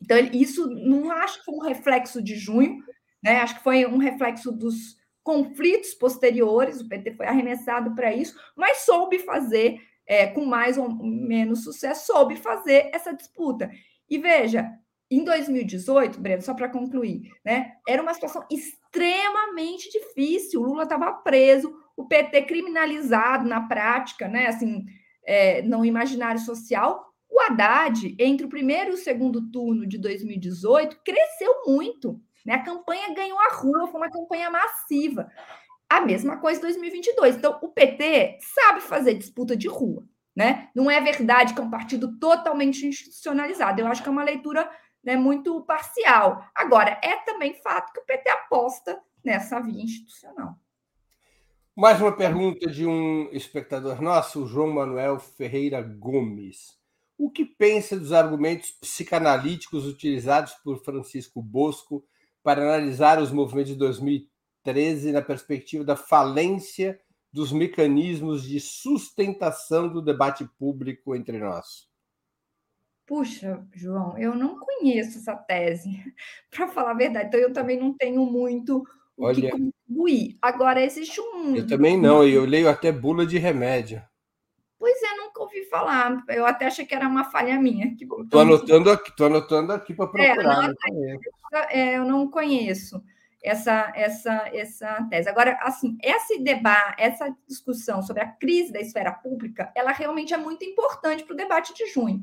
Então, 0.00 0.16
isso 0.32 0.68
não 0.68 1.10
acho 1.10 1.40
que 1.40 1.46
foi 1.46 1.54
um 1.56 1.66
reflexo 1.66 2.22
de 2.22 2.36
junho, 2.36 2.78
né? 3.22 3.40
Acho 3.40 3.56
que 3.56 3.62
foi 3.62 3.86
um 3.86 3.98
reflexo 3.98 4.52
dos 4.52 4.96
conflitos 5.22 5.92
posteriores, 5.94 6.80
o 6.80 6.88
PT 6.88 7.12
foi 7.12 7.26
arremessado 7.26 7.94
para 7.94 8.14
isso, 8.14 8.34
mas 8.56 8.78
soube 8.78 9.18
fazer, 9.18 9.78
é, 10.06 10.26
com 10.26 10.44
mais 10.46 10.78
ou 10.78 10.88
menos 11.04 11.64
sucesso, 11.64 12.06
soube 12.06 12.36
fazer 12.36 12.90
essa 12.94 13.12
disputa. 13.12 13.70
E 14.08 14.16
veja, 14.16 14.66
em 15.10 15.24
2018, 15.24 16.20
Breno, 16.20 16.42
só 16.42 16.54
para 16.54 16.68
concluir, 16.68 17.30
né, 17.44 17.72
era 17.86 18.02
uma 18.02 18.14
situação 18.14 18.44
extremamente 18.50 19.90
difícil. 19.90 20.60
O 20.60 20.64
Lula 20.64 20.84
estava 20.84 21.12
preso, 21.12 21.74
o 21.96 22.06
PT 22.06 22.42
criminalizado 22.42 23.46
na 23.46 23.60
prática, 23.68 24.28
né, 24.28 24.46
assim, 24.46 24.86
é, 25.24 25.62
no 25.62 25.84
imaginário 25.84 26.40
social. 26.40 27.06
O 27.28 27.40
Haddad, 27.40 28.16
entre 28.18 28.46
o 28.46 28.48
primeiro 28.48 28.90
e 28.90 28.94
o 28.94 28.98
segundo 28.98 29.50
turno 29.50 29.86
de 29.86 29.98
2018, 29.98 31.00
cresceu 31.04 31.64
muito. 31.66 32.20
Né? 32.48 32.54
A 32.54 32.62
campanha 32.62 33.12
ganhou 33.12 33.38
a 33.38 33.52
rua, 33.52 33.88
foi 33.88 34.00
uma 34.00 34.10
campanha 34.10 34.50
massiva. 34.50 35.30
A 35.86 36.00
mesma 36.00 36.38
coisa 36.38 36.58
em 36.58 36.62
2022. 36.62 37.36
Então, 37.36 37.58
o 37.60 37.68
PT 37.68 38.38
sabe 38.40 38.80
fazer 38.80 39.12
disputa 39.12 39.54
de 39.54 39.68
rua. 39.68 40.02
Né? 40.34 40.70
Não 40.74 40.90
é 40.90 40.98
verdade 40.98 41.52
que 41.52 41.60
é 41.60 41.62
um 41.62 41.70
partido 41.70 42.18
totalmente 42.18 42.86
institucionalizado. 42.86 43.82
Eu 43.82 43.86
acho 43.86 44.02
que 44.02 44.08
é 44.08 44.12
uma 44.12 44.24
leitura 44.24 44.66
né, 45.04 45.14
muito 45.14 45.60
parcial. 45.66 46.42
Agora, 46.54 46.98
é 47.04 47.16
também 47.16 47.52
fato 47.52 47.92
que 47.92 48.00
o 48.00 48.06
PT 48.06 48.30
aposta 48.30 48.98
nessa 49.22 49.60
via 49.60 49.82
institucional. 49.82 50.54
Mais 51.76 52.00
uma 52.00 52.16
pergunta 52.16 52.70
de 52.70 52.86
um 52.86 53.28
espectador 53.30 54.00
nosso, 54.00 54.46
João 54.46 54.72
Manuel 54.72 55.18
Ferreira 55.18 55.82
Gomes. 55.82 56.78
O 57.18 57.30
que 57.30 57.44
pensa 57.44 57.98
dos 57.98 58.14
argumentos 58.14 58.70
psicanalíticos 58.70 59.84
utilizados 59.86 60.54
por 60.64 60.82
Francisco 60.82 61.42
Bosco 61.42 62.02
para 62.42 62.62
analisar 62.62 63.20
os 63.20 63.30
movimentos 63.30 63.72
de 63.72 63.78
2013 63.78 65.12
na 65.12 65.22
perspectiva 65.22 65.84
da 65.84 65.96
falência 65.96 66.98
dos 67.32 67.52
mecanismos 67.52 68.42
de 68.42 68.58
sustentação 68.60 69.88
do 69.88 70.00
debate 70.00 70.48
público 70.58 71.14
entre 71.14 71.38
nós? 71.38 71.88
Puxa, 73.06 73.66
João, 73.74 74.18
eu 74.18 74.34
não 74.34 74.58
conheço 74.58 75.18
essa 75.18 75.34
tese, 75.34 75.90
para 76.50 76.68
falar 76.68 76.90
a 76.90 76.94
verdade. 76.94 77.28
Então, 77.28 77.40
eu 77.40 77.52
também 77.52 77.78
não 77.78 77.94
tenho 77.96 78.24
muito 78.26 78.84
o 79.16 79.24
Olha, 79.24 79.34
que 79.34 79.50
contribuir. 79.50 80.38
Agora, 80.42 80.84
existe 80.84 81.20
um. 81.20 81.56
Eu 81.56 81.66
também 81.66 81.98
não, 81.98 82.26
e 82.26 82.34
eu 82.34 82.44
leio 82.44 82.68
até 82.68 82.92
bula 82.92 83.26
de 83.26 83.38
remédio. 83.38 84.02
Pois 84.78 85.02
é, 85.02 85.16
nunca 85.16 85.42
ouvi 85.42 85.57
falar. 85.68 86.24
Eu 86.28 86.46
até 86.46 86.66
achei 86.66 86.84
que 86.84 86.94
era 86.94 87.06
uma 87.06 87.24
falha 87.24 87.58
minha. 87.58 87.86
Estou 87.86 88.40
anotando 88.40 88.90
aqui, 88.90 89.16
tô 89.16 89.24
anotando 89.26 89.72
aqui 89.72 89.94
para 89.94 90.06
é, 90.16 90.34
procurar. 90.34 90.72
É, 91.52 91.80
é, 91.80 91.98
eu 91.98 92.04
não 92.04 92.30
conheço 92.30 93.02
essa, 93.42 93.92
essa, 93.94 94.50
essa 94.52 95.06
tese. 95.10 95.28
Agora, 95.28 95.58
assim, 95.62 95.96
esse 96.02 96.38
debate, 96.40 96.94
essa 96.98 97.34
discussão 97.46 98.02
sobre 98.02 98.22
a 98.22 98.28
crise 98.28 98.72
da 98.72 98.80
esfera 98.80 99.12
pública, 99.12 99.72
ela 99.74 99.92
realmente 99.92 100.34
é 100.34 100.36
muito 100.36 100.64
importante 100.64 101.24
para 101.24 101.34
o 101.34 101.36
debate 101.36 101.74
de 101.74 101.86
junho. 101.86 102.22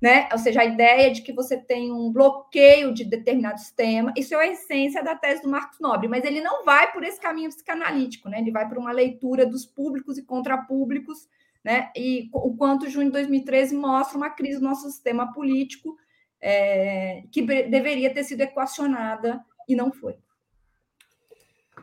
Né? 0.00 0.28
Ou 0.30 0.38
seja, 0.38 0.60
a 0.60 0.64
ideia 0.64 1.10
de 1.10 1.22
que 1.22 1.32
você 1.32 1.56
tem 1.56 1.90
um 1.90 2.12
bloqueio 2.12 2.94
de 2.94 3.04
determinados 3.04 3.72
temas, 3.72 4.14
isso 4.16 4.32
é 4.32 4.38
a 4.38 4.46
essência 4.46 5.02
da 5.02 5.16
tese 5.16 5.42
do 5.42 5.48
Marcos 5.48 5.80
Nobre, 5.80 6.06
mas 6.06 6.24
ele 6.24 6.40
não 6.40 6.64
vai 6.64 6.92
por 6.92 7.02
esse 7.02 7.20
caminho 7.20 7.50
psicanalítico, 7.50 8.28
né? 8.28 8.38
Ele 8.38 8.52
vai 8.52 8.68
por 8.68 8.78
uma 8.78 8.92
leitura 8.92 9.44
dos 9.44 9.66
públicos 9.66 10.16
e 10.16 10.22
contrapúblicos 10.22 11.26
né? 11.64 11.90
E 11.96 12.28
o 12.32 12.56
quanto 12.56 12.88
junho 12.88 13.06
de 13.06 13.12
2013 13.12 13.74
mostra 13.76 14.16
uma 14.16 14.30
crise 14.30 14.58
do 14.58 14.64
nosso 14.64 14.90
sistema 14.90 15.32
político 15.32 15.96
é, 16.40 17.24
que 17.32 17.42
deveria 17.42 18.12
ter 18.12 18.24
sido 18.24 18.40
equacionada 18.40 19.44
e 19.68 19.74
não 19.74 19.92
foi. 19.92 20.16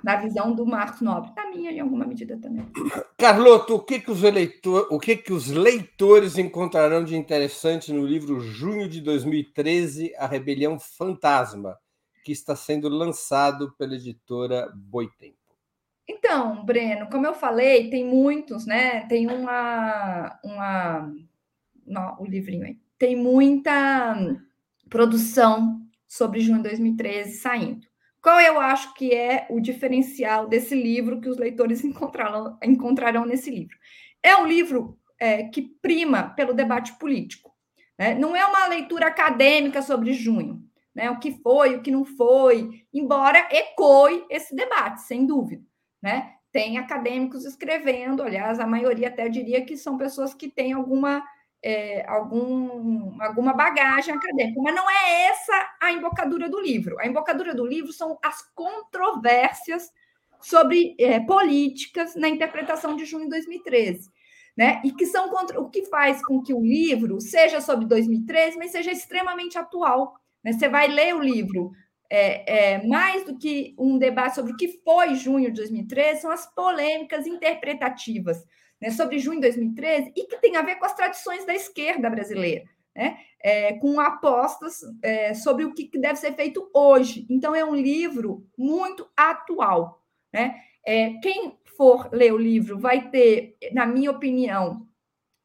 Na 0.03 0.17
visão 0.17 0.53
do 0.53 0.65
Marcos 0.65 1.01
Nobre, 1.01 1.31
na 1.35 1.49
minha, 1.49 1.71
em 1.71 1.79
alguma 1.79 2.05
medida 2.05 2.37
também. 2.37 2.67
Carloto, 3.17 3.75
o 3.75 3.79
que, 3.79 3.99
que, 3.99 4.11
os, 4.11 4.23
eleitor, 4.23 4.87
o 4.91 4.99
que, 4.99 5.15
que 5.15 5.33
os 5.33 5.47
leitores 5.47 6.37
encontrarão 6.37 7.03
de 7.03 7.15
interessante 7.15 7.91
no 7.91 8.05
livro 8.05 8.39
Junho 8.39 8.87
de 8.87 9.01
2013, 9.01 10.13
A 10.17 10.27
Rebelião 10.27 10.77
Fantasma, 10.77 11.77
que 12.23 12.31
está 12.31 12.55
sendo 12.55 12.89
lançado 12.89 13.73
pela 13.77 13.95
editora 13.95 14.71
Boitempo? 14.75 15.44
Então, 16.07 16.63
Breno, 16.63 17.07
como 17.09 17.25
eu 17.25 17.33
falei, 17.33 17.89
tem 17.89 18.05
muitos, 18.05 18.65
né? 18.65 19.01
Tem 19.07 19.27
uma, 19.27 20.39
uma, 20.43 21.13
não, 21.85 22.21
o 22.21 22.25
livrinho 22.25 22.65
aí. 22.65 22.77
Tem 22.97 23.15
muita 23.15 24.15
produção 24.87 25.81
sobre 26.07 26.39
junho 26.39 26.57
de 26.57 26.69
2013 26.69 27.37
saindo. 27.39 27.87
Qual 28.21 28.39
eu 28.39 28.59
acho 28.59 28.93
que 28.93 29.13
é 29.13 29.47
o 29.49 29.59
diferencial 29.59 30.47
desse 30.47 30.75
livro 30.75 31.19
que 31.19 31.29
os 31.29 31.37
leitores 31.37 31.83
encontrarão, 31.85 32.57
encontrarão 32.63 33.25
nesse 33.25 33.49
livro? 33.49 33.75
É 34.21 34.35
um 34.37 34.45
livro 34.45 34.99
é, 35.19 35.43
que 35.43 35.61
prima 35.81 36.29
pelo 36.29 36.53
debate 36.53 36.93
político. 36.93 37.51
Né? 37.97 38.13
Não 38.13 38.35
é 38.35 38.45
uma 38.45 38.67
leitura 38.67 39.07
acadêmica 39.07 39.81
sobre 39.81 40.13
junho, 40.13 40.63
né? 40.93 41.09
o 41.09 41.19
que 41.19 41.31
foi, 41.41 41.75
o 41.75 41.81
que 41.81 41.89
não 41.91 42.05
foi, 42.05 42.85
embora 42.93 43.47
ecoe 43.51 44.23
esse 44.29 44.55
debate, 44.55 45.01
sem 45.01 45.25
dúvida 45.25 45.63
né? 46.05 46.35
Tem 46.51 46.77
acadêmicos 46.77 47.45
escrevendo, 47.45 48.21
aliás, 48.21 48.59
a 48.59 48.67
maioria 48.67 49.07
até 49.07 49.27
diria 49.27 49.65
que 49.65 49.75
são 49.75 49.97
pessoas 49.97 50.35
que 50.35 50.47
têm 50.47 50.71
alguma, 50.71 51.25
é, 51.63 52.07
algum, 52.07 53.19
alguma 53.19 53.53
bagagem 53.53 54.13
acadêmica, 54.13 54.61
mas 54.61 54.75
não 54.75 54.87
é 54.87 55.23
essa 55.25 55.75
a 55.81 55.91
embocadura 55.91 56.47
do 56.47 56.61
livro. 56.61 56.99
A 56.99 57.07
embocadura 57.07 57.55
do 57.55 57.65
livro 57.65 57.91
são 57.91 58.19
as 58.23 58.43
controvérsias 58.53 59.91
sobre 60.39 60.95
é, 60.99 61.19
políticas 61.19 62.15
na 62.15 62.29
interpretação 62.29 62.95
de 62.95 63.03
junho 63.03 63.23
de 63.23 63.31
2013. 63.31 64.11
Né? 64.55 64.79
E 64.85 64.91
que 64.91 65.07
são 65.07 65.27
contra, 65.29 65.59
o 65.59 65.71
que 65.71 65.85
faz 65.87 66.23
com 66.23 66.39
que 66.43 66.53
o 66.53 66.61
livro 66.61 67.19
seja 67.19 67.59
sobre 67.59 67.87
2013, 67.87 68.57
mas 68.57 68.71
seja 68.71 68.91
extremamente 68.91 69.57
atual. 69.57 70.13
Né? 70.43 70.53
Você 70.53 70.69
vai 70.69 70.87
ler 70.87 71.15
o 71.15 71.19
livro 71.19 71.71
é, 72.15 72.75
é, 72.75 72.87
mais 72.87 73.25
do 73.25 73.37
que 73.37 73.75
um 73.77 73.97
debate 73.97 74.35
sobre 74.35 74.53
o 74.53 74.55
que 74.55 74.69
foi 74.85 75.15
junho 75.15 75.49
de 75.49 75.55
2013, 75.57 76.21
são 76.21 76.31
as 76.31 76.45
polêmicas 76.55 77.27
interpretativas 77.27 78.41
né, 78.79 78.89
sobre 78.89 79.19
junho 79.19 79.41
de 79.41 79.47
2013 79.47 80.13
e 80.15 80.25
que 80.25 80.37
tem 80.37 80.55
a 80.55 80.61
ver 80.61 80.75
com 80.75 80.85
as 80.85 80.95
tradições 80.95 81.45
da 81.45 81.53
esquerda 81.53 82.09
brasileira, 82.09 82.63
né, 82.95 83.17
é, 83.43 83.73
com 83.73 83.99
apostas 83.99 84.79
é, 85.01 85.33
sobre 85.33 85.65
o 85.65 85.73
que 85.73 85.89
deve 85.99 86.15
ser 86.15 86.33
feito 86.35 86.69
hoje. 86.73 87.27
Então, 87.29 87.53
é 87.53 87.65
um 87.65 87.75
livro 87.75 88.47
muito 88.57 89.05
atual. 89.17 90.01
Né? 90.31 90.55
É, 90.85 91.09
quem 91.15 91.59
for 91.75 92.07
ler 92.13 92.33
o 92.33 92.37
livro 92.37 92.79
vai 92.79 93.09
ter, 93.09 93.57
na 93.73 93.85
minha 93.85 94.11
opinião, 94.11 94.87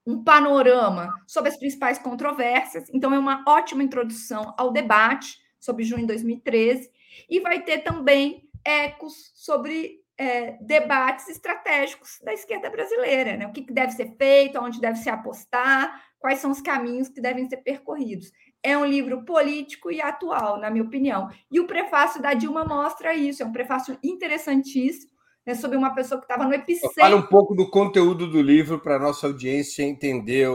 um 0.06 0.22
panorama 0.22 1.12
sobre 1.26 1.50
as 1.50 1.56
principais 1.56 1.98
controvérsias. 1.98 2.88
Então, 2.94 3.12
é 3.12 3.18
uma 3.18 3.42
ótima 3.44 3.82
introdução 3.82 4.54
ao 4.56 4.70
debate 4.70 5.39
sobre 5.60 5.84
junho 5.84 6.00
de 6.00 6.08
2013, 6.08 6.90
e 7.28 7.40
vai 7.40 7.62
ter 7.62 7.78
também 7.78 8.48
ecos 8.64 9.32
sobre 9.34 10.00
é, 10.20 10.58
debates 10.60 11.28
estratégicos 11.28 12.18
da 12.22 12.34
esquerda 12.34 12.68
brasileira, 12.68 13.36
né? 13.36 13.46
O 13.46 13.52
que 13.52 13.62
deve 13.72 13.92
ser 13.92 14.14
feito, 14.18 14.58
onde 14.58 14.80
deve 14.80 14.98
se 14.98 15.08
apostar, 15.08 15.98
quais 16.18 16.38
são 16.40 16.50
os 16.50 16.60
caminhos 16.60 17.08
que 17.08 17.20
devem 17.22 17.48
ser 17.48 17.58
percorridos. 17.58 18.30
é 18.62 18.76
um 18.76 18.84
livro 18.84 19.24
político 19.24 19.90
e 19.90 20.02
atual, 20.02 20.60
na 20.60 20.70
minha 20.70 20.84
opinião. 20.84 21.30
E 21.50 21.58
o 21.58 21.66
prefácio 21.66 22.20
da 22.20 22.34
Dilma 22.34 22.62
mostra 22.62 23.14
isso, 23.14 23.42
é 23.42 23.46
um 23.46 23.52
prefácio 23.52 23.96
interessantíssimo, 24.04 25.10
né, 25.46 25.54
sobre 25.54 25.78
uma 25.78 25.94
pessoa 25.94 26.20
que 26.20 26.26
estava 26.26 26.44
no 26.44 26.52
epicentro. 26.52 26.94
Fala 26.94 27.16
um 27.16 27.26
pouco 27.26 27.54
do 27.54 27.70
conteúdo 27.70 28.26
do 28.30 28.42
livro 28.42 28.78
para 28.78 28.96
a 28.96 28.98
nossa 28.98 29.26
audiência 29.26 29.82
entender 29.82 30.46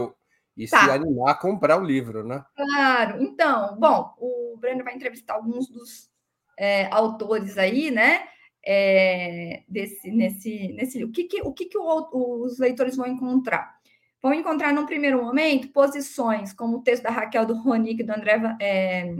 e 0.56 0.68
tá. 0.68 0.84
se 0.84 0.90
animar 0.90 1.32
a 1.32 1.34
comprar 1.34 1.82
o 1.82 1.84
livro, 1.84 2.24
né? 2.24 2.44
Claro. 2.54 3.20
Então, 3.20 3.76
bom, 3.76 4.14
o 4.18 4.35
Breno 4.56 4.84
vai 4.84 4.94
entrevistar 4.94 5.34
alguns 5.34 5.68
dos 5.68 6.10
é, 6.58 6.86
autores 6.86 7.58
aí, 7.58 7.90
né? 7.90 8.26
É, 8.64 9.62
desse, 9.68 10.10
nesse, 10.10 10.68
nesse. 10.72 11.04
O 11.04 11.12
que, 11.12 11.24
que, 11.24 11.42
o 11.42 11.52
que, 11.52 11.66
que 11.66 11.78
o, 11.78 12.42
os 12.42 12.58
leitores 12.58 12.96
vão 12.96 13.06
encontrar? 13.06 13.76
Vão 14.20 14.34
encontrar, 14.34 14.72
num 14.72 14.86
primeiro 14.86 15.22
momento, 15.22 15.68
posições, 15.68 16.52
como 16.52 16.78
o 16.78 16.82
texto 16.82 17.04
da 17.04 17.10
Raquel 17.10 17.46
do 17.46 17.54
Ronick, 17.54 18.02
do 18.02 18.12
André, 18.12 18.56
é, 18.60 19.14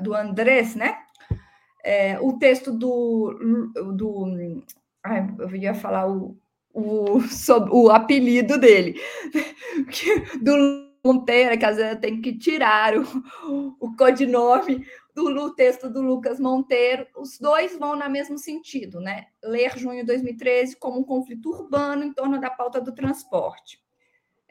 do 0.00 0.14
Andrés, 0.14 0.76
né? 0.76 0.98
É, 1.82 2.20
o 2.20 2.38
texto 2.38 2.72
do, 2.72 3.32
do 3.96 4.62
ai, 5.02 5.34
eu 5.38 5.56
ia 5.56 5.74
falar 5.74 6.08
o, 6.08 6.38
o, 6.72 7.20
sobre, 7.22 7.70
o 7.72 7.90
apelido 7.90 8.58
dele, 8.58 9.00
do 10.40 10.89
Monteiro, 11.04 11.58
que 11.58 11.64
às 11.64 11.76
vezes 11.76 12.00
tem 12.00 12.20
que 12.20 12.36
tirar 12.36 12.94
o, 12.96 13.76
o 13.80 13.96
codinome 13.96 14.86
do 15.14 15.54
texto 15.54 15.90
do 15.90 16.00
Lucas 16.00 16.38
Monteiro, 16.38 17.06
os 17.16 17.38
dois 17.38 17.78
vão 17.78 17.96
no 17.96 18.08
mesmo 18.08 18.38
sentido, 18.38 19.00
né? 19.00 19.26
Ler 19.42 19.76
junho 19.76 20.00
de 20.00 20.06
2013 20.06 20.76
como 20.76 21.00
um 21.00 21.04
conflito 21.04 21.50
urbano 21.50 22.04
em 22.04 22.12
torno 22.12 22.40
da 22.40 22.50
pauta 22.50 22.80
do 22.80 22.92
transporte. 22.92 23.80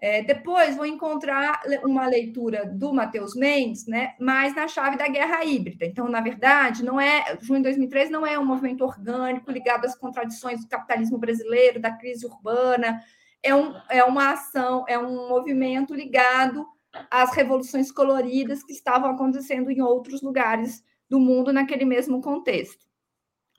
É, 0.02 0.22
depois 0.22 0.78
vou 0.78 0.86
encontrar 0.86 1.62
uma 1.84 2.08
leitura 2.08 2.66
do 2.66 2.94
Matheus 2.94 3.36
Mendes, 3.36 3.86
né, 3.86 4.16
mais 4.18 4.56
na 4.56 4.66
chave 4.66 4.98
da 4.98 5.10
guerra 5.10 5.44
híbrida. 5.44 5.86
Então, 5.86 6.08
na 6.08 6.22
verdade, 6.22 6.86
não 6.86 7.02
é 7.02 7.38
junho 7.42 7.60
de 7.60 7.64
2013 7.64 8.10
não 8.10 8.26
é 8.26 8.40
um 8.40 8.46
movimento 8.46 8.82
orgânico 8.84 9.52
ligado 9.52 9.84
às 9.84 9.96
contradições 9.96 10.62
do 10.62 10.70
capitalismo 10.70 11.18
brasileiro, 11.18 11.82
da 11.82 11.92
crise 11.92 12.26
urbana. 12.26 13.04
É, 13.44 13.56
um, 13.56 13.74
é 13.90 14.04
uma 14.04 14.34
ação, 14.34 14.86
é 14.88 14.98
um 14.98 15.30
movimento 15.30 15.94
ligado 15.94 16.66
às 17.10 17.34
revoluções 17.34 17.92
coloridas 17.92 18.64
que 18.64 18.74
estavam 18.74 19.10
acontecendo 19.12 19.70
em 19.70 19.82
outros 19.82 20.22
lugares 20.22 20.84
do 21.10 21.20
mundo 21.20 21.54
naquele 21.54 21.86
mesmo 21.86 22.22
contexto. 22.22 22.86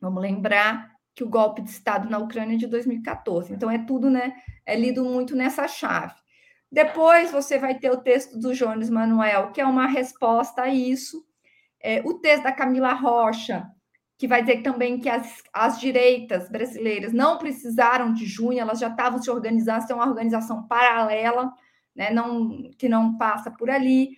Vamos 0.00 0.22
lembrar 0.22 0.90
que 1.14 1.24
o 1.24 1.28
golpe 1.28 1.62
de 1.62 1.70
Estado 1.70 2.08
na 2.08 2.18
Ucrânia 2.18 2.54
é 2.54 2.58
de 2.58 2.66
2014. 2.66 3.52
Então, 3.52 3.70
é 3.70 3.78
tudo, 3.78 4.08
né? 4.08 4.34
É 4.64 4.76
lido 4.76 5.04
muito 5.04 5.34
nessa 5.34 5.66
chave. 5.66 6.14
Depois 6.70 7.32
você 7.32 7.58
vai 7.58 7.78
ter 7.78 7.90
o 7.90 8.00
texto 8.00 8.38
do 8.38 8.54
Jones 8.54 8.88
Manuel, 8.88 9.50
que 9.50 9.60
é 9.60 9.66
uma 9.66 9.86
resposta 9.86 10.62
a 10.62 10.68
isso. 10.68 11.22
É, 11.82 12.00
o 12.04 12.14
texto 12.14 12.44
da 12.44 12.52
Camila 12.52 12.92
Rocha, 12.92 13.66
que 14.20 14.28
vai 14.28 14.42
dizer 14.42 14.60
também 14.60 15.00
que 15.00 15.08
as, 15.08 15.42
as 15.50 15.80
direitas 15.80 16.46
brasileiras 16.50 17.10
não 17.10 17.38
precisaram 17.38 18.12
de 18.12 18.26
junho, 18.26 18.60
elas 18.60 18.78
já 18.78 18.88
estavam 18.88 19.20
se 19.20 19.30
organizando, 19.30 19.82
é 19.88 19.94
uma 19.94 20.06
organização 20.06 20.68
paralela, 20.68 21.50
né, 21.96 22.10
não, 22.10 22.70
que 22.76 22.86
não 22.86 23.16
passa 23.16 23.50
por 23.50 23.70
ali. 23.70 24.10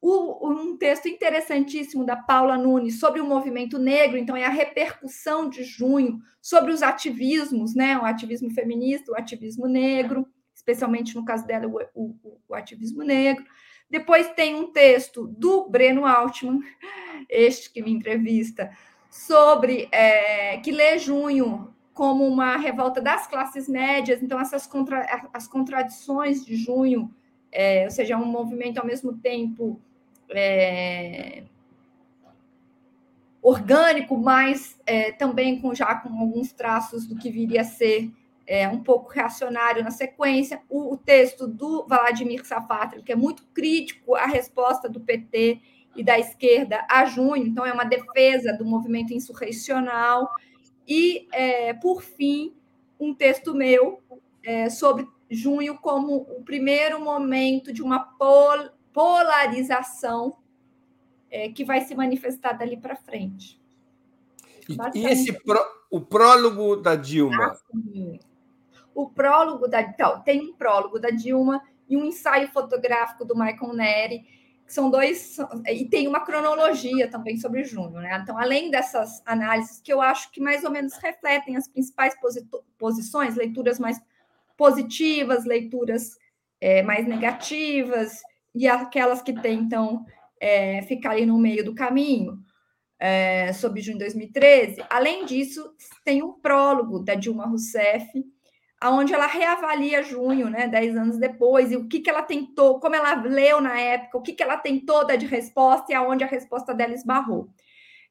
O, 0.00 0.48
um 0.48 0.76
texto 0.78 1.08
interessantíssimo 1.08 2.06
da 2.06 2.14
Paula 2.14 2.56
Nunes 2.56 3.00
sobre 3.00 3.20
o 3.20 3.26
movimento 3.26 3.76
negro, 3.76 4.16
então 4.16 4.36
é 4.36 4.44
a 4.44 4.50
repercussão 4.50 5.50
de 5.50 5.64
junho 5.64 6.20
sobre 6.40 6.70
os 6.70 6.80
ativismos, 6.80 7.74
né, 7.74 7.98
o 7.98 8.04
ativismo 8.04 8.52
feminista, 8.52 9.10
o 9.10 9.16
ativismo 9.16 9.66
negro 9.66 10.24
especialmente 10.60 11.16
no 11.16 11.24
caso 11.24 11.46
dela, 11.46 11.66
o, 11.66 11.80
o, 11.94 12.40
o 12.48 12.54
ativismo 12.54 13.02
negro. 13.02 13.44
Depois 13.88 14.30
tem 14.34 14.54
um 14.54 14.70
texto 14.70 15.26
do 15.26 15.68
Breno 15.68 16.06
Altman, 16.06 16.60
este 17.28 17.72
que 17.72 17.82
me 17.82 17.90
entrevista, 17.90 18.70
sobre 19.10 19.88
é, 19.90 20.58
que 20.58 20.70
lê 20.70 20.98
junho 20.98 21.74
como 21.92 22.26
uma 22.26 22.56
revolta 22.56 23.00
das 23.00 23.26
classes 23.26 23.68
médias, 23.68 24.22
então 24.22 24.40
essas 24.40 24.66
contra, 24.66 25.28
as 25.34 25.46
contradições 25.46 26.44
de 26.46 26.56
junho, 26.56 27.12
é, 27.52 27.84
ou 27.84 27.90
seja, 27.90 28.16
um 28.16 28.24
movimento 28.24 28.78
ao 28.78 28.86
mesmo 28.86 29.12
tempo 29.18 29.78
é, 30.30 31.42
orgânico, 33.42 34.16
mas 34.16 34.80
é, 34.86 35.12
também 35.12 35.60
com 35.60 35.74
já 35.74 35.94
com 35.96 36.08
alguns 36.20 36.52
traços 36.52 37.06
do 37.06 37.16
que 37.16 37.30
viria 37.30 37.62
a 37.62 37.64
ser 37.64 38.10
é, 38.46 38.68
um 38.68 38.82
pouco 38.82 39.10
reacionário 39.10 39.82
na 39.82 39.90
sequência, 39.90 40.60
o, 40.68 40.94
o 40.94 40.96
texto 40.96 41.46
do 41.46 41.86
Vladimir 41.86 42.46
Safatli, 42.46 43.02
que 43.02 43.12
é 43.12 43.16
muito 43.16 43.44
crítico 43.54 44.14
à 44.14 44.26
resposta 44.26 44.88
do 44.88 45.00
PT 45.00 45.60
e 45.94 46.02
da 46.02 46.18
esquerda 46.18 46.86
a 46.88 47.04
junho, 47.04 47.46
então 47.46 47.66
é 47.66 47.72
uma 47.72 47.84
defesa 47.84 48.52
do 48.52 48.64
movimento 48.64 49.12
insurrecional, 49.12 50.30
e, 50.86 51.28
é, 51.32 51.72
por 51.74 52.02
fim, 52.02 52.54
um 52.98 53.14
texto 53.14 53.54
meu 53.54 54.02
é, 54.42 54.68
sobre 54.68 55.06
junho 55.30 55.78
como 55.78 56.16
o 56.16 56.42
primeiro 56.42 57.00
momento 57.00 57.72
de 57.72 57.82
uma 57.82 58.00
pol 58.00 58.70
polarização 58.92 60.36
é, 61.30 61.48
que 61.48 61.64
vai 61.64 61.80
se 61.82 61.94
manifestar 61.94 62.54
dali 62.54 62.76
para 62.76 62.96
frente. 62.96 63.60
E, 64.94 65.06
esse 65.06 65.32
pró, 65.32 65.64
o 65.90 66.00
prólogo 66.00 66.76
da 66.76 66.96
Dilma? 66.96 67.52
Ah, 67.52 68.18
o 68.94 69.08
prólogo 69.08 69.68
da. 69.68 69.80
Então, 69.80 70.20
tem 70.22 70.40
um 70.40 70.52
prólogo 70.52 70.98
da 70.98 71.10
Dilma 71.10 71.62
e 71.88 71.96
um 71.96 72.04
ensaio 72.04 72.48
fotográfico 72.48 73.24
do 73.24 73.36
Michael 73.36 73.72
Neri, 73.72 74.24
que 74.70 74.74
são 74.74 74.88
dois. 74.88 75.36
E 75.68 75.84
tem 75.86 76.06
uma 76.06 76.20
cronologia 76.20 77.10
também 77.10 77.36
sobre 77.36 77.64
junho, 77.64 77.98
né? 77.98 78.20
Então, 78.22 78.38
além 78.38 78.70
dessas 78.70 79.20
análises 79.26 79.80
que 79.80 79.92
eu 79.92 80.00
acho 80.00 80.30
que 80.30 80.40
mais 80.40 80.62
ou 80.62 80.70
menos 80.70 80.96
refletem 80.96 81.56
as 81.56 81.66
principais 81.66 82.14
posições, 82.78 83.34
leituras 83.34 83.80
mais 83.80 84.00
positivas, 84.56 85.44
leituras 85.44 86.16
é, 86.60 86.82
mais 86.84 87.04
negativas, 87.04 88.20
e 88.54 88.68
aquelas 88.68 89.20
que 89.20 89.32
tentam 89.32 90.04
é, 90.40 90.82
ficar 90.82 91.10
ali 91.10 91.26
no 91.26 91.36
meio 91.36 91.64
do 91.64 91.74
caminho. 91.74 92.38
É, 93.02 93.54
sobre 93.54 93.80
junho 93.80 93.96
de 93.96 94.04
2013. 94.04 94.84
Além 94.90 95.24
disso, 95.24 95.74
tem 96.04 96.22
um 96.22 96.34
prólogo 96.34 96.98
da 96.98 97.14
Dilma 97.14 97.46
Rousseff, 97.46 98.06
aonde 98.80 99.12
ela 99.12 99.26
reavalia 99.26 100.02
junho, 100.02 100.48
né, 100.48 100.66
dez 100.66 100.96
anos 100.96 101.18
depois, 101.18 101.70
e 101.70 101.76
o 101.76 101.86
que, 101.86 102.00
que 102.00 102.08
ela 102.08 102.22
tentou, 102.22 102.80
como 102.80 102.96
ela 102.96 103.14
leu 103.22 103.60
na 103.60 103.78
época, 103.78 104.16
o 104.16 104.22
que, 104.22 104.32
que 104.32 104.42
ela 104.42 104.56
tentou 104.56 105.06
dar 105.06 105.16
de 105.16 105.26
resposta 105.26 105.92
e 105.92 105.94
aonde 105.94 106.24
a 106.24 106.26
resposta 106.26 106.74
dela 106.74 106.94
esbarrou. 106.94 107.50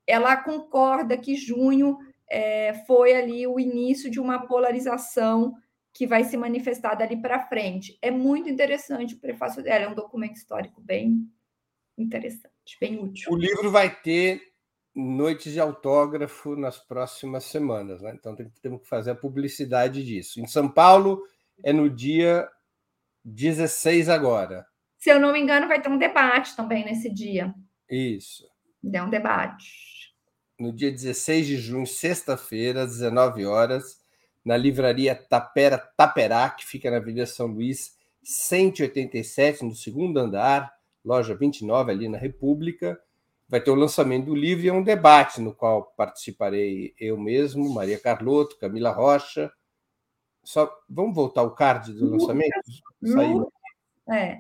Ela 0.06 0.38
concorda 0.38 1.18
que 1.18 1.36
junho 1.36 1.98
é, 2.30 2.74
foi 2.86 3.14
ali 3.14 3.48
o 3.48 3.60
início 3.60 4.12
de 4.12 4.20
uma 4.20 4.46
polarização 4.46 5.56
que 5.92 6.06
vai 6.06 6.24
se 6.24 6.38
manifestar 6.38 6.94
dali 6.94 7.20
para 7.20 7.48
frente. 7.48 7.98
É 8.02 8.12
muito 8.12 8.48
interessante 8.48 9.16
o 9.16 9.20
prefácio 9.20 9.64
dela, 9.64 9.86
é 9.86 9.90
um 9.90 9.96
documento 9.96 10.36
histórico 10.36 10.80
bem 10.80 11.28
interessante, 11.98 12.78
bem 12.80 13.00
útil. 13.00 13.32
O 13.32 13.36
livro 13.36 13.72
vai 13.72 13.94
ter 14.02 14.49
noites 15.00 15.54
de 15.54 15.60
autógrafo 15.60 16.56
nas 16.56 16.78
próximas 16.78 17.46
semanas, 17.46 18.02
né? 18.02 18.14
Então 18.14 18.36
temos 18.62 18.82
que 18.82 18.88
fazer 18.88 19.12
a 19.12 19.16
publicidade 19.16 20.04
disso. 20.04 20.40
Em 20.40 20.48
São 20.48 20.70
Paulo 20.70 21.24
é 21.64 21.72
no 21.72 21.90
dia 21.90 22.48
16 23.24 24.10
agora. 24.10 24.66
Se 24.98 25.10
eu 25.10 25.20
não 25.20 25.32
me 25.32 25.40
engano, 25.40 25.68
vai 25.68 25.82
ter 25.82 25.90
um 25.90 25.98
debate 25.98 26.56
também 26.56 26.84
nesse 26.84 27.10
dia. 27.10 27.54
Isso. 27.90 28.46
É 28.94 29.02
um 29.02 29.10
debate. 29.10 30.14
No 30.60 30.74
dia 30.74 30.92
16 30.92 31.48
de 31.48 31.58
junho, 31.58 31.88
sexta-feira, 31.88 32.84
às 32.84 32.92
19 32.92 33.46
horas, 33.46 34.02
na 34.44 34.58
livraria 34.58 35.16
Tapera 35.16 35.78
Taperá, 35.78 36.50
que 36.50 36.66
fica 36.66 36.92
na 36.92 36.98
Avenida 36.98 37.26
São 37.26 37.48
Luís, 37.48 37.98
187, 38.24 39.64
no 39.64 39.74
segundo 39.74 40.18
andar, 40.20 40.74
loja 41.04 41.34
29, 41.34 41.92
ali 41.92 42.10
na 42.10 42.18
República 42.18 43.00
vai 43.50 43.60
ter 43.60 43.72
o 43.72 43.76
lançamento 43.76 44.28
do 44.28 44.36
livro 44.36 44.64
e 44.64 44.70
é 44.70 44.74
um 44.74 44.84
debate 44.84 45.42
no 45.42 45.54
qual 45.54 45.92
participarei 45.98 46.94
eu 47.00 47.18
mesmo, 47.18 47.74
Maria 47.74 48.00
Carlotto, 48.00 48.60
Camila 48.60 48.92
Rocha. 48.92 49.52
Só 50.44 50.72
vamos 50.88 51.16
voltar 51.16 51.42
ao 51.42 51.56
card 51.56 51.92
do 51.92 52.06
Lucas, 52.06 52.22
lançamento? 52.22 52.62
Lucas, 53.02 53.52
é, 54.08 54.40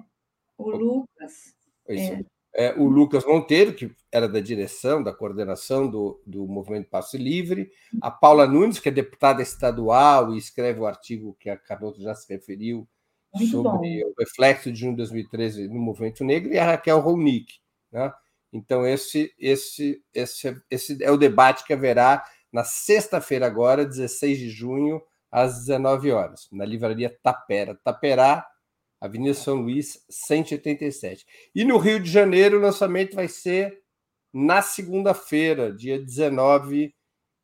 o 0.57 0.69
Lucas. 0.69 1.55
É. 1.87 2.23
É, 2.51 2.73
o 2.73 2.85
Lucas 2.85 3.25
Monteiro, 3.25 3.73
que 3.73 3.95
era 4.11 4.27
da 4.27 4.39
direção, 4.39 5.03
da 5.03 5.13
coordenação 5.13 5.89
do, 5.89 6.19
do 6.25 6.47
Movimento 6.47 6.89
Passe 6.89 7.15
Livre, 7.15 7.71
a 8.01 8.09
Paula 8.09 8.47
Nunes, 8.47 8.79
que 8.79 8.89
é 8.89 8.91
deputada 8.91 9.41
estadual 9.41 10.33
e 10.33 10.37
escreve 10.37 10.79
o 10.79 10.87
artigo 10.87 11.37
que 11.39 11.49
a 11.49 11.55
Carlotto 11.55 12.01
já 12.01 12.15
se 12.15 12.31
referiu 12.33 12.87
Muito 13.33 13.51
sobre 13.51 14.03
bom. 14.03 14.09
o 14.09 14.13
reflexo 14.19 14.71
de 14.71 14.79
junho 14.79 14.93
de 14.93 14.97
2013 14.97 15.67
no 15.67 15.79
movimento 15.79 16.23
negro, 16.23 16.51
e 16.51 16.57
a 16.57 16.65
Raquel 16.65 16.99
Ronick, 16.99 17.59
né? 17.91 18.11
Então, 18.51 18.85
esse, 18.85 19.33
esse, 19.37 20.03
esse, 20.13 20.61
esse 20.69 21.03
é 21.03 21.11
o 21.11 21.17
debate 21.17 21.63
que 21.65 21.73
haverá 21.73 22.23
na 22.51 22.63
sexta-feira, 22.63 23.45
agora, 23.45 23.85
16 23.85 24.37
de 24.37 24.49
junho, 24.49 25.01
às 25.31 25.59
19 25.59 26.11
horas, 26.11 26.47
na 26.51 26.65
livraria 26.65 27.15
Tapera. 27.21 27.79
Taperá 27.83 28.45
Avenida 28.99 29.33
São 29.33 29.55
Luís, 29.55 30.03
187. 30.09 31.25
E 31.55 31.63
no 31.63 31.77
Rio 31.77 31.99
de 31.99 32.09
Janeiro, 32.09 32.57
o 32.57 32.61
lançamento 32.61 33.15
vai 33.15 33.27
ser 33.27 33.81
na 34.33 34.61
segunda-feira, 34.61 35.73
dia 35.73 35.99
19 35.99 36.93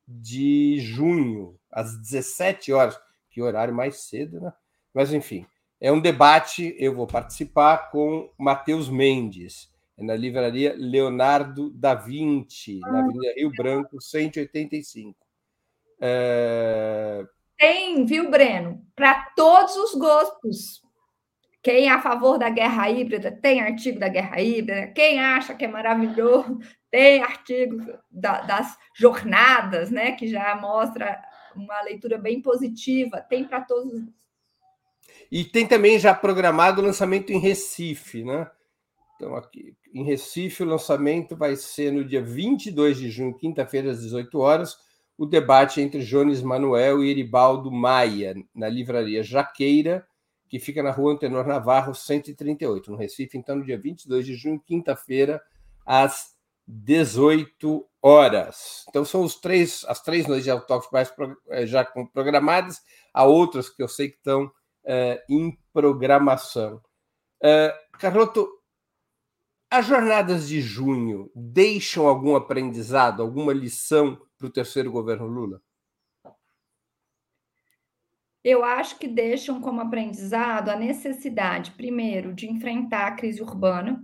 de 0.08 0.80
junho, 0.80 1.58
às 1.72 1.98
17 1.98 2.74
horas. 2.74 3.00
Que 3.30 3.42
horário 3.42 3.74
mais 3.74 4.02
cedo, 4.08 4.42
né? 4.42 4.54
Mas, 4.94 5.14
enfim, 5.14 5.46
é 5.80 5.92
um 5.92 6.00
debate. 6.00 6.76
Eu 6.80 6.94
vou 6.96 7.08
participar 7.08 7.90
com 7.90 8.32
Matheus 8.38 8.90
Mendes, 8.90 9.70
na 9.98 10.16
livraria 10.16 10.76
Leonardo 10.78 11.70
da 11.70 11.96
Vinci, 11.96 12.80
na 12.80 13.00
Avenida 13.00 13.34
Rio 13.36 13.52
Branco, 13.52 14.02
185. 14.02 15.18
É... 16.02 17.26
Tem, 17.58 18.06
viu, 18.06 18.30
Breno? 18.30 18.86
Para 18.96 19.32
todos 19.36 19.76
os 19.76 19.96
gostos. 19.96 20.84
Quem 21.64 21.88
é 21.88 21.92
a 21.92 22.02
favor 22.02 22.38
da 22.38 22.50
guerra 22.50 22.90
híbrida 22.90 23.32
tem 23.32 23.62
artigo 23.62 24.00
da 24.00 24.10
guerra 24.10 24.40
híbrida. 24.42 24.88
Quem 24.88 25.20
acha 25.20 25.56
que 25.56 25.66
é 25.66 25.68
maravilhoso 25.68 26.60
tem 26.92 27.24
artigo 27.24 27.78
da, 28.12 28.42
das 28.42 28.78
jornadas, 28.94 29.90
né? 29.90 30.12
Que 30.12 30.28
já 30.28 30.56
mostra 30.56 31.20
uma 31.56 31.82
leitura 31.82 32.18
bem 32.18 32.42
positiva. 32.42 33.22
Tem 33.22 33.46
para 33.46 33.62
todos 33.62 33.94
os 33.94 34.04
e 35.32 35.44
tem 35.44 35.68
também 35.68 35.98
já 36.00 36.14
programado 36.14 36.82
o 36.82 36.86
lançamento 36.86 37.32
em 37.32 37.40
Recife, 37.40 38.24
né? 38.24 38.50
Então, 39.16 39.36
aqui 39.36 39.76
em 39.94 40.04
Recife, 40.04 40.64
o 40.64 40.66
lançamento 40.66 41.36
vai 41.36 41.56
ser 41.56 41.92
no 41.92 42.04
dia 42.04 42.22
22 42.22 42.98
de 42.98 43.10
junho, 43.10 43.34
quinta-feira, 43.34 43.92
às 43.92 44.02
18 44.02 44.38
horas, 44.40 44.78
o 45.18 45.26
debate 45.26 45.80
entre 45.80 46.04
Jones 46.04 46.42
Manuel 46.42 47.04
e 47.04 47.10
Eribaldo 47.10 47.72
Maia, 47.72 48.36
na 48.54 48.68
livraria 48.68 49.24
Jaqueira, 49.24 50.06
que 50.50 50.60
fica 50.60 50.84
na 50.84 50.92
rua 50.92 51.14
Antenor 51.14 51.48
Navarro, 51.48 51.96
138, 51.96 52.92
no 52.92 52.98
Recife. 52.98 53.38
Então, 53.38 53.56
no 53.56 53.66
dia 53.66 53.80
22 53.80 54.26
de 54.26 54.36
junho, 54.36 54.60
quinta-feira, 54.60 55.42
às 55.86 56.36
18 56.68 57.88
horas. 58.02 58.86
Então, 58.90 59.06
são 59.06 59.24
os 59.24 59.36
três, 59.36 59.86
as 59.88 60.02
três 60.02 60.28
noites 60.28 60.44
de 60.44 60.52
autógrafos 60.52 60.92
mais 60.92 61.14
eh, 61.50 61.66
já 61.66 61.86
programadas. 62.14 62.82
Há 63.14 63.24
outras 63.24 63.70
que 63.70 63.82
eu 63.82 63.88
sei 63.88 64.10
que 64.10 64.18
estão 64.18 64.46
uh, 64.46 65.20
em 65.30 65.58
programação. 65.74 66.82
Uh, 67.42 67.98
Carloto, 67.98 68.48
as 69.76 69.88
jornadas 69.88 70.48
de 70.48 70.62
junho 70.62 71.30
deixam 71.36 72.08
algum 72.08 72.36
aprendizado, 72.36 73.22
alguma 73.22 73.54
lição 73.54 74.22
para 74.38 74.48
o 74.48 74.50
terceiro 74.50 74.90
governo 74.90 75.28
Lula? 75.28 75.62
Eu 78.42 78.64
acho 78.64 78.98
que 78.98 79.08
deixam 79.08 79.60
como 79.60 79.82
aprendizado 79.82 80.70
a 80.70 80.76
necessidade, 80.76 81.72
primeiro, 81.72 82.34
de 82.34 82.50
enfrentar 82.50 83.08
a 83.08 83.16
crise 83.16 83.42
urbana. 83.42 84.02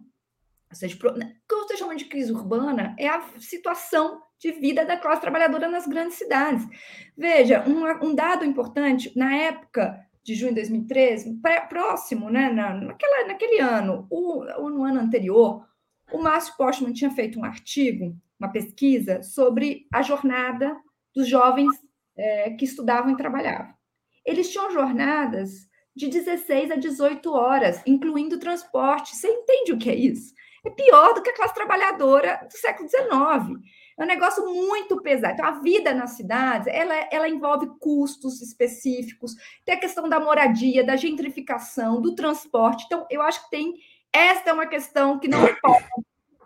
Ou 0.70 0.76
seja, 0.76 0.96
o 0.96 1.00
que 1.00 1.56
estou 1.56 1.78
chamando 1.78 2.00
de 2.00 2.06
crise 2.06 2.34
urbana 2.34 2.94
é 3.00 3.08
a 3.08 3.22
situação 3.40 4.22
de 4.40 4.52
vida 4.52 4.84
da 4.84 4.98
classe 4.98 5.22
trabalhadora 5.22 5.70
nas 5.70 5.88
grandes 5.88 6.18
cidades. 6.18 6.68
Veja, 7.16 7.64
um, 7.66 8.08
um 8.08 8.16
dado 8.16 8.44
importante, 8.44 9.16
na 9.16 9.34
época 9.36 9.98
de 10.24 10.36
junho 10.36 10.52
de 10.52 10.62
2013, 10.62 11.40
próximo, 11.68 12.30
né, 12.30 12.50
na, 12.50 12.74
naquela, 12.74 13.28
naquele 13.28 13.60
ano, 13.60 14.06
ou, 14.10 14.46
ou 14.58 14.70
no 14.70 14.84
ano 14.84 15.00
anterior, 15.00 15.66
o 16.12 16.22
Márcio 16.22 16.56
Postman 16.58 16.94
tinha 16.94 17.10
feito 17.10 17.40
um 17.40 17.46
artigo, 17.46 18.16
uma 18.40 18.52
pesquisa, 18.52 19.24
sobre 19.24 19.88
a 19.92 20.02
jornada 20.02 20.76
dos 21.16 21.28
jovens 21.28 21.70
é, 22.18 22.52
que 22.52 22.66
estudavam 22.66 23.12
e 23.12 23.18
trabalhavam. 23.18 23.74
Eles 24.26 24.52
tinham 24.52 24.72
jornadas 24.72 25.68
de 25.96 26.08
16 26.08 26.72
a 26.72 26.76
18 26.76 27.32
horas, 27.32 27.82
incluindo 27.86 28.40
transporte. 28.40 29.16
Você 29.16 29.28
entende 29.28 29.74
o 29.74 29.78
que 29.78 29.90
é 29.90 29.96
isso? 29.96 30.34
É 30.66 30.70
pior 30.70 31.14
do 31.14 31.22
que 31.22 31.30
a 31.30 31.36
classe 31.36 31.56
trabalhadora 31.56 32.48
do 32.50 32.56
século 32.56 32.88
XIX. 32.88 33.60
É 33.98 34.04
um 34.04 34.08
negócio 34.08 34.46
muito 34.46 35.02
pesado. 35.02 35.34
Então, 35.34 35.46
a 35.46 35.60
vida 35.60 35.94
nas 35.94 36.12
cidades, 36.12 36.68
ela, 36.68 36.96
ela 37.12 37.30
envolve 37.30 37.68
custos 37.80 38.42
específicos, 38.42 39.36
tem 39.66 39.76
a 39.76 39.80
questão 39.80 40.08
da 40.08 40.20
moradia, 40.20 40.84
da 40.84 40.96
gentrificação, 40.96 42.02
do 42.02 42.16
transporte. 42.16 42.86
Então, 42.86 43.06
eu 43.10 43.22
acho 43.22 43.44
que 43.44 43.52
tem... 43.52 43.74
Esta 44.14 44.50
é 44.50 44.54
uma 44.54 44.68
questão 44.68 45.20
que 45.20 45.28
não 45.28 45.40
pode 45.62 45.86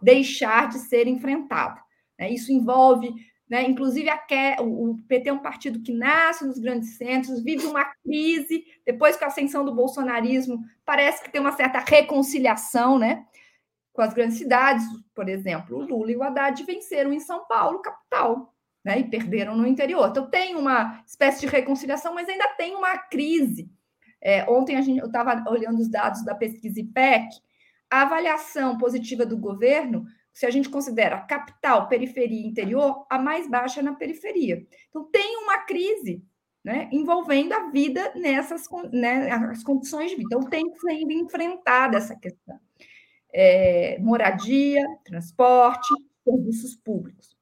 deixar 0.01 0.69
de 0.69 0.79
ser 0.79 1.07
enfrentada. 1.07 1.81
Né? 2.19 2.31
Isso 2.31 2.51
envolve 2.51 3.13
né? 3.49 3.63
Inclusive, 3.63 4.09
a, 4.09 4.19
o 4.61 4.97
PT 5.07 5.29
é 5.29 5.33
um 5.33 5.39
partido 5.39 5.81
que 5.81 5.93
nasce 5.93 6.45
nos 6.45 6.57
grandes 6.57 6.97
centros, 6.97 7.43
vive 7.43 7.65
uma 7.65 7.85
crise, 8.03 8.65
depois 8.85 9.15
com 9.15 9.25
a 9.25 9.27
ascensão 9.27 9.63
do 9.63 9.73
bolsonarismo, 9.73 10.63
parece 10.83 11.23
que 11.23 11.31
tem 11.31 11.39
uma 11.39 11.51
certa 11.51 11.79
reconciliação 11.79 12.97
né? 12.97 13.25
Com 13.95 14.01
as 14.01 14.13
grandes 14.13 14.37
cidades, 14.37 14.85
por 15.15 15.29
exemplo, 15.29 15.77
o 15.77 15.81
Lula 15.81 16.11
e 16.11 16.17
o 16.17 16.21
Haddad 16.21 16.61
venceram 16.65 17.13
em 17.13 17.19
São 17.19 17.45
Paulo, 17.47 17.81
capital, 17.81 18.53
né, 18.83 18.99
e 18.99 19.03
perderam 19.05 19.55
no 19.55 19.65
interior. 19.65 20.09
Então 20.09 20.29
tem 20.29 20.55
uma 20.55 21.01
espécie 21.07 21.39
de 21.39 21.47
reconciliação, 21.47 22.13
mas 22.13 22.27
ainda 22.27 22.47
tem 22.49 22.75
uma 22.75 22.97
crise. 22.97 23.71
É, 24.21 24.43
ontem 24.49 24.75
a 24.75 24.81
gente, 24.81 24.99
eu 24.99 25.07
estava 25.07 25.49
olhando 25.49 25.79
os 25.79 25.89
dados 25.89 26.23
da 26.25 26.35
pesquisa 26.35 26.79
IPEC, 26.79 27.29
a 27.89 28.01
avaliação 28.01 28.77
positiva 28.77 29.25
do 29.25 29.37
governo, 29.37 30.05
se 30.33 30.45
a 30.45 30.51
gente 30.51 30.69
considera 30.69 31.21
capital, 31.21 31.87
periferia 31.87 32.41
e 32.41 32.47
interior, 32.47 33.05
a 33.09 33.17
mais 33.17 33.49
baixa 33.49 33.81
na 33.81 33.93
periferia. 33.93 34.67
Então 34.89 35.05
tem 35.09 35.37
uma 35.37 35.59
crise 35.59 36.21
né, 36.61 36.89
envolvendo 36.91 37.53
a 37.53 37.69
vida 37.69 38.11
nessas 38.15 38.67
né, 38.91 39.31
as 39.31 39.63
condições 39.63 40.11
de 40.11 40.17
vida. 40.17 40.27
Então 40.33 40.49
tem 40.49 40.69
que 40.69 40.79
ser 40.79 40.93
enfrentada 40.93 41.97
essa 41.97 42.15
questão 42.15 42.59
é, 43.37 43.99
moradia, 43.99 44.81
transporte, 45.03 45.93
serviços 46.23 46.73
públicos. 46.77 47.37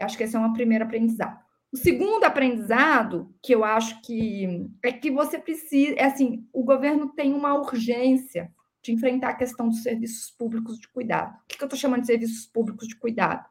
Acho 0.00 0.16
que 0.16 0.22
esse 0.22 0.36
é 0.36 0.38
um 0.38 0.52
primeiro 0.52 0.84
aprendizado. 0.84 1.40
O 1.72 1.76
segundo 1.76 2.22
aprendizado, 2.22 3.34
que 3.42 3.52
eu 3.52 3.64
acho 3.64 4.00
que 4.02 4.70
é 4.82 4.92
que 4.92 5.10
você 5.10 5.38
precisa, 5.38 5.94
é 5.96 6.04
assim, 6.04 6.46
o 6.52 6.62
governo 6.62 7.08
tem 7.08 7.34
uma 7.34 7.54
urgência 7.54 8.50
de 8.80 8.92
enfrentar 8.92 9.30
a 9.30 9.36
questão 9.36 9.68
dos 9.68 9.82
serviços 9.82 10.30
públicos 10.30 10.78
de 10.78 10.88
cuidado. 10.88 11.34
O 11.34 11.48
que 11.48 11.62
eu 11.62 11.66
estou 11.66 11.78
chamando 11.78 12.02
de 12.02 12.06
serviços 12.06 12.46
públicos 12.46 12.86
de 12.86 12.94
cuidado? 12.94 13.44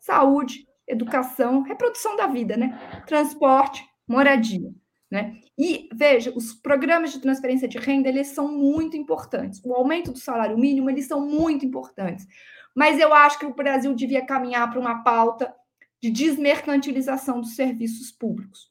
Saúde, 0.00 0.66
educação, 0.88 1.60
reprodução 1.62 2.16
da 2.16 2.26
vida, 2.26 2.56
né? 2.56 3.02
Transporte, 3.06 3.86
moradia. 4.08 4.72
Né? 5.10 5.40
E 5.58 5.88
veja, 5.92 6.32
os 6.36 6.52
programas 6.52 7.12
de 7.12 7.20
transferência 7.20 7.66
de 7.66 7.78
renda 7.78 8.08
eles 8.08 8.28
são 8.28 8.50
muito 8.50 8.96
importantes. 8.96 9.60
O 9.64 9.74
aumento 9.74 10.12
do 10.12 10.18
salário 10.18 10.56
mínimo 10.56 10.88
eles 10.88 11.06
são 11.06 11.26
muito 11.26 11.66
importantes. 11.66 12.26
Mas 12.74 13.00
eu 13.00 13.12
acho 13.12 13.38
que 13.38 13.46
o 13.46 13.54
Brasil 13.54 13.92
devia 13.94 14.24
caminhar 14.24 14.70
para 14.70 14.78
uma 14.78 15.02
pauta 15.02 15.52
de 16.00 16.10
desmercantilização 16.10 17.40
dos 17.40 17.56
serviços 17.56 18.12
públicos, 18.12 18.70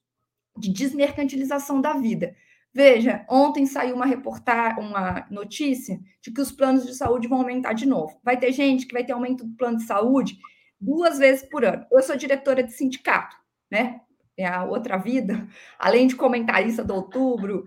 de 0.58 0.72
desmercantilização 0.72 1.82
da 1.82 1.94
vida. 1.94 2.34
Veja, 2.74 3.26
ontem 3.30 3.66
saiu 3.66 3.96
uma 3.96 4.06
reportagem, 4.06 4.82
uma 4.82 5.28
notícia 5.30 6.00
de 6.22 6.32
que 6.32 6.40
os 6.40 6.52
planos 6.52 6.86
de 6.86 6.96
saúde 6.96 7.28
vão 7.28 7.40
aumentar 7.40 7.74
de 7.74 7.86
novo. 7.86 8.20
Vai 8.24 8.38
ter 8.38 8.52
gente 8.52 8.86
que 8.86 8.94
vai 8.94 9.04
ter 9.04 9.12
aumento 9.12 9.46
do 9.46 9.56
plano 9.56 9.78
de 9.78 9.84
saúde 9.84 10.38
duas 10.80 11.18
vezes 11.18 11.48
por 11.50 11.66
ano. 11.66 11.86
Eu 11.92 12.02
sou 12.02 12.16
diretora 12.16 12.64
de 12.64 12.72
sindicato, 12.72 13.36
né? 13.70 14.02
É 14.40 14.48
a 14.48 14.64
outra 14.64 14.98
vida, 14.98 15.46
além 15.78 16.08
de 16.08 16.16
comentarista 16.16 16.84
do 16.84 16.96
outubro, 16.96 17.66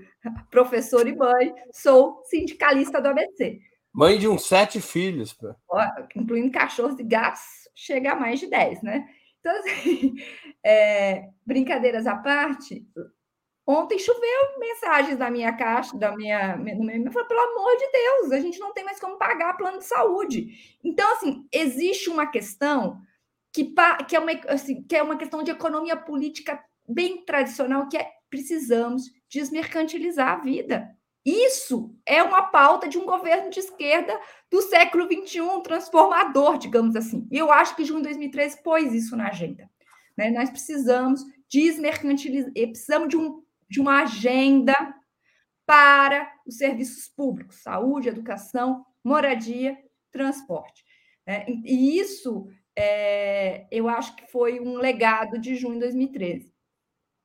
professor 0.50 1.06
e 1.06 1.14
mãe, 1.14 1.52
sou 1.70 2.22
sindicalista 2.24 3.00
do 3.00 3.08
ABC. 3.08 3.60
Mãe 3.92 4.18
de 4.18 4.26
uns 4.26 4.46
sete 4.46 4.80
filhos. 4.80 5.36
Incluindo 6.16 6.50
cachorros 6.50 6.98
e 6.98 7.04
gatos, 7.04 7.42
chega 7.74 8.12
a 8.12 8.16
mais 8.16 8.40
de 8.40 8.46
dez, 8.46 8.82
né? 8.82 9.06
Então, 9.38 9.54
assim, 9.58 10.14
é, 10.64 11.28
brincadeiras 11.44 12.06
à 12.06 12.16
parte, 12.16 12.86
ontem 13.66 13.98
choveu 13.98 14.58
mensagens 14.58 15.18
da 15.18 15.30
minha 15.30 15.52
caixa, 15.52 15.98
da 15.98 16.16
minha. 16.16 16.56
No 16.56 16.84
meu, 16.84 17.12
falei, 17.12 17.28
pelo 17.28 17.40
amor 17.40 17.76
de 17.76 17.92
Deus, 17.92 18.32
a 18.32 18.40
gente 18.40 18.58
não 18.58 18.72
tem 18.72 18.82
mais 18.82 18.98
como 18.98 19.18
pagar 19.18 19.58
plano 19.58 19.78
de 19.78 19.84
saúde. 19.84 20.78
Então, 20.82 21.12
assim, 21.12 21.46
existe 21.52 22.08
uma 22.08 22.26
questão 22.26 22.98
que, 23.52 23.74
que, 24.08 24.16
é 24.16 24.18
uma, 24.18 24.32
assim, 24.48 24.82
que 24.82 24.96
é 24.96 25.02
uma 25.02 25.16
questão 25.16 25.42
de 25.42 25.50
economia 25.50 25.96
política 25.96 26.62
bem 26.88 27.24
tradicional, 27.24 27.88
que 27.88 27.96
é 27.96 28.10
precisamos 28.32 29.12
desmercantilizar 29.28 30.28
a 30.28 30.36
vida. 30.36 30.96
Isso 31.24 31.94
é 32.06 32.22
uma 32.22 32.44
pauta 32.44 32.88
de 32.88 32.98
um 32.98 33.04
governo 33.04 33.50
de 33.50 33.60
esquerda 33.60 34.18
do 34.50 34.62
século 34.62 35.04
XXI, 35.04 35.62
transformador, 35.62 36.56
digamos 36.56 36.96
assim. 36.96 37.28
E 37.30 37.36
eu 37.36 37.52
acho 37.52 37.76
que 37.76 37.84
junho 37.84 38.00
de 38.00 38.08
2013 38.08 38.62
pôs 38.62 38.92
isso 38.94 39.14
na 39.14 39.28
agenda. 39.28 39.70
Né? 40.16 40.30
Nós 40.30 40.50
precisamos 40.50 41.22
desmercantilizar, 41.48 42.50
precisamos 42.52 43.08
de, 43.08 43.16
um, 43.18 43.42
de 43.68 43.80
uma 43.80 44.02
agenda 44.02 44.74
para 45.66 46.32
os 46.46 46.56
serviços 46.56 47.06
públicos, 47.08 47.62
saúde, 47.62 48.08
educação, 48.08 48.84
moradia, 49.04 49.78
transporte. 50.10 50.84
Né? 51.26 51.44
E 51.64 51.98
isso 51.98 52.48
é, 52.76 53.66
eu 53.70 53.88
acho 53.88 54.14
que 54.16 54.30
foi 54.30 54.60
um 54.60 54.76
legado 54.76 55.38
de 55.38 55.54
junho 55.56 55.74
de 55.74 55.80
2013. 55.80 56.52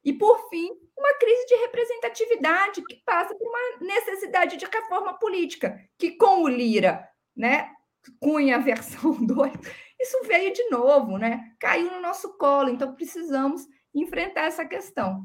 E, 0.03 0.13
por 0.13 0.49
fim, 0.49 0.69
uma 0.97 1.13
crise 1.19 1.45
de 1.47 1.55
representatividade 1.55 2.83
que 2.83 2.95
passa 3.05 3.35
por 3.35 3.47
uma 3.47 3.85
necessidade 3.85 4.57
de 4.57 4.65
reforma 4.65 5.17
política, 5.17 5.79
que 5.97 6.11
com 6.11 6.43
o 6.43 6.47
Lira, 6.47 7.07
né, 7.35 7.71
Cunha 8.19 8.59
versão 8.59 9.13
2, 9.25 9.53
isso 9.99 10.23
veio 10.23 10.53
de 10.53 10.69
novo, 10.69 11.17
né? 11.17 11.53
Caiu 11.59 11.91
no 11.91 12.01
nosso 12.01 12.37
colo, 12.37 12.69
então 12.69 12.93
precisamos 12.95 13.63
enfrentar 13.93 14.45
essa 14.45 14.65
questão. 14.65 15.23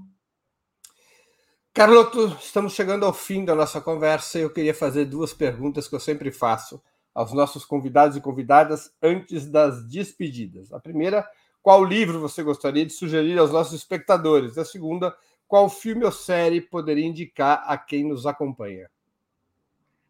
Carloto, 1.75 2.37
estamos 2.41 2.75
chegando 2.75 3.07
ao 3.07 3.15
fim 3.15 3.45
da 3.45 3.55
nossa 3.55 3.81
conversa 3.81 4.39
e 4.39 4.43
eu 4.43 4.53
queria 4.53 4.75
fazer 4.75 5.07
duas 5.07 5.33
perguntas 5.33 5.89
que 5.89 5.95
eu 5.95 6.01
sempre 6.01 6.31
faço 6.31 6.83
aos 7.15 7.33
nossos 7.33 7.65
convidados 7.65 8.17
e 8.17 8.21
convidadas 8.21 8.93
antes 9.03 9.51
das 9.51 9.87
despedidas. 9.89 10.73
A 10.73 10.81
primeira, 10.81 11.27
qual 11.61 11.85
livro 11.85 12.21
você 12.21 12.43
gostaria 12.43 12.87
de 12.87 12.93
sugerir 12.93 13.39
aos 13.39 13.53
nossos 13.53 13.75
espectadores? 13.75 14.59
A 14.59 14.65
segunda, 14.65 15.15
qual 15.47 15.69
filme 15.69 16.05
ou 16.05 16.13
série 16.13 16.61
poderia 16.61 17.07
indicar 17.07 17.63
a 17.67 17.77
quem 17.77 18.09
nos 18.09 18.27
acompanha? 18.27 18.91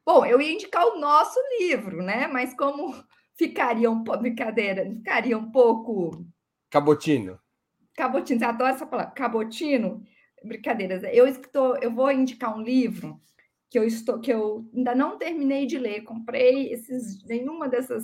Bom, 0.04 0.24
eu 0.24 0.40
ia 0.40 0.52
indicar 0.52 0.86
o 0.86 0.98
nosso 0.98 1.38
livro, 1.58 2.02
né? 2.02 2.26
Mas 2.26 2.54
como 2.54 2.94
ficaria 3.34 3.90
um 3.90 4.02
pouco 4.02 4.20
brincadeira, 4.20 4.84
ficaria 4.84 5.36
um 5.38 5.50
pouco 5.50 6.26
cabotino. 6.70 7.38
Cabotino, 7.94 8.40
você 8.40 8.44
adora 8.44 8.72
essa 8.72 8.86
palavra, 8.86 9.12
cabotino? 9.12 10.02
brincadeiras. 10.44 11.02
Eu 11.04 11.26
estou, 11.26 11.76
eu 11.80 11.90
vou 11.90 12.10
indicar 12.10 12.56
um 12.56 12.62
livro 12.62 13.20
que 13.72 13.78
eu 13.78 13.84
estou, 13.84 14.20
que 14.20 14.30
eu 14.30 14.68
ainda 14.76 14.94
não 14.94 15.16
terminei 15.16 15.64
de 15.64 15.78
ler. 15.78 16.02
Comprei 16.02 16.70
esses, 16.70 17.24
nenhuma 17.24 17.66
dessas 17.66 18.02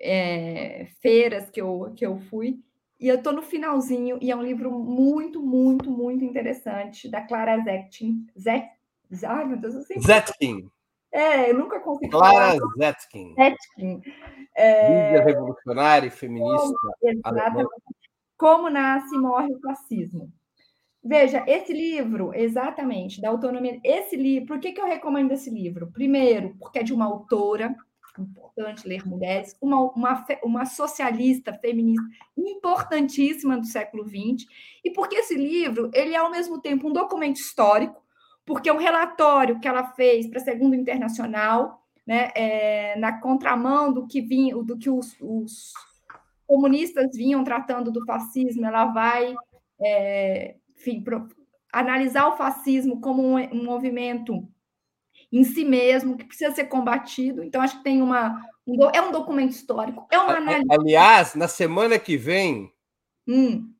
é, 0.00 0.86
feiras 1.02 1.50
que 1.50 1.60
eu, 1.60 1.92
que 1.96 2.06
eu 2.06 2.20
fui. 2.30 2.60
E 3.00 3.08
eu 3.08 3.16
estou 3.16 3.32
no 3.32 3.42
finalzinho, 3.42 4.18
e 4.20 4.30
é 4.30 4.36
um 4.36 4.42
livro 4.42 4.70
muito, 4.70 5.42
muito, 5.42 5.90
muito 5.90 6.24
interessante, 6.24 7.10
da 7.10 7.20
Clara 7.20 7.60
Zetkin. 7.62 8.24
Zet, 8.38 8.68
ai, 9.24 9.46
meu 9.46 9.56
Deus, 9.56 9.74
eu 9.74 9.82
sei. 9.82 10.00
Zetkin. 10.00 10.70
É, 11.10 11.50
eu 11.50 11.58
nunca 11.58 11.80
consegui 11.80 12.10
Clara 12.10 12.56
falar. 12.56 12.58
Zetkin. 12.78 13.34
Zetkin. 13.34 14.00
É... 14.54 15.20
revolucionária 15.20 16.06
e 16.06 16.10
feminista. 16.10 16.56
Como, 16.56 16.94
exatamente. 17.02 17.68
Como 18.36 18.70
nasce 18.70 19.12
e 19.12 19.18
morre 19.18 19.52
o 19.52 19.60
fascismo. 19.60 20.32
Veja, 21.08 21.42
esse 21.46 21.72
livro, 21.72 22.34
exatamente, 22.34 23.18
da 23.18 23.30
autonomia. 23.30 23.80
Esse 23.82 24.14
livro, 24.14 24.48
por 24.48 24.60
que, 24.60 24.72
que 24.72 24.80
eu 24.80 24.84
recomendo 24.84 25.32
esse 25.32 25.48
livro? 25.48 25.90
Primeiro, 25.90 26.54
porque 26.60 26.80
é 26.80 26.82
de 26.82 26.92
uma 26.92 27.06
autora, 27.06 27.74
importante 28.18 28.86
ler 28.86 29.06
mulheres, 29.06 29.56
uma, 29.58 29.90
uma, 29.92 30.26
uma 30.42 30.66
socialista 30.66 31.54
feminista 31.54 32.04
importantíssima 32.36 33.56
do 33.56 33.64
século 33.64 34.04
XX, 34.06 34.46
e 34.84 34.90
porque 34.90 35.16
esse 35.16 35.34
livro 35.34 35.90
ele 35.94 36.12
é 36.12 36.18
ao 36.18 36.30
mesmo 36.30 36.60
tempo 36.60 36.90
um 36.90 36.92
documento 36.92 37.36
histórico, 37.36 38.04
porque 38.44 38.68
é 38.68 38.72
um 38.72 38.76
relatório 38.76 39.58
que 39.60 39.66
ela 39.66 39.84
fez 39.94 40.26
para 40.26 40.40
a 40.42 40.44
Segunda 40.44 40.76
Internacional, 40.76 41.86
né, 42.06 42.30
é, 42.34 42.98
na 42.98 43.18
contramão 43.18 43.94
do 43.94 44.06
que 44.06 44.20
vinha, 44.20 44.54
do 44.62 44.76
que 44.76 44.90
os, 44.90 45.16
os 45.22 45.72
comunistas 46.46 47.16
vinham 47.16 47.42
tratando 47.42 47.90
do 47.90 48.04
fascismo, 48.04 48.66
ela 48.66 48.92
vai 48.92 49.34
é, 49.80 50.56
enfim, 50.78 51.02
pro, 51.02 51.28
analisar 51.72 52.28
o 52.28 52.36
fascismo 52.36 53.00
como 53.00 53.22
um, 53.22 53.36
um, 53.36 53.64
movimento 53.64 54.48
em 55.30 55.44
si 55.44 55.64
mesmo, 55.64 56.16
que 56.16 56.24
precisa 56.24 56.54
ser 56.54 56.66
combatido. 56.66 57.42
Então, 57.42 57.60
acho 57.60 57.78
que 57.78 57.84
tem 57.84 58.00
uma. 58.00 58.42
Um, 58.66 58.90
é 58.94 59.00
um 59.00 59.12
documento 59.12 59.52
histórico, 59.52 60.06
é 60.10 60.18
uma 60.18 60.36
análise. 60.36 60.66
Aliás, 60.70 61.34
na 61.34 61.48
semana 61.48 61.98
que 61.98 62.16
vem, 62.16 62.72
hum. 63.26 63.72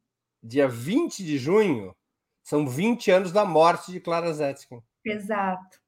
dia 0.43 0.69
20 0.69 1.25
de 1.25 1.39
junho, 1.39 1.95
são 2.43 2.67
20 2.67 3.11
anos 3.11 3.33
da 3.33 3.45
morte 3.45 3.93
de 3.93 4.01
Clara 4.01 4.33
Zetkin. 4.33 4.81
Exato. 5.05 5.79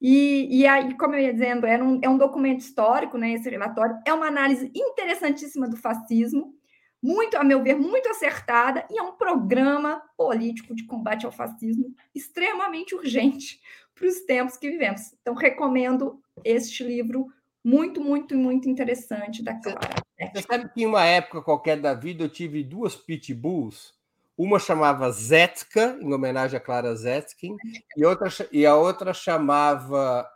E, 0.00 0.60
e 0.60 0.66
aí, 0.66 0.96
como 0.96 1.14
eu 1.14 1.20
ia 1.20 1.32
dizendo, 1.32 1.66
é 1.66 1.82
um, 1.82 2.00
é 2.02 2.08
um 2.08 2.18
documento 2.18 2.60
histórico, 2.60 3.18
né, 3.18 3.32
esse 3.32 3.50
relatório, 3.50 3.96
é 4.06 4.12
uma 4.12 4.26
análise 4.26 4.70
interessantíssima 4.74 5.68
do 5.68 5.76
fascismo, 5.76 6.54
muito, 7.02 7.36
a 7.36 7.44
meu 7.44 7.62
ver, 7.62 7.76
muito 7.76 8.08
acertada, 8.08 8.86
e 8.90 8.98
é 8.98 9.02
um 9.02 9.12
programa 9.12 10.02
político 10.16 10.74
de 10.74 10.84
combate 10.84 11.24
ao 11.24 11.32
fascismo 11.32 11.94
extremamente 12.14 12.94
urgente 12.94 13.60
para 13.94 14.06
os 14.06 14.20
tempos 14.20 14.56
que 14.56 14.70
vivemos. 14.70 15.14
Então, 15.20 15.34
recomendo 15.34 16.20
este 16.44 16.84
livro, 16.84 17.28
muito, 17.64 18.00
muito, 18.00 18.36
muito 18.36 18.68
interessante 18.68 19.42
da 19.42 19.54
Clara. 19.54 19.96
Você 20.34 20.42
sabe 20.42 20.68
que 20.72 20.82
em 20.82 20.86
uma 20.86 21.04
época 21.04 21.42
qualquer 21.42 21.80
da 21.80 21.94
vida 21.94 22.24
eu 22.24 22.28
tive 22.28 22.64
duas 22.64 22.96
pitbulls, 22.96 23.94
uma 24.36 24.58
chamava 24.58 25.10
Zetka, 25.10 25.98
em 26.00 26.12
homenagem 26.12 26.56
a 26.56 26.60
Clara 26.60 26.94
Zetkin, 26.94 27.56
e, 27.96 28.04
outra, 28.04 28.28
e 28.52 28.64
a 28.64 28.76
outra 28.76 29.12
chamava. 29.12 30.28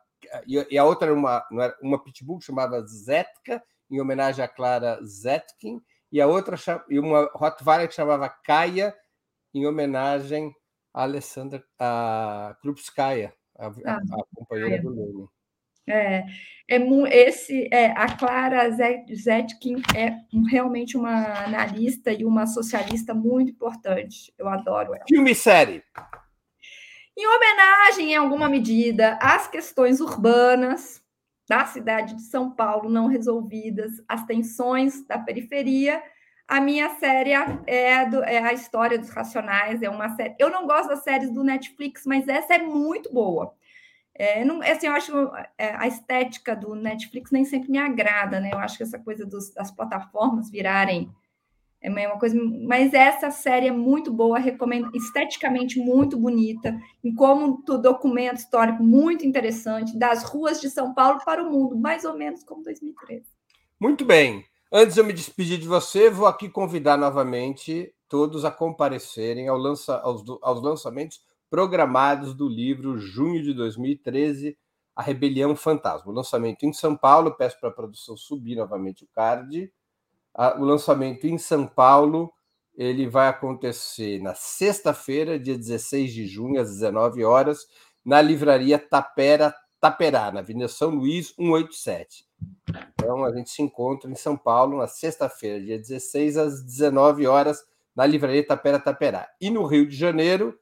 E 0.46 0.78
a 0.78 0.84
outra 0.84 1.08
era 1.08 1.14
uma, 1.14 1.44
uma 1.80 2.02
pitbull 2.02 2.38
que 2.38 2.46
chamava 2.46 2.84
Zetka, 2.86 3.62
em 3.90 4.00
homenagem 4.00 4.44
a 4.44 4.48
Clara 4.48 4.98
Zetkin, 5.04 5.80
e 6.12 6.20
a 6.20 6.26
outra 6.26 6.56
e 6.90 6.98
uma 6.98 7.30
Rottweiler 7.34 7.88
que 7.88 7.94
chamava 7.94 8.28
Kaia, 8.28 8.94
em 9.54 9.66
homenagem 9.66 10.54
a 10.92 11.02
Alessandra 11.02 11.64
a 11.78 12.54
Krupskaya, 12.60 13.32
a, 13.58 13.66
ah, 13.66 13.72
a, 13.86 13.96
a 13.96 14.24
companheira 14.34 14.82
do 14.82 14.90
Lenin. 14.90 15.26
É, 15.88 16.24
é 16.68 16.78
esse 17.10 17.68
é, 17.72 17.86
a 17.92 18.16
Clara 18.16 18.70
Zetkin 18.70 19.82
é 19.96 20.16
realmente 20.48 20.96
uma 20.96 21.44
analista 21.44 22.12
e 22.12 22.24
uma 22.24 22.46
socialista 22.46 23.14
muito 23.14 23.50
importante. 23.50 24.32
Eu 24.38 24.48
adoro 24.48 24.94
ela. 24.94 25.04
Filme 25.08 25.32
e 25.32 25.34
série. 25.34 25.82
Em 27.16 27.26
homenagem, 27.26 28.12
em 28.12 28.16
alguma 28.16 28.48
medida, 28.48 29.18
às 29.20 29.48
questões 29.48 30.00
urbanas, 30.00 31.01
da 31.52 31.66
cidade 31.66 32.14
de 32.14 32.22
São 32.22 32.50
Paulo 32.50 32.88
não 32.88 33.08
resolvidas, 33.08 34.02
as 34.08 34.24
tensões 34.24 35.06
da 35.06 35.18
periferia. 35.18 36.02
A 36.48 36.62
minha 36.62 36.88
série 36.94 37.32
é, 37.66 38.06
do, 38.06 38.24
é, 38.24 38.38
a 38.38 38.54
história 38.54 38.98
dos 38.98 39.10
Racionais, 39.10 39.82
é 39.82 39.90
uma 39.90 40.16
série. 40.16 40.34
Eu 40.38 40.48
não 40.48 40.66
gosto 40.66 40.88
das 40.88 41.02
séries 41.02 41.30
do 41.30 41.44
Netflix, 41.44 42.06
mas 42.06 42.26
essa 42.26 42.54
é 42.54 42.58
muito 42.58 43.12
boa. 43.12 43.52
É, 44.14 44.42
não, 44.46 44.62
assim, 44.62 44.86
eu 44.86 44.94
acho 44.94 45.12
é, 45.58 45.74
a 45.76 45.86
estética 45.86 46.56
do 46.56 46.74
Netflix 46.74 47.30
nem 47.30 47.44
sempre 47.44 47.70
me 47.70 47.78
agrada, 47.78 48.40
né? 48.40 48.48
Eu 48.50 48.58
acho 48.58 48.78
que 48.78 48.82
essa 48.82 48.98
coisa 48.98 49.26
dos, 49.26 49.52
das 49.52 49.70
plataformas 49.70 50.50
virarem 50.50 51.14
é 51.82 52.08
uma 52.08 52.18
coisa, 52.18 52.36
mas 52.66 52.94
essa 52.94 53.30
série 53.30 53.66
é 53.66 53.72
muito 53.72 54.12
boa, 54.12 54.38
recomendo, 54.38 54.90
esteticamente 54.94 55.80
muito 55.80 56.16
bonita, 56.16 56.78
em 57.02 57.12
como 57.12 57.60
um 57.68 57.80
documento 57.80 58.38
histórico 58.38 58.82
muito 58.82 59.26
interessante 59.26 59.98
das 59.98 60.22
ruas 60.22 60.60
de 60.60 60.70
São 60.70 60.94
Paulo 60.94 61.18
para 61.24 61.42
o 61.42 61.50
mundo, 61.50 61.76
mais 61.76 62.04
ou 62.04 62.16
menos 62.16 62.44
como 62.44 62.62
2013. 62.62 63.24
Muito 63.80 64.04
bem. 64.04 64.44
Antes 64.70 64.94
de 64.94 65.00
eu 65.00 65.04
me 65.04 65.12
despedir 65.12 65.58
de 65.58 65.66
você, 65.66 66.08
vou 66.08 66.26
aqui 66.26 66.48
convidar 66.48 66.96
novamente 66.96 67.92
todos 68.08 68.44
a 68.44 68.50
comparecerem 68.50 69.48
ao 69.48 69.58
lança, 69.58 69.98
aos, 69.98 70.22
aos 70.40 70.62
lançamentos 70.62 71.20
programados 71.50 72.32
do 72.32 72.48
livro 72.48 72.96
Junho 72.96 73.42
de 73.42 73.52
2013, 73.52 74.56
A 74.94 75.02
Rebelião 75.02 75.56
Fantasma. 75.56 76.12
O 76.12 76.14
lançamento 76.14 76.64
em 76.64 76.72
São 76.72 76.96
Paulo, 76.96 77.36
peço 77.36 77.58
para 77.58 77.70
a 77.70 77.72
produção 77.72 78.16
subir 78.16 78.54
novamente 78.54 79.04
o 79.04 79.08
card 79.12 79.70
o 80.34 80.64
lançamento 80.64 81.26
em 81.26 81.38
São 81.38 81.66
Paulo 81.66 82.32
ele 82.74 83.06
vai 83.06 83.28
acontecer 83.28 84.20
na 84.22 84.34
sexta-feira, 84.34 85.38
dia 85.38 85.56
16 85.56 86.12
de 86.12 86.26
junho, 86.26 86.60
às 86.60 86.70
19 86.70 87.24
horas, 87.24 87.66
na 88.04 88.20
livraria 88.20 88.78
Tapera 88.78 89.54
Taperá, 89.80 90.30
na 90.30 90.40
Avenida 90.40 90.68
São 90.68 90.90
Luís, 90.90 91.34
187. 91.34 92.24
Então 92.94 93.24
a 93.24 93.34
gente 93.34 93.50
se 93.50 93.60
encontra 93.60 94.08
em 94.08 94.14
São 94.14 94.36
Paulo 94.36 94.78
na 94.78 94.86
sexta-feira, 94.86 95.60
dia 95.60 95.76
16 95.76 96.36
às 96.38 96.62
19 96.62 97.26
horas, 97.26 97.64
na 97.94 98.06
livraria 98.06 98.46
Tapera 98.46 98.78
Taperá. 98.78 99.28
E 99.40 99.50
no 99.50 99.66
Rio 99.66 99.86
de 99.86 99.96
Janeiro, 99.96 100.56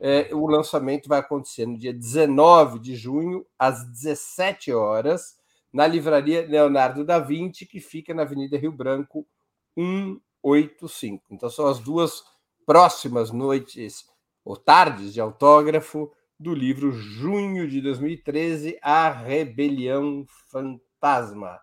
é, 0.00 0.30
o 0.32 0.46
lançamento 0.46 1.06
vai 1.06 1.20
acontecer 1.20 1.66
no 1.66 1.78
dia 1.78 1.92
19 1.92 2.78
de 2.78 2.96
junho, 2.96 3.46
às 3.58 3.84
17 3.84 4.72
horas, 4.72 5.36
na 5.72 5.86
livraria 5.86 6.46
Leonardo 6.46 7.04
da 7.04 7.18
Vinci, 7.18 7.66
que 7.66 7.80
fica 7.80 8.12
na 8.12 8.22
Avenida 8.22 8.58
Rio 8.58 8.72
Branco 8.72 9.26
185. 9.74 11.24
Então 11.30 11.48
são 11.48 11.66
as 11.66 11.78
duas 11.78 12.22
próximas 12.66 13.30
noites 13.30 14.06
ou 14.44 14.56
tardes 14.56 15.12
de 15.14 15.20
autógrafo 15.20 16.12
do 16.38 16.54
livro 16.54 16.90
Junho 16.90 17.68
de 17.68 17.80
2013, 17.80 18.78
A 18.82 19.08
Rebelião 19.10 20.26
Fantasma. 20.50 21.60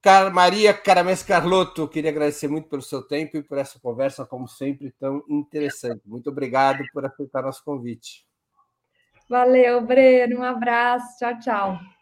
Car 0.00 0.34
Maria 0.34 0.74
Caramés 0.74 1.22
Carlotto, 1.22 1.86
queria 1.86 2.10
agradecer 2.10 2.48
muito 2.48 2.68
pelo 2.68 2.82
seu 2.82 3.06
tempo 3.06 3.36
e 3.36 3.42
por 3.42 3.56
essa 3.56 3.78
conversa, 3.78 4.26
como 4.26 4.48
sempre, 4.48 4.90
tão 4.98 5.22
interessante. 5.28 6.02
Muito 6.04 6.28
obrigado 6.28 6.82
por 6.92 7.04
aceitar 7.06 7.42
nosso 7.42 7.62
convite. 7.62 8.26
Valeu, 9.28 9.80
Breno. 9.80 10.40
Um 10.40 10.42
abraço. 10.42 11.18
Tchau, 11.18 11.38
tchau. 11.38 12.01